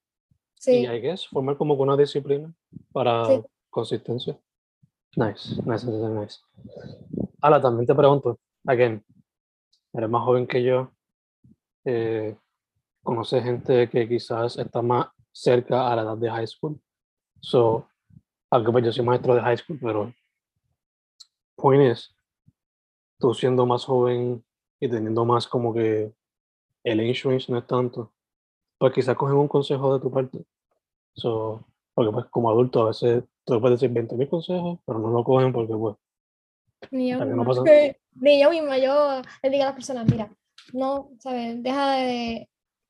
Sí, 0.61 0.83
y, 0.83 0.85
I 0.85 1.01
guess, 1.01 1.27
formar 1.27 1.57
como 1.57 1.73
una 1.73 1.97
disciplina 1.97 2.53
para 2.93 3.25
Sí. 3.25 3.41
consistencia. 3.71 4.39
Nice, 5.15 5.55
nice, 5.65 5.87
nice, 5.87 6.09
nice. 6.09 6.39
Ahora 7.41 7.59
también 7.59 7.87
te 7.87 7.95
pregunto, 7.95 8.37
again, 8.67 9.03
eres 9.91 10.07
más 10.09 10.23
joven 10.23 10.45
que 10.45 10.61
yo, 10.61 10.91
eh, 11.83 12.37
conoces 13.01 13.43
gente 13.43 13.89
que 13.89 14.07
quizás 14.07 14.55
está 14.57 14.83
más 14.83 15.07
cerca 15.31 15.91
a 15.91 15.95
la 15.95 16.03
edad 16.03 16.17
de 16.17 16.29
high 16.29 16.45
school. 16.47 16.79
So, 17.39 17.87
aunque 18.51 18.71
pues 18.71 18.85
yo 18.85 18.91
soy 18.91 19.03
maestro 19.03 19.33
de 19.33 19.41
high 19.41 19.57
school, 19.57 19.79
pero 19.81 20.13
point 21.55 21.91
is, 21.91 22.13
tú 23.17 23.33
siendo 23.33 23.65
más 23.65 23.83
joven 23.85 24.45
y 24.79 24.87
teniendo 24.87 25.25
más 25.25 25.47
como 25.47 25.73
que 25.73 26.13
el 26.83 27.01
insurance 27.01 27.51
no 27.51 27.57
es 27.57 27.65
tanto, 27.65 28.13
pues 28.81 28.93
quizás 28.93 29.15
cogen 29.15 29.37
un 29.37 29.47
consejo 29.47 29.93
de 29.93 30.01
tu 30.01 30.09
parte. 30.11 30.39
So, 31.13 31.63
porque 31.93 32.11
pues 32.11 32.25
como 32.31 32.49
adulto 32.49 32.81
a 32.81 32.87
veces 32.87 33.23
tú 33.45 33.61
puedes 33.61 33.79
decir 33.79 33.93
20 33.93 34.15
mil 34.15 34.27
consejos, 34.27 34.79
pero 34.87 34.97
no 34.97 35.09
lo 35.11 35.23
cogen 35.23 35.53
porque 35.53 35.73
pues 35.75 35.95
ni 36.89 37.09
yo 37.11 37.23
no 37.23 37.45
pasa- 37.45 37.61
Ni 38.15 38.41
yo 38.41 38.49
misma, 38.49 38.79
yo 38.79 39.21
le 39.43 39.49
digo 39.51 39.61
a 39.63 39.67
las 39.67 39.75
personas, 39.75 40.09
mira, 40.09 40.31
no, 40.73 41.11
¿sabes? 41.19 41.61
Deja 41.61 41.91
de 41.97 42.49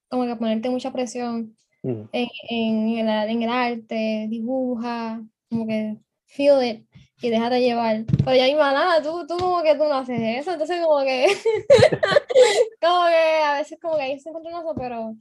como 0.10 0.26
que 0.26 0.36
ponerte 0.38 0.70
mucha 0.70 0.94
presión 0.94 1.58
mm, 1.84 2.02
en, 2.14 2.28
en 2.50 3.10
el, 3.10 3.30
en 3.30 3.44
el 3.44 3.50
arte, 3.50 4.28
dibuja, 4.30 5.22
como 5.50 5.68
que 5.68 5.98
feel 6.26 6.64
it 6.64 6.86
y 7.22 7.30
déjate 7.30 7.60
llevar. 7.60 8.06
Pero 8.24 8.36
ya 8.38 8.46
misma 8.46 8.72
nada, 8.72 9.02
tú, 9.04 9.28
tú 9.28 9.38
como 9.38 9.62
que 9.62 9.76
tú 9.76 9.84
no 9.84 9.96
haces 9.96 10.20
eso, 10.40 10.54
entonces 10.54 10.82
como 10.82 11.04
que, 11.04 11.28
como 12.82 13.06
que 13.08 13.44
a 13.46 13.58
veces 13.58 13.78
como 13.82 13.98
que 13.98 14.02
ahí 14.04 14.20
se 14.20 14.30
encuentra 14.30 14.52
un 14.58 14.66
oso, 14.66 14.76
pero 14.76 15.16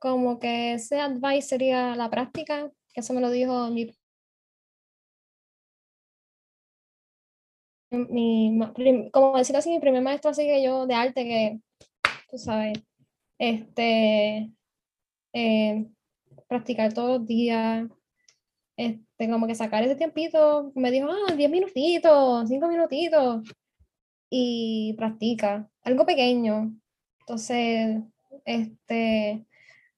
como 0.00 0.38
que 0.38 0.74
ese 0.74 1.00
advice 1.00 1.48
sería 1.48 1.96
la 1.96 2.10
práctica, 2.10 2.70
que 2.92 3.00
eso 3.00 3.14
me 3.14 3.20
lo 3.20 3.30
dijo 3.30 3.70
mi 3.70 3.90
mi, 7.90 8.58
como 9.12 9.36
decir 9.38 9.56
así, 9.56 9.70
mi 9.70 9.80
primer 9.80 10.02
maestro 10.02 10.30
así 10.30 10.44
que 10.44 10.62
yo 10.62 10.86
de 10.86 10.94
arte 10.94 11.24
que, 11.24 11.60
tú 12.30 12.38
sabes, 12.38 12.78
este, 13.38 14.52
eh, 15.32 15.86
practicar 16.48 16.92
todos 16.92 17.18
los 17.20 17.26
días, 17.26 17.88
este, 18.76 19.30
como 19.30 19.46
que 19.46 19.54
sacar 19.54 19.84
ese 19.84 19.96
tiempito, 19.96 20.72
me 20.74 20.90
dijo, 20.90 21.08
ah, 21.10 21.34
10 21.34 21.50
minutitos, 21.50 22.48
5 22.48 22.68
minutitos, 22.68 23.42
y 24.30 24.94
practica, 24.94 25.70
algo 25.82 26.04
pequeño. 26.06 26.74
Entonces, 27.20 28.02
este, 28.44 29.46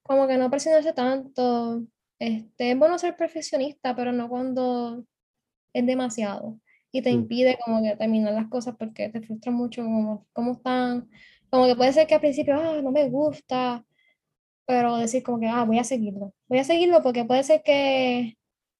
como 0.09 0.27
que 0.27 0.37
no 0.37 0.49
presionarse 0.49 0.91
tanto, 0.91 1.83
este, 2.17 2.71
es 2.71 2.79
bueno 2.79 2.97
ser 2.97 3.15
perfeccionista, 3.15 3.95
pero 3.95 4.11
no 4.11 4.27
cuando 4.27 5.05
es 5.71 5.85
demasiado 5.85 6.59
y 6.91 7.03
te 7.03 7.11
Mm. 7.11 7.13
impide 7.13 7.59
como 7.63 7.83
que 7.83 7.95
terminar 7.95 8.33
las 8.33 8.47
cosas 8.49 8.75
porque 8.75 9.09
te 9.09 9.21
frustra 9.21 9.51
mucho 9.51 9.83
como 9.83 10.25
cómo 10.33 10.53
están, 10.53 11.07
como 11.51 11.67
que 11.67 11.75
puede 11.75 11.93
ser 11.93 12.07
que 12.07 12.15
al 12.15 12.21
principio, 12.21 12.55
ah, 12.55 12.81
no 12.81 12.91
me 12.91 13.07
gusta, 13.07 13.85
pero 14.65 14.97
decir 14.97 15.21
como 15.21 15.39
que, 15.39 15.47
ah, 15.47 15.63
voy 15.63 15.77
a 15.77 15.83
seguirlo, 15.83 16.33
voy 16.47 16.57
a 16.59 16.63
seguirlo 16.63 17.03
porque 17.03 17.23
puede 17.25 17.43
ser 17.43 17.61
que, 17.63 18.35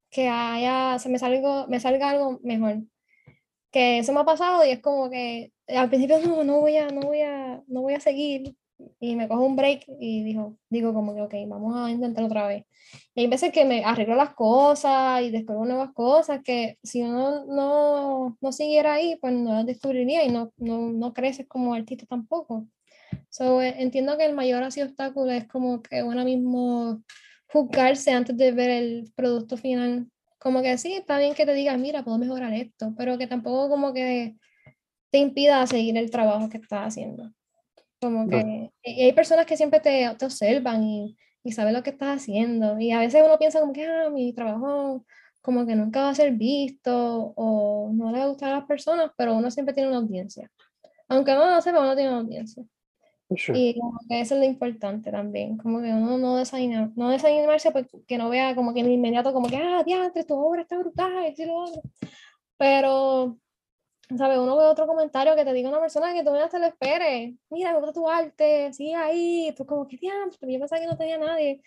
que 0.09 0.29
haya, 0.29 0.97
se 0.97 1.09
me 1.09 1.19
salga, 1.19 1.67
me 1.67 1.79
salga 1.79 2.09
algo 2.09 2.39
mejor. 2.43 2.83
Que 3.71 3.99
eso 3.99 4.13
me 4.13 4.21
ha 4.21 4.25
pasado 4.25 4.65
y 4.65 4.71
es 4.71 4.79
como 4.81 5.11
que 5.11 5.53
al 5.67 5.89
principio 5.89 6.17
no, 6.25 6.43
no 6.43 6.59
voy 6.61 6.77
a, 6.77 6.87
no 6.89 7.01
voy 7.01 7.21
a, 7.21 7.61
no 7.67 7.81
voy 7.83 7.93
a 7.93 7.99
seguir 7.99 8.55
y 8.99 9.15
me 9.15 9.27
cojo 9.27 9.45
un 9.45 9.55
break 9.55 9.85
y 9.99 10.23
digo, 10.23 10.57
digo 10.69 10.93
como 10.93 11.13
que, 11.15 11.21
ok, 11.21 11.33
vamos 11.47 11.75
a 11.75 11.89
intentar 11.91 12.23
otra 12.23 12.47
vez. 12.47 12.65
Y 13.15 13.21
hay 13.21 13.27
veces 13.27 13.51
que 13.51 13.65
me 13.65 13.83
arreglo 13.83 14.15
las 14.15 14.33
cosas 14.33 15.21
y 15.21 15.31
descubro 15.31 15.65
nuevas 15.65 15.91
cosas 15.93 16.41
que 16.43 16.77
si 16.83 17.01
uno 17.01 17.45
no, 17.45 18.37
no 18.41 18.51
siguiera 18.51 18.93
ahí, 18.93 19.17
pues 19.21 19.33
no 19.33 19.53
las 19.53 19.65
descubriría 19.65 20.23
y 20.23 20.29
no, 20.31 20.51
no, 20.57 20.91
no 20.91 21.13
creces 21.13 21.47
como 21.47 21.73
artista 21.73 22.05
tampoco. 22.05 22.67
So, 23.29 23.61
eh, 23.61 23.75
entiendo 23.79 24.17
que 24.17 24.25
el 24.25 24.33
mayor 24.33 24.63
así 24.63 24.81
obstáculo 24.81 25.31
es 25.31 25.47
como 25.47 25.81
que 25.81 26.03
uno 26.03 26.23
mismo 26.25 27.01
juzgarse 27.51 28.11
antes 28.11 28.37
de 28.37 28.51
ver 28.51 28.69
el 28.69 29.11
producto 29.15 29.57
final. 29.57 30.09
Como 30.39 30.61
que 30.61 30.77
sí, 30.77 30.93
está 30.93 31.19
bien 31.19 31.35
que 31.35 31.45
te 31.45 31.53
digas, 31.53 31.77
mira, 31.77 32.03
puedo 32.03 32.17
mejorar 32.17 32.53
esto, 32.53 32.93
pero 32.97 33.17
que 33.17 33.27
tampoco 33.27 33.69
como 33.69 33.93
que 33.93 34.35
te 35.11 35.17
impida 35.19 35.65
seguir 35.67 35.97
el 35.97 36.11
trabajo 36.11 36.49
que 36.49 36.57
estás 36.57 36.87
haciendo. 36.87 37.31
Como 38.01 38.27
Claro. 38.27 38.45
que 38.81 38.91
y 38.91 39.03
hay 39.03 39.13
personas 39.13 39.45
que 39.45 39.57
siempre 39.57 39.79
te, 39.79 40.09
te 40.17 40.25
observan 40.25 40.83
y, 40.83 41.17
y 41.43 41.51
saben 41.51 41.73
lo 41.73 41.83
que 41.83 41.89
estás 41.91 42.21
haciendo. 42.21 42.79
Y 42.79 42.91
a 42.91 42.99
veces 42.99 43.21
uno 43.25 43.37
piensa 43.37 43.59
como 43.59 43.73
que 43.73 43.85
ah, 43.85 44.09
mi 44.09 44.33
trabajo 44.33 45.05
como 45.41 45.65
que 45.65 45.75
nunca 45.75 46.01
va 46.01 46.09
a 46.09 46.15
ser 46.15 46.33
visto 46.33 47.33
o 47.35 47.91
no 47.93 48.11
le 48.11 48.19
va 48.19 48.25
a 48.25 48.27
gustar 48.27 48.51
a 48.51 48.57
las 48.57 48.65
personas, 48.65 49.11
pero 49.17 49.35
uno 49.35 49.49
siempre 49.49 49.73
tiene 49.73 49.89
una 49.89 49.97
audiencia. 49.99 50.51
Aunque 51.07 51.31
uno 51.31 51.49
no 51.49 51.61
sepa, 51.61 51.79
uno 51.79 51.95
tiene 51.95 52.11
una 52.11 52.19
audiencia. 52.19 52.63
sure. 53.35 53.57
Y 53.57 53.79
como 53.79 53.99
que 54.07 54.21
eso 54.21 54.35
es 54.35 54.41
lo 54.41 54.45
importante 54.45 55.11
también, 55.11 55.57
como 55.57 55.81
que 55.81 55.87
uno 55.87 56.17
no 56.17 56.35
desanima, 56.37 56.91
no 56.95 57.09
desanimarse 57.09 57.71
porque 57.71 58.17
no 58.17 58.29
vea 58.29 58.53
como 58.53 58.73
que 58.73 58.81
en 58.81 58.91
inmediato 58.91 59.33
como 59.33 59.47
que, 59.47 59.57
ah, 59.57 59.81
diantre, 59.83 60.23
tu 60.23 60.35
obra 60.35 60.61
está 60.61 60.77
brutal, 60.77 61.33
y 61.35 61.45
lo 61.45 61.55
otro. 61.55 61.81
Pero, 62.57 63.37
¿sabes? 64.17 64.37
Uno 64.37 64.57
ve 64.57 64.63
otro 64.65 64.87
comentario 64.87 65.35
que 65.35 65.45
te 65.45 65.53
diga 65.53 65.69
una 65.69 65.79
persona 65.79 66.13
que 66.13 66.23
tú 66.23 66.31
no 66.31 66.49
te 66.49 66.59
lo 66.59 66.65
esperes, 66.65 67.35
mira, 67.49 67.71
me 67.73 67.79
gusta 67.79 67.93
tu 67.93 68.09
arte, 68.09 68.73
sigue 68.73 68.95
ahí, 68.95 69.53
tú 69.55 69.65
como 69.65 69.87
que, 69.87 69.97
diantre, 69.97 70.37
pero 70.39 70.51
yo 70.51 70.59
pensaba 70.59 70.81
que 70.81 70.87
no 70.87 70.97
tenía 70.97 71.17
nadie. 71.17 71.61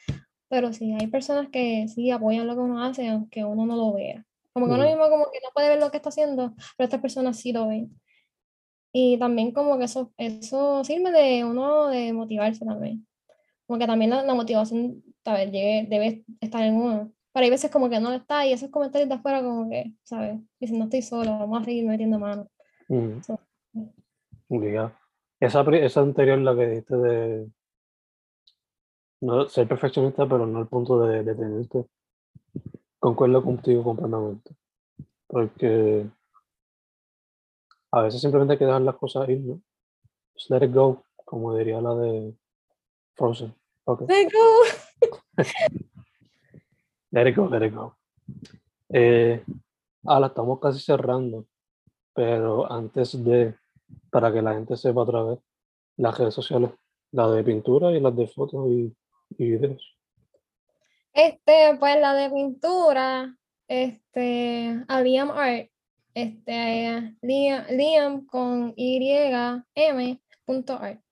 Pero 0.49 0.73
sí, 0.73 0.93
hay 0.99 1.07
personas 1.07 1.49
que 1.51 1.87
sí 1.89 2.11
apoyan 2.11 2.47
lo 2.47 2.55
que 2.55 2.61
uno 2.61 2.83
hace, 2.83 3.09
aunque 3.09 3.45
uno 3.45 3.65
no 3.65 3.77
lo 3.77 3.95
vea. 3.95 4.27
Como 4.53 4.67
que 4.67 4.73
uno 4.73 4.83
Ujú. 4.83 4.91
mismo 4.91 5.09
como 5.09 5.31
que 5.31 5.39
no 5.43 5.49
puede 5.55 5.71
ver 5.71 5.81
lo 5.81 5.91
que 5.91 5.97
está 5.97 6.11
haciendo, 6.11 6.55
pero 6.77 6.85
estas 6.87 7.01
personas 7.01 7.39
sí 7.39 7.53
lo 7.53 7.69
ven. 7.69 7.99
Y 8.93 9.19
también 9.19 9.53
como 9.53 9.79
que 9.79 9.85
eso, 9.85 10.13
eso 10.19 10.85
sirve 10.85 11.11
de 11.11 11.45
uno 11.45 11.89
de 11.89 12.13
motivarse 12.13 12.65
también. 12.67 13.07
Como 13.67 13.79
que 13.79 13.87
también 13.87 14.11
la, 14.11 14.23
la 14.25 14.35
motivación, 14.35 15.03
¿sabes? 15.25 15.51
Llegue- 15.51 15.87
debe 15.89 16.25
estar 16.43 16.63
en 16.65 16.77
uno. 16.77 17.13
Pero 17.33 17.45
hay 17.45 17.51
veces 17.51 17.71
como 17.71 17.89
que 17.89 18.01
no 18.01 18.13
está 18.13 18.47
y 18.47 18.53
esos 18.53 18.71
comentarios 18.71 19.09
de 19.09 19.15
afuera 19.15 19.43
como 19.43 19.69
que, 19.71 19.95
¿sabes? 20.03 20.39
Dicen, 20.61 20.79
no 20.79 20.85
estoy 20.85 21.03
solo, 21.03 21.39
vamos 21.39 21.63
a 21.63 21.65
seguir 21.65 21.87
metiendo 21.87 22.19
mano. 22.19 22.49
Mm, 22.89 23.21
So, 23.23 23.39
obligado. 24.49 24.93
Esa, 25.41 25.63
esa 25.63 26.01
anterior, 26.01 26.39
la 26.39 26.55
que 26.55 26.67
dijiste 26.69 26.97
de 26.97 27.51
no 29.23 29.49
ser 29.49 29.67
perfeccionista, 29.67 30.29
pero 30.29 30.47
no 30.47 30.59
al 30.59 30.69
punto 30.69 31.01
de 31.01 31.23
detenerte. 31.23 31.87
Concuerdo 32.99 33.43
contigo 33.43 33.83
completamente. 33.83 34.55
Porque 35.27 36.07
a 37.91 38.03
veces 38.03 38.21
simplemente 38.21 38.53
hay 38.53 38.59
que 38.59 38.67
dejar 38.67 38.83
las 38.83 38.97
cosas 38.97 39.29
ir, 39.29 39.41
¿no? 39.41 39.61
Just 40.35 40.51
let 40.51 40.65
it 40.65 40.73
go, 40.73 41.05
como 41.25 41.57
diría 41.57 41.81
la 41.81 41.95
de 41.95 42.35
Frozen. 43.15 43.55
Okay. 43.85 44.07
let 44.07 44.31
go. 44.33 45.39
Let 47.13 47.29
it 47.29 47.37
go, 47.37 47.47
let 47.47 47.63
it 47.63 47.75
go. 47.75 47.95
Eh, 48.89 49.45
ahora 50.05 50.29
estamos 50.29 50.59
casi 50.59 50.81
cerrando, 50.81 51.47
pero 52.15 52.71
antes 52.73 53.23
de, 53.23 53.55
para 54.11 54.33
que 54.33 54.41
la 54.41 54.55
gente 54.55 54.79
sepa 54.79 55.03
otra 55.03 55.23
vez, 55.23 55.39
las 55.99 56.19
redes 56.19 56.33
sociales, 56.33 56.71
la 57.11 57.29
de 57.31 57.45
pintura 57.45 57.93
y 57.93 58.01
las 58.01 58.17
de 58.17 58.27
fotos 58.27 58.67
y, 58.71 58.97
y 59.37 59.51
videos. 59.51 59.95
Este, 61.13 61.77
pues 61.79 62.01
la 62.01 62.15
de 62.15 62.31
pintura, 62.31 63.37
este, 63.69 64.83
a 64.89 65.01
Liam 65.03 65.31
Art, 65.33 65.69
este, 66.15 67.15
Liam, 67.21 67.67
Liam 67.69 68.25
con 68.25 68.73
Y, 68.75 70.19
punto 70.47 70.79
art. 70.81 71.03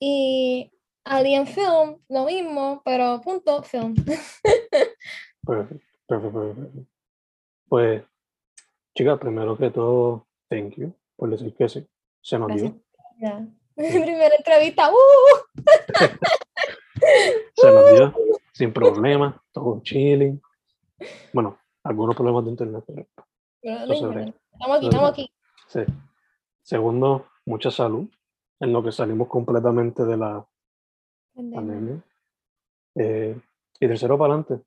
Y 0.00 0.72
a 1.04 1.22
Liam 1.22 1.46
Film, 1.46 2.00
lo 2.08 2.24
mismo, 2.24 2.82
pero 2.84 3.20
punto 3.20 3.62
film. 3.62 3.94
Perfecto, 5.46 5.84
perfecto, 6.06 6.54
perfecto. 6.54 6.86
Pues, 7.68 8.02
chicas, 8.96 9.18
primero 9.18 9.56
que 9.56 9.70
todo, 9.70 10.26
thank 10.48 10.74
you 10.76 10.92
por 11.16 11.30
decir 11.30 11.54
que 11.54 11.68
sí. 11.68 11.86
Se 12.20 12.38
nos 12.38 12.48
Gracias. 12.48 12.72
dio, 12.72 12.82
Ya. 13.18 13.46
Primera 13.76 14.34
entrevista. 14.36 14.90
¡uh! 14.90 14.96
se 17.54 17.72
nos 17.72 17.90
dio, 17.94 18.14
sin 18.52 18.72
problemas, 18.72 19.34
todo 19.52 19.80
chilling. 19.82 20.40
Bueno, 21.32 21.58
algunos 21.82 22.14
problemas 22.16 22.44
de 22.44 22.50
internet, 22.50 22.84
pero 22.86 23.06
no 23.62 23.94
importa. 23.94 24.14
ve. 24.20 24.34
Estamos 24.52 24.76
aquí, 24.78 24.86
estamos 24.86 25.10
aquí. 25.10 25.32
Sí. 25.68 25.80
Segundo, 26.62 27.26
mucha 27.46 27.70
salud, 27.70 28.08
en 28.60 28.72
lo 28.72 28.82
que 28.82 28.92
salimos 28.92 29.28
completamente 29.28 30.04
de 30.04 30.16
la 30.16 30.46
pandemia. 31.34 32.02
Eh, 32.96 33.38
Y 33.80 33.88
tercero, 33.88 34.16
para 34.16 34.34
adelante. 34.34 34.64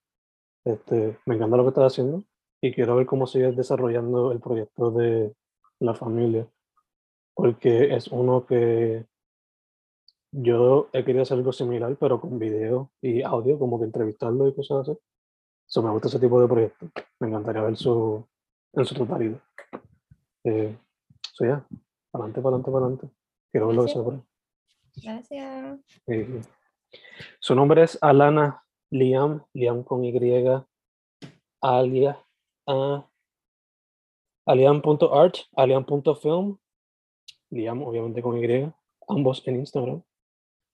Este, 0.68 1.18
me 1.26 1.36
encanta 1.36 1.55
lo 1.55 1.63
que 1.63 1.70
estás 1.70 1.93
haciendo 1.93 2.26
y 2.61 2.74
quiero 2.74 2.97
ver 2.97 3.05
cómo 3.05 3.26
sigues 3.26 3.55
desarrollando 3.55 4.34
el 4.34 4.41
proyecto 4.41 4.91
de 4.91 5.34
la 5.80 5.93
familia, 5.93 6.45
porque 7.34 7.95
es 7.95 8.09
uno 8.09 8.45
que 8.45 9.05
yo 10.32 10.89
he 10.91 11.05
querido 11.05 11.22
hacer 11.22 11.38
algo 11.38 11.53
similar, 11.53 11.95
pero 11.97 12.20
con 12.20 12.38
video 12.38 12.91
y 13.01 13.22
audio, 13.22 13.57
como 13.57 13.80
que 13.80 13.86
entrevistarlo 13.86 14.45
y 14.45 14.55
cosas 14.55 14.89
así. 14.89 14.99
So, 15.65 15.82
me 15.82 15.89
gusta 15.89 16.09
ese 16.09 16.20
tipo 16.20 16.41
de 16.41 16.47
proyecto. 16.49 16.89
Me 17.22 17.30
encantaría 17.30 17.61
ver 17.61 17.78
su, 17.78 18.28
en 18.74 18.86
su 18.86 18.93
totalidad. 18.93 19.39
Eh, 20.43 20.78
so, 21.34 21.45
ya, 21.45 21.65
para 22.11 22.26
adelante, 22.26 22.41
para 22.41 22.55
adelante, 22.55 22.72
para 22.72 22.86
adelante. 22.86 23.09
Quiero 23.51 23.68
ver 23.68 23.76
lo 23.78 23.86
que 23.86 23.91
se 23.91 23.99
Gracias. 23.99 24.26
Gracias. 25.05 25.80
eh, 26.07 26.41
su 27.39 27.55
nombre 27.55 27.84
es 27.84 27.97
Alana 28.01 28.66
Liam, 28.91 29.45
Liam 29.53 29.83
con 29.83 30.03
Y, 30.03 30.11
alia, 31.61 32.23
a, 32.67 33.09
aliam.art, 34.45 35.35
aliam.film, 35.55 36.57
Liam 37.49 37.83
obviamente 37.83 38.21
con 38.21 38.38
Y, 38.43 38.71
ambos 39.07 39.45
en 39.47 39.55
Instagram. 39.57 40.01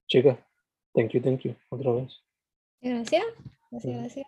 Chicas, 0.08 0.38
thank 0.94 1.12
you, 1.12 1.22
thank 1.22 1.42
you, 1.42 1.56
otra 1.70 1.92
vez. 1.94 2.22
Gracias. 2.82 3.26
Gracias, 3.72 3.96
Mm. 3.96 4.00
gracias. 4.00 4.28